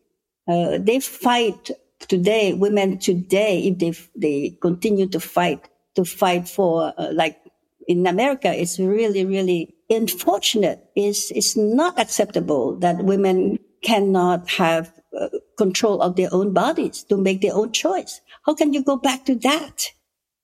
uh, 0.47 0.79
they 0.79 1.01
fight 1.01 1.71
today, 2.09 2.53
women 2.53 2.99
today, 2.99 3.59
if 3.65 3.79
they, 3.79 3.95
they 4.17 4.59
continue 4.61 5.09
to 5.09 5.21
fight, 5.21 5.69
to 5.95 6.05
fight 6.05 6.49
for, 6.49 6.93
uh, 6.99 7.09
like 7.13 7.39
in 7.87 8.07
America, 8.07 8.53
it's 8.53 8.79
really, 8.79 9.25
really 9.25 9.75
unfortunate. 9.91 10.85
It's, 10.97 11.31
it's 11.31 11.57
not 11.57 11.99
acceptable 11.99 12.77
that 12.81 13.05
women 13.05 13.59
cannot 13.83 14.51
have 14.51 14.93
uh, 15.19 15.29
control 15.59 16.01
of 16.01 16.17
their 16.17 16.29
own 16.33 16.53
bodies 16.53 17.05
to 17.05 17.17
make 17.17 17.41
their 17.41 17.55
own 17.55 17.73
choice. 17.73 18.21
How 18.47 18.55
can 18.55 18.73
you 18.73 18.83
go 18.83 18.97
back 18.97 19.25
to 19.27 19.35
that? 19.37 19.91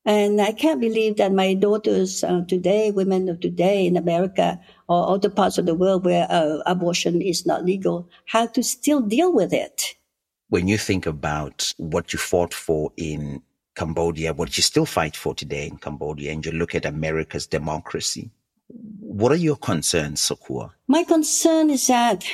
And 0.04 0.40
I 0.40 0.52
can't 0.52 0.80
believe 0.80 1.16
that 1.16 1.32
my 1.32 1.54
daughters 1.54 2.24
uh, 2.24 2.42
today, 2.48 2.90
women 2.90 3.28
of 3.28 3.40
today 3.40 3.86
in 3.86 3.96
America 3.96 4.58
or 4.88 5.10
other 5.10 5.28
parts 5.28 5.58
of 5.58 5.66
the 5.66 5.74
world 5.74 6.04
where 6.04 6.26
uh, 6.30 6.58
abortion 6.66 7.20
is 7.20 7.44
not 7.44 7.64
legal, 7.64 8.08
have 8.26 8.52
to 8.54 8.62
still 8.62 9.00
deal 9.00 9.32
with 9.32 9.52
it. 9.52 9.96
When 10.50 10.66
you 10.66 10.78
think 10.78 11.06
about 11.06 11.72
what 11.76 12.12
you 12.12 12.18
fought 12.18 12.52
for 12.52 12.92
in 12.96 13.40
Cambodia, 13.76 14.34
what 14.34 14.56
you 14.56 14.64
still 14.64 14.84
fight 14.84 15.16
for 15.16 15.32
today 15.32 15.68
in 15.68 15.78
Cambodia, 15.78 16.32
and 16.32 16.44
you 16.44 16.50
look 16.50 16.74
at 16.74 16.84
America's 16.84 17.46
democracy, 17.46 18.30
what 18.98 19.30
are 19.30 19.36
your 19.36 19.56
concerns, 19.56 20.20
Sochua? 20.20 20.72
My 20.88 21.04
concern 21.04 21.70
is 21.70 21.86
that 21.86 22.24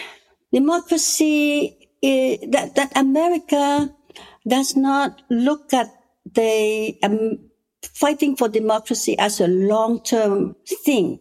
democracy, 0.50 1.90
is, 2.00 2.50
that, 2.50 2.74
that 2.74 2.90
America 2.96 3.94
does 4.48 4.76
not 4.76 5.20
look 5.28 5.74
at 5.74 5.88
the 6.32 6.98
um, 7.02 7.38
fighting 7.82 8.34
for 8.34 8.48
democracy 8.48 9.18
as 9.18 9.40
a 9.40 9.46
long-term 9.46 10.56
thing. 10.86 11.20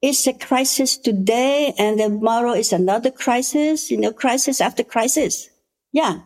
It's 0.00 0.24
a 0.28 0.34
crisis 0.34 0.96
today 0.96 1.74
and 1.78 1.98
tomorrow 1.98 2.52
is 2.52 2.72
another 2.72 3.10
crisis, 3.10 3.90
you 3.90 3.96
know, 3.96 4.12
crisis 4.12 4.60
after 4.60 4.84
crisis. 4.84 5.50
Yeah. 5.98 6.20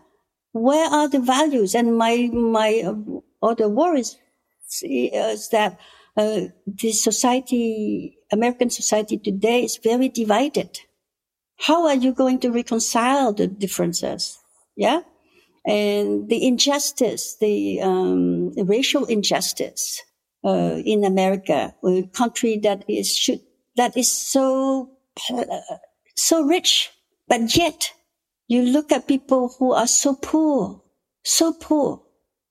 Where 0.52 0.88
are 0.98 1.08
the 1.08 1.20
values? 1.20 1.74
And 1.74 1.96
my, 1.96 2.28
my 2.32 2.70
uh, 2.84 3.20
other 3.50 3.68
worries 3.68 4.18
is 4.82 5.48
that 5.48 5.78
uh, 6.16 6.40
the 6.66 6.92
society, 6.92 8.18
American 8.30 8.68
society 8.68 9.16
today 9.16 9.64
is 9.64 9.78
very 9.82 10.08
divided. 10.10 10.80
How 11.66 11.86
are 11.86 11.94
you 11.94 12.12
going 12.12 12.38
to 12.40 12.50
reconcile 12.50 13.32
the 13.32 13.46
differences? 13.46 14.38
Yeah 14.76 15.00
and 15.64 16.28
the 16.28 16.46
injustice, 16.46 17.36
the 17.40 17.80
um, 17.80 18.52
racial 18.56 19.04
injustice 19.04 20.02
uh, 20.44 20.80
in 20.84 21.04
America, 21.04 21.74
a 21.84 22.02
country 22.12 22.58
that 22.58 22.84
is 22.88 23.16
should 23.16 23.40
that 23.76 23.96
is 23.96 24.10
so 24.10 24.90
uh, 25.32 25.44
so 26.16 26.42
rich, 26.42 26.90
but 27.28 27.56
yet 27.56 27.92
you 28.52 28.62
look 28.62 28.92
at 28.92 29.08
people 29.08 29.54
who 29.58 29.72
are 29.72 29.86
so 29.86 30.14
poor, 30.14 30.82
so 31.24 31.54
poor. 31.54 32.02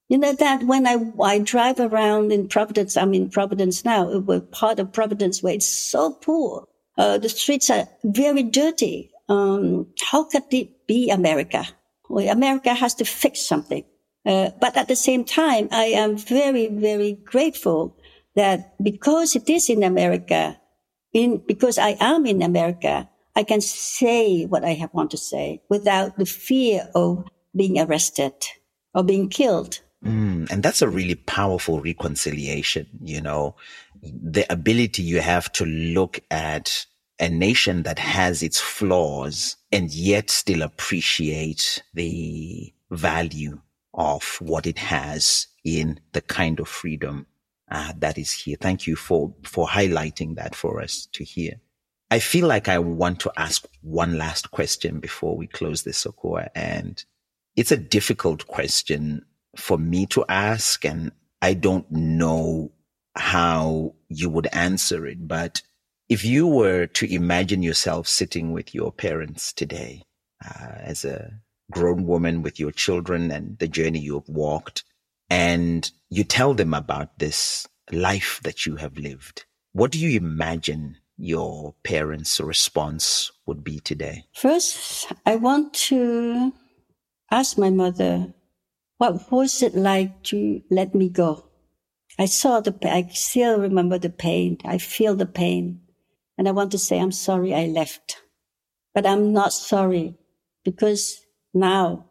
You 0.10 0.18
know 0.18 0.34
that 0.34 0.64
when 0.64 0.88
I 0.88 0.96
I 1.22 1.38
drive 1.40 1.80
around 1.80 2.32
in 2.32 2.48
Providence, 2.48 2.98
I'm 2.98 3.14
in 3.14 3.30
Providence 3.30 3.86
now. 3.86 4.18
We're 4.18 4.42
part 4.42 4.80
of 4.80 4.92
Providence 4.92 5.44
where 5.44 5.54
it's 5.54 5.68
so 5.68 6.14
poor. 6.14 6.68
Uh, 6.98 7.20
the 7.20 7.30
streets 7.30 7.70
are 7.70 7.88
very 8.04 8.44
dirty. 8.44 9.12
Um, 9.30 9.88
how 10.10 10.24
could 10.24 10.52
it 10.52 10.88
be 10.88 11.12
America? 11.12 11.66
America 12.10 12.74
has 12.74 12.96
to 12.96 13.06
fix 13.06 13.40
something. 13.40 13.86
Uh, 14.26 14.50
but 14.60 14.76
at 14.76 14.88
the 14.88 14.96
same 14.96 15.24
time, 15.24 15.70
I 15.72 15.86
am 15.86 16.18
very, 16.18 16.68
very 16.68 17.14
grateful 17.14 17.96
that 18.36 18.76
because 18.84 19.36
it 19.36 19.50
is 19.50 19.70
in 19.70 19.84
America, 19.84 20.60
in, 21.14 21.42
because 21.48 21.78
I 21.78 21.96
am 22.00 22.26
in 22.26 22.42
America, 22.42 23.08
I 23.36 23.44
can 23.44 23.62
say 23.62 24.46
what 24.46 24.64
I 24.64 24.74
have 24.74 24.94
want 24.94 25.12
to 25.12 25.18
say 25.18 25.62
without 25.70 26.18
the 26.18 26.26
fear 26.26 26.90
of 26.96 27.26
being 27.56 27.80
arrested 27.80 28.34
or 28.94 29.04
being 29.04 29.30
killed. 29.30 29.80
Mm, 30.04 30.52
and 30.52 30.64
that's 30.64 30.82
a 30.82 30.90
really 30.90 31.16
powerful 31.16 31.80
reconciliation, 31.80 32.88
you 33.04 33.22
know, 33.22 33.56
the 34.02 34.52
ability 34.52 35.04
you 35.04 35.22
have 35.22 35.52
to 35.54 35.66
look 35.66 36.20
at 36.32 36.86
a 37.20 37.30
nation 37.30 37.84
that 37.84 38.00
has 38.00 38.42
its 38.42 38.60
flaws 38.60 39.58
and 39.72 39.92
yet 39.92 40.32
still 40.32 40.64
appreciate 40.64 41.84
the 41.94 42.74
value 42.90 43.62
of 43.94 44.38
what 44.42 44.66
it 44.66 44.80
has 44.80 45.48
in 45.64 46.00
the 46.14 46.22
kind 46.22 46.60
of 46.60 46.68
freedom 46.68 47.28
uh, 47.70 47.94
that 48.00 48.18
is 48.18 48.32
here. 48.32 48.58
Thank 48.60 48.88
you 48.88 48.96
for, 48.96 49.34
for 49.44 49.68
highlighting 49.68 50.36
that 50.36 50.56
for 50.56 50.82
us 50.82 51.08
to 51.14 51.24
hear. 51.24 51.62
I 52.12 52.20
feel 52.20 52.46
like 52.46 52.68
I 52.68 52.78
want 52.78 53.22
to 53.22 53.32
ask 53.38 53.66
one 53.82 54.18
last 54.18 54.52
question 54.52 55.00
before 55.00 55.38
we 55.38 55.48
close 55.48 55.84
this, 55.84 56.04
Sochua. 56.04 56.50
And 56.54 57.02
it's 57.56 57.72
a 57.72 57.78
difficult 57.78 58.48
question 58.48 59.26
for 59.56 59.78
me 59.78 60.06
to 60.08 60.26
ask. 60.28 60.84
And 60.84 61.14
I 61.42 61.54
don't 61.54 61.90
know 61.90 62.74
how 63.16 63.96
you 64.10 64.30
would 64.30 64.48
answer 64.48 65.06
it, 65.08 65.26
but 65.26 65.62
if 66.10 66.26
you 66.26 66.48
were 66.48 66.86
to 66.88 67.14
imagine 67.14 67.64
yourself 67.64 68.10
sitting 68.10 68.52
with 68.52 68.76
your 68.76 68.92
parents 68.92 69.54
today 69.54 70.04
uh, 70.46 70.76
as 70.80 71.06
a 71.06 71.32
grown 71.72 72.06
woman 72.06 72.42
with 72.42 72.60
your 72.60 72.72
children 72.72 73.32
and 73.32 73.58
the 73.60 73.70
journey 73.70 74.00
you 74.00 74.16
have 74.16 74.28
walked, 74.28 74.84
and 75.30 75.90
you 76.10 76.26
tell 76.26 76.54
them 76.54 76.74
about 76.74 77.18
this 77.20 77.66
life 77.90 78.42
that 78.44 78.66
you 78.66 78.76
have 78.76 78.98
lived, 78.98 79.46
what 79.72 79.92
do 79.92 80.00
you 80.00 80.18
imagine 80.18 80.98
your 81.22 81.76
parents' 81.84 82.40
response 82.40 83.32
would 83.46 83.64
be 83.64 83.80
today? 83.80 84.26
First, 84.34 85.12
I 85.24 85.36
want 85.36 85.74
to 85.90 86.52
ask 87.30 87.60
my 87.60 87.70
mother, 87.70 88.34
what 88.98 89.32
was 89.32 89.62
it 89.62 89.76
like 89.76 90.24
to 90.24 90.62
let 90.72 90.96
me 90.96 91.10
go? 91.10 91.46
I 92.18 92.26
saw 92.26 92.60
the, 92.60 92.76
I 92.84 93.08
still 93.14 93.60
remember 93.60 94.00
the 94.00 94.10
pain. 94.10 94.58
I 94.66 94.80
feel 94.80 95.16
the 95.16 95.28
pain. 95.28 95.82
And 96.38 96.48
I 96.48 96.52
want 96.52 96.72
to 96.72 96.80
say, 96.80 97.00
I'm 97.00 97.12
sorry 97.12 97.54
I 97.54 97.66
left. 97.66 98.18
But 98.96 99.06
I'm 99.06 99.32
not 99.32 99.54
sorry 99.54 100.18
because 100.66 101.22
now 101.54 102.06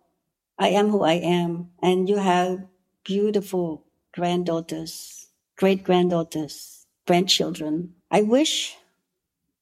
I 0.56 0.68
am 0.68 0.90
who 0.90 1.02
I 1.02 1.14
am 1.14 1.70
and 1.82 2.08
you 2.08 2.16
have 2.18 2.60
beautiful 3.04 3.86
granddaughters, 4.14 5.28
great 5.58 5.82
granddaughters, 5.82 6.86
grandchildren. 7.06 7.94
I 8.10 8.22
wish 8.22 8.76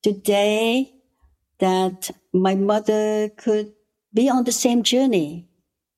today 0.02 0.92
that 1.58 2.10
my 2.32 2.54
mother 2.54 3.28
could 3.36 3.72
be 4.14 4.28
on 4.28 4.44
the 4.44 4.52
same 4.52 4.82
journey 4.82 5.48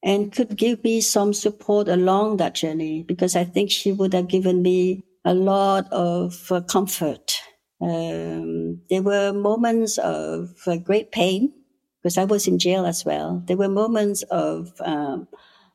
and 0.02 0.32
could 0.32 0.56
give 0.56 0.82
me 0.82 1.00
some 1.00 1.32
support 1.32 1.88
along 1.88 2.38
that 2.38 2.54
journey 2.54 3.02
because 3.02 3.36
I 3.36 3.44
think 3.44 3.70
she 3.70 3.92
would 3.92 4.14
have 4.14 4.28
given 4.28 4.62
me 4.62 5.04
a 5.24 5.34
lot 5.34 5.90
of 5.92 6.50
uh, 6.50 6.62
comfort. 6.62 7.40
Um, 7.80 8.80
there 8.88 9.02
were 9.02 9.32
moments 9.32 9.98
of 9.98 10.54
uh, 10.66 10.76
great 10.76 11.12
pain 11.12 11.52
because 11.98 12.16
I 12.16 12.24
was 12.24 12.46
in 12.46 12.58
jail 12.58 12.86
as 12.86 13.04
well. 13.04 13.42
There 13.46 13.56
were 13.56 13.68
moments 13.68 14.22
of 14.30 14.72
um, 14.80 15.28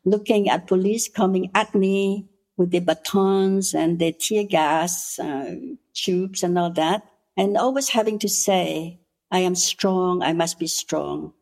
looking 0.05 0.49
at 0.49 0.67
police 0.67 1.07
coming 1.07 1.51
at 1.53 1.75
me 1.75 2.27
with 2.57 2.71
their 2.71 2.81
batons 2.81 3.73
and 3.73 3.99
their 3.99 4.13
tear 4.13 4.43
gas 4.43 5.19
uh, 5.19 5.55
tubes 5.93 6.41
and 6.41 6.57
all 6.57 6.71
that, 6.71 7.03
and 7.37 7.57
always 7.57 7.89
having 7.89 8.19
to 8.19 8.29
say, 8.29 8.99
"I 9.31 9.39
am 9.39 9.55
strong. 9.55 10.21
I 10.21 10.33
must 10.33 10.59
be 10.59 10.67
strong." 10.67 11.33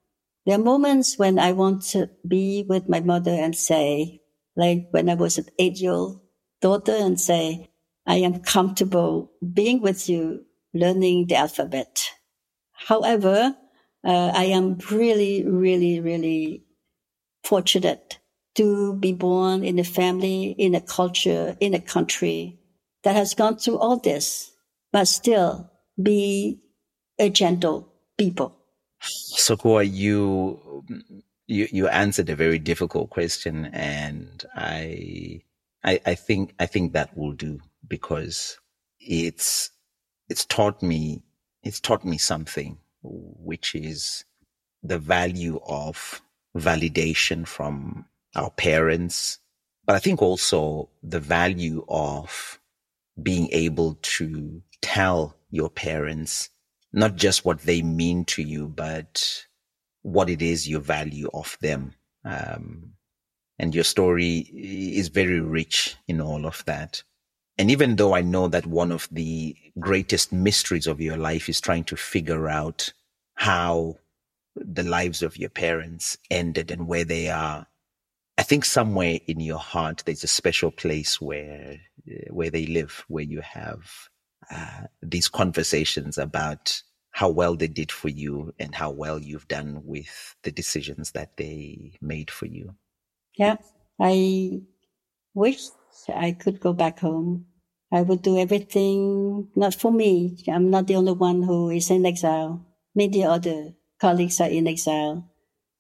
There 0.46 0.56
are 0.56 0.64
moments 0.64 1.18
when 1.18 1.40
I 1.40 1.54
want 1.54 1.84
to 1.94 2.10
be 2.28 2.66
with 2.68 2.90
my 2.90 3.00
mother 3.00 3.32
and 3.32 3.56
say, 3.56 4.22
like 4.56 4.88
when 4.92 5.10
I 5.10 5.16
was 5.16 5.38
an 5.38 5.48
eight 5.58 5.78
year 5.80 5.94
old 5.94 6.22
daughter 6.62 6.96
and 6.96 7.20
say, 7.20 7.70
I 8.06 8.18
am 8.18 8.42
comfortable 8.42 9.32
being 9.54 9.82
with 9.82 10.10
you, 10.10 10.46
learning 10.74 11.28
the 11.28 11.36
alphabet. 11.36 12.12
However, 12.74 13.56
uh, 14.04 14.32
I 14.36 14.46
am 14.46 14.80
really, 14.92 15.46
really, 15.46 16.02
really 16.02 16.66
fortunate 17.44 18.20
to 18.56 18.96
be 18.96 19.14
born 19.14 19.64
in 19.64 19.80
a 19.80 19.84
family, 19.84 20.56
in 20.58 20.76
a 20.76 20.82
culture, 20.82 21.56
in 21.60 21.74
a 21.74 21.80
country 21.80 22.60
that 23.04 23.16
has 23.16 23.34
gone 23.34 23.58
through 23.58 23.78
all 23.78 23.98
this, 23.98 24.52
but 24.92 25.08
still 25.08 25.72
be 26.02 26.60
a 27.20 27.30
gentle 27.30 27.92
people. 28.18 28.56
Sochua, 29.02 29.90
you 29.90 30.84
you 31.48 31.68
you 31.72 31.88
answered 31.88 32.30
a 32.30 32.36
very 32.36 32.60
difficult 32.60 33.10
question, 33.10 33.66
and 33.74 34.44
I, 34.56 35.42
I 35.84 36.00
I 36.06 36.16
think 36.16 36.54
I 36.60 36.66
think 36.66 36.94
that 36.94 37.18
will 37.18 37.34
do 37.34 37.60
because 37.88 38.58
it's 39.00 39.72
it's 40.30 40.46
taught 40.46 40.82
me 40.82 41.24
it's 41.64 41.80
taught 41.80 42.06
me 42.06 42.18
something, 42.18 42.78
which 43.02 43.76
is 43.76 44.26
the 44.82 45.00
value 45.00 45.60
of 45.66 46.22
validation 46.56 47.48
from 47.48 48.06
our 48.36 48.52
parents, 48.52 49.40
but 49.86 49.96
I 49.96 50.00
think 50.00 50.22
also 50.22 50.90
the 51.02 51.20
value 51.20 51.86
of 51.88 52.60
being 53.22 53.50
able 53.52 53.98
to 54.02 54.62
tell 54.82 55.36
your 55.54 55.70
parents 55.70 56.50
not 56.94 57.16
just 57.16 57.44
what 57.44 57.62
they 57.62 57.82
mean 57.82 58.24
to 58.24 58.42
you, 58.44 58.68
but 58.68 59.46
what 60.04 60.30
it 60.30 60.42
is 60.42 60.68
you 60.68 60.80
value 60.80 61.30
of 61.34 61.58
them. 61.62 61.96
Um, 62.24 62.94
and 63.58 63.74
your 63.74 63.84
story 63.84 64.40
is 64.40 65.08
very 65.10 65.40
rich 65.40 65.96
in 66.08 66.22
all 66.22 66.46
of 66.46 66.64
that. 66.66 67.04
And 67.58 67.70
even 67.72 67.96
though 67.96 68.16
I 68.16 68.22
know 68.22 68.48
that 68.48 68.66
one 68.66 68.92
of 68.92 69.08
the 69.12 69.56
greatest 69.80 70.32
mysteries 70.32 70.88
of 70.88 71.02
your 71.02 71.18
life 71.18 71.50
is 71.50 71.62
trying 71.62 71.84
to 71.86 71.96
figure 71.96 72.48
out 72.48 72.94
how 73.36 73.98
the 74.56 74.84
lives 74.84 75.24
of 75.24 75.38
your 75.38 75.50
parents 75.50 76.18
ended 76.30 76.72
and 76.72 76.88
where 76.88 77.06
they 77.06 77.30
are, 77.30 77.68
I 78.38 78.44
think 78.44 78.66
somewhere 78.66 79.20
in 79.28 79.40
your 79.40 79.60
heart 79.60 80.04
there's 80.06 80.24
a 80.24 80.28
special 80.28 80.72
place 80.72 81.22
where 81.22 81.78
where 82.30 82.50
they 82.50 82.66
live, 82.66 83.06
where 83.08 83.24
you 83.24 83.42
have 83.42 84.10
uh, 84.52 84.88
these 85.02 85.28
conversations 85.28 86.18
about 86.18 86.82
how 87.12 87.30
well 87.30 87.56
they 87.56 87.68
did 87.68 87.92
for 87.92 88.10
you 88.10 88.54
and 88.60 88.74
how 88.74 88.90
well 88.90 89.20
you've 89.20 89.48
done 89.48 89.82
with 89.86 90.36
the 90.44 90.52
decisions 90.52 91.12
that 91.12 91.38
they 91.38 91.94
made 92.02 92.32
for 92.32 92.48
you. 92.48 92.74
Yeah, 93.38 93.58
I 94.00 94.62
wish 95.34 95.70
I 96.14 96.32
could 96.34 96.60
go 96.60 96.74
back 96.74 97.00
home. 97.00 97.46
I 97.92 98.02
would 98.02 98.24
do 98.24 98.40
everything, 98.40 99.50
not 99.56 99.76
for 99.76 99.92
me. 99.92 100.38
I'm 100.48 100.72
not 100.72 100.88
the 100.88 100.96
only 100.96 101.14
one 101.14 101.44
who 101.44 101.70
is 101.70 101.92
in 101.92 102.06
exile. 102.06 102.66
Many 102.96 103.24
other 103.24 103.74
colleagues 104.02 104.42
are 104.42 104.50
in 104.50 104.68
exile. 104.68 105.30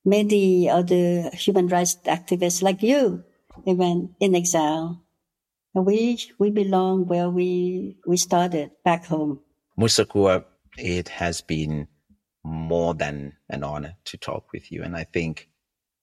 Many 0.05 0.69
other 0.69 1.31
human 1.33 1.67
rights 1.67 1.97
activists 2.05 2.61
like 2.61 2.83
you, 2.83 3.23
even 3.65 4.15
in 4.19 4.35
exile. 4.35 5.01
And 5.75 5.85
we, 5.85 6.19
we 6.37 6.49
belong 6.51 7.07
where 7.07 7.29
we, 7.29 7.97
we 8.05 8.17
started 8.17 8.71
back 8.83 9.05
home. 9.05 9.39
Mu 9.75 9.87
Sochua, 9.87 10.45
it 10.77 11.09
has 11.09 11.41
been 11.41 11.87
more 12.43 12.93
than 12.93 13.33
an 13.49 13.63
honor 13.63 13.95
to 14.05 14.17
talk 14.17 14.51
with 14.53 14.71
you. 14.71 14.83
And 14.83 14.95
I 14.95 15.05
think 15.05 15.49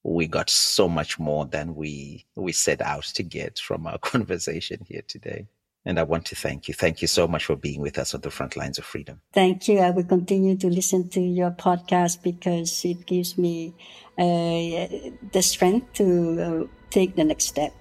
we 0.03 0.27
got 0.27 0.51
so 0.51 0.89
much 0.89 1.19
more 1.19 1.45
than 1.47 1.75
we, 1.75 2.27
we 2.35 2.53
set 2.53 2.81
out 2.81 3.05
to 3.05 3.23
get 3.23 3.59
from 3.59 3.87
our 3.87 3.99
conversation 4.13 4.81
here 4.87 5.03
today. 5.07 5.47
And 5.85 5.99
I 5.99 6.03
want 6.03 6.27
to 6.27 6.37
thank 6.37 6.69
you. 6.69 6.75
Thank 6.75 7.01
you 7.01 7.09
so 7.09 7.27
much 7.27 7.47
for 7.47 7.57
being 7.57 7.81
with 7.81 7.97
us 7.97 8.15
on 8.15 8.21
the 8.21 8.31
front 8.31 8.55
lines 8.55 8.77
of 8.77 8.85
freedom. 8.85 9.21
Thank 9.33 9.67
you. 9.67 9.79
I 9.79 9.91
will 9.91 10.05
continue 10.05 10.57
to 10.59 10.69
listen 10.69 11.09
to 11.11 11.21
your 11.21 11.53
podcast 11.53 12.23
because 12.23 12.85
it 12.85 13.07
gives 13.07 13.39
me 13.39 13.75
uh, 14.19 14.89
the 15.33 15.41
strength 15.41 15.95
to 15.95 16.69
uh, 16.69 16.91
take 16.91 17.17
the 17.17 17.25
next 17.25 17.47
step. 17.47 17.73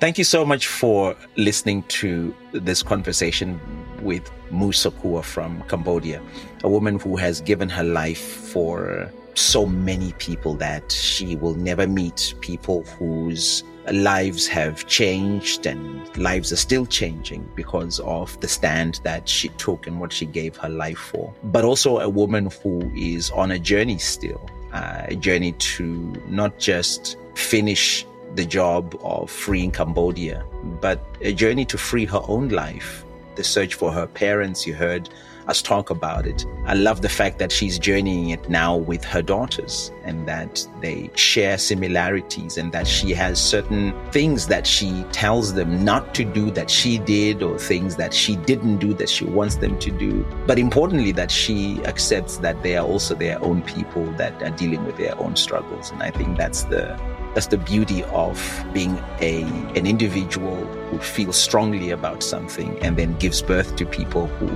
Thank 0.00 0.16
you 0.16 0.22
so 0.22 0.44
much 0.44 0.68
for 0.68 1.16
listening 1.34 1.82
to 1.88 2.32
this 2.52 2.84
conversation 2.84 3.60
with 4.00 4.30
Mu 4.52 4.70
Sochua 4.70 5.24
from 5.24 5.60
Cambodia, 5.62 6.22
a 6.62 6.68
woman 6.68 7.00
who 7.00 7.16
has 7.16 7.40
given 7.40 7.68
her 7.68 7.82
life 7.82 8.20
for 8.20 9.10
so 9.34 9.66
many 9.66 10.12
people 10.12 10.54
that 10.54 10.92
she 10.92 11.34
will 11.34 11.56
never 11.56 11.88
meet, 11.88 12.32
people 12.40 12.84
whose 12.84 13.64
lives 13.90 14.46
have 14.46 14.86
changed 14.86 15.66
and 15.66 16.16
lives 16.16 16.52
are 16.52 16.56
still 16.56 16.86
changing 16.86 17.50
because 17.56 17.98
of 18.00 18.40
the 18.40 18.46
stand 18.46 19.00
that 19.02 19.28
she 19.28 19.48
took 19.50 19.88
and 19.88 19.98
what 19.98 20.12
she 20.12 20.26
gave 20.26 20.56
her 20.58 20.68
life 20.68 20.98
for. 20.98 21.34
But 21.42 21.64
also 21.64 21.98
a 21.98 22.08
woman 22.08 22.50
who 22.62 22.88
is 22.94 23.32
on 23.32 23.50
a 23.50 23.58
journey 23.58 23.98
still, 23.98 24.48
uh, 24.72 25.06
a 25.08 25.16
journey 25.16 25.52
to 25.76 25.84
not 26.28 26.60
just 26.60 27.16
finish 27.34 28.06
the 28.34 28.44
job 28.44 28.98
of 29.02 29.30
freeing 29.30 29.70
Cambodia, 29.70 30.44
but 30.80 31.04
a 31.20 31.32
journey 31.32 31.64
to 31.66 31.78
free 31.78 32.04
her 32.04 32.20
own 32.28 32.48
life. 32.48 33.04
The 33.36 33.44
search 33.44 33.74
for 33.74 33.92
her 33.92 34.06
parents, 34.06 34.66
you 34.66 34.74
heard 34.74 35.08
us 35.48 35.62
talk 35.62 35.90
about 35.90 36.26
it. 36.26 36.44
I 36.66 36.74
love 36.74 37.00
the 37.00 37.08
fact 37.08 37.38
that 37.38 37.50
she's 37.50 37.78
journeying 37.78 38.30
it 38.30 38.48
now 38.48 38.76
with 38.76 39.02
her 39.04 39.22
daughters 39.22 39.90
and 40.04 40.28
that 40.28 40.66
they 40.80 41.10
share 41.14 41.56
similarities 41.56 42.58
and 42.58 42.70
that 42.72 42.86
she 42.86 43.12
has 43.12 43.40
certain 43.40 43.94
things 44.10 44.46
that 44.48 44.66
she 44.66 45.04
tells 45.10 45.54
them 45.54 45.84
not 45.84 46.14
to 46.16 46.24
do 46.24 46.50
that 46.50 46.70
she 46.70 46.98
did 46.98 47.42
or 47.42 47.58
things 47.58 47.96
that 47.96 48.12
she 48.12 48.36
didn't 48.36 48.76
do 48.76 48.92
that 48.94 49.08
she 49.08 49.24
wants 49.24 49.56
them 49.56 49.78
to 49.78 49.90
do. 49.90 50.22
But 50.46 50.58
importantly, 50.58 51.12
that 51.12 51.30
she 51.30 51.82
accepts 51.84 52.36
that 52.38 52.62
they 52.62 52.76
are 52.76 52.86
also 52.86 53.14
their 53.14 53.42
own 53.42 53.62
people 53.62 54.04
that 54.12 54.40
are 54.42 54.50
dealing 54.50 54.84
with 54.84 54.98
their 54.98 55.18
own 55.18 55.34
struggles. 55.36 55.90
And 55.90 56.02
I 56.02 56.10
think 56.10 56.36
that's 56.36 56.64
the 56.64 57.00
that's 57.38 57.46
the 57.46 57.56
beauty 57.56 58.02
of 58.06 58.36
being 58.72 58.98
a 59.20 59.42
an 59.78 59.86
individual 59.86 60.56
who 60.90 60.98
feels 60.98 61.36
strongly 61.36 61.90
about 61.92 62.20
something 62.20 62.76
and 62.80 62.96
then 62.96 63.16
gives 63.18 63.42
birth 63.42 63.76
to 63.76 63.86
people 63.86 64.26
who 64.26 64.48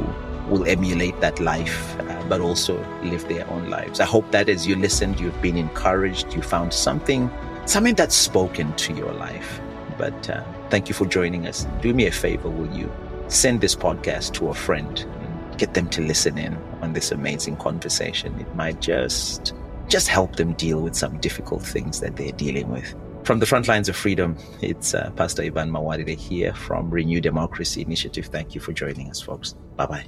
will 0.53 0.67
emulate 0.67 1.21
that 1.21 1.39
life, 1.39 1.97
uh, 2.01 2.25
but 2.29 2.41
also 2.41 2.77
live 3.05 3.29
their 3.29 3.49
own 3.51 3.71
lives. 3.71 4.01
I 4.01 4.05
hope 4.05 4.29
that 4.33 4.49
as 4.49 4.67
you 4.67 4.75
listened, 4.75 5.21
you've 5.21 5.41
been 5.41 5.57
encouraged, 5.57 6.35
you 6.35 6.43
found 6.43 6.75
something, 6.75 7.31
something 7.67 7.95
that's 7.95 8.17
spoken 8.17 8.75
to 8.79 8.93
your 8.95 9.13
life. 9.13 9.61
But 9.97 10.29
uh, 10.29 10.43
thank 10.69 10.89
you 10.89 10.95
for 10.97 11.07
joining 11.07 11.47
us. 11.47 11.69
Do 11.83 11.95
me 11.95 12.07
a 12.09 12.11
favor, 12.11 12.51
will 12.51 12.77
you? 12.77 12.93
Send 13.29 13.61
this 13.61 13.77
podcast 13.77 14.33
to 14.33 14.49
a 14.49 14.55
friend 14.55 15.07
get 15.59 15.75
them 15.75 15.89
to 15.89 16.01
listen 16.03 16.39
in 16.39 16.57
on 16.81 16.93
this 16.93 17.13
amazing 17.13 17.57
conversation. 17.57 18.35
It 18.41 18.53
might 18.57 18.81
just 18.81 19.55
just 19.93 20.09
help 20.09 20.37
them 20.37 20.55
deal 20.55 20.81
with 20.81 20.97
some 20.97 21.19
difficult 21.19 21.61
things 21.63 22.01
that 22.01 22.17
they're 22.17 22.33
dealing 22.33 22.71
with. 22.71 22.95
From 23.25 23.41
the 23.41 23.47
front 23.47 23.69
lines 23.69 23.91
of 23.91 23.95
freedom, 23.95 24.39
it's 24.63 24.95
uh, 24.95 25.11
Pastor 25.17 25.43
Evan 25.43 25.71
Mawarire 25.71 26.17
here 26.17 26.55
from 26.55 26.89
Renew 26.89 27.21
Democracy 27.21 27.83
Initiative. 27.83 28.25
Thank 28.25 28.55
you 28.55 28.61
for 28.63 28.73
joining 28.73 29.11
us, 29.11 29.21
folks. 29.21 29.53
Bye 29.77 29.85
bye. 29.85 30.05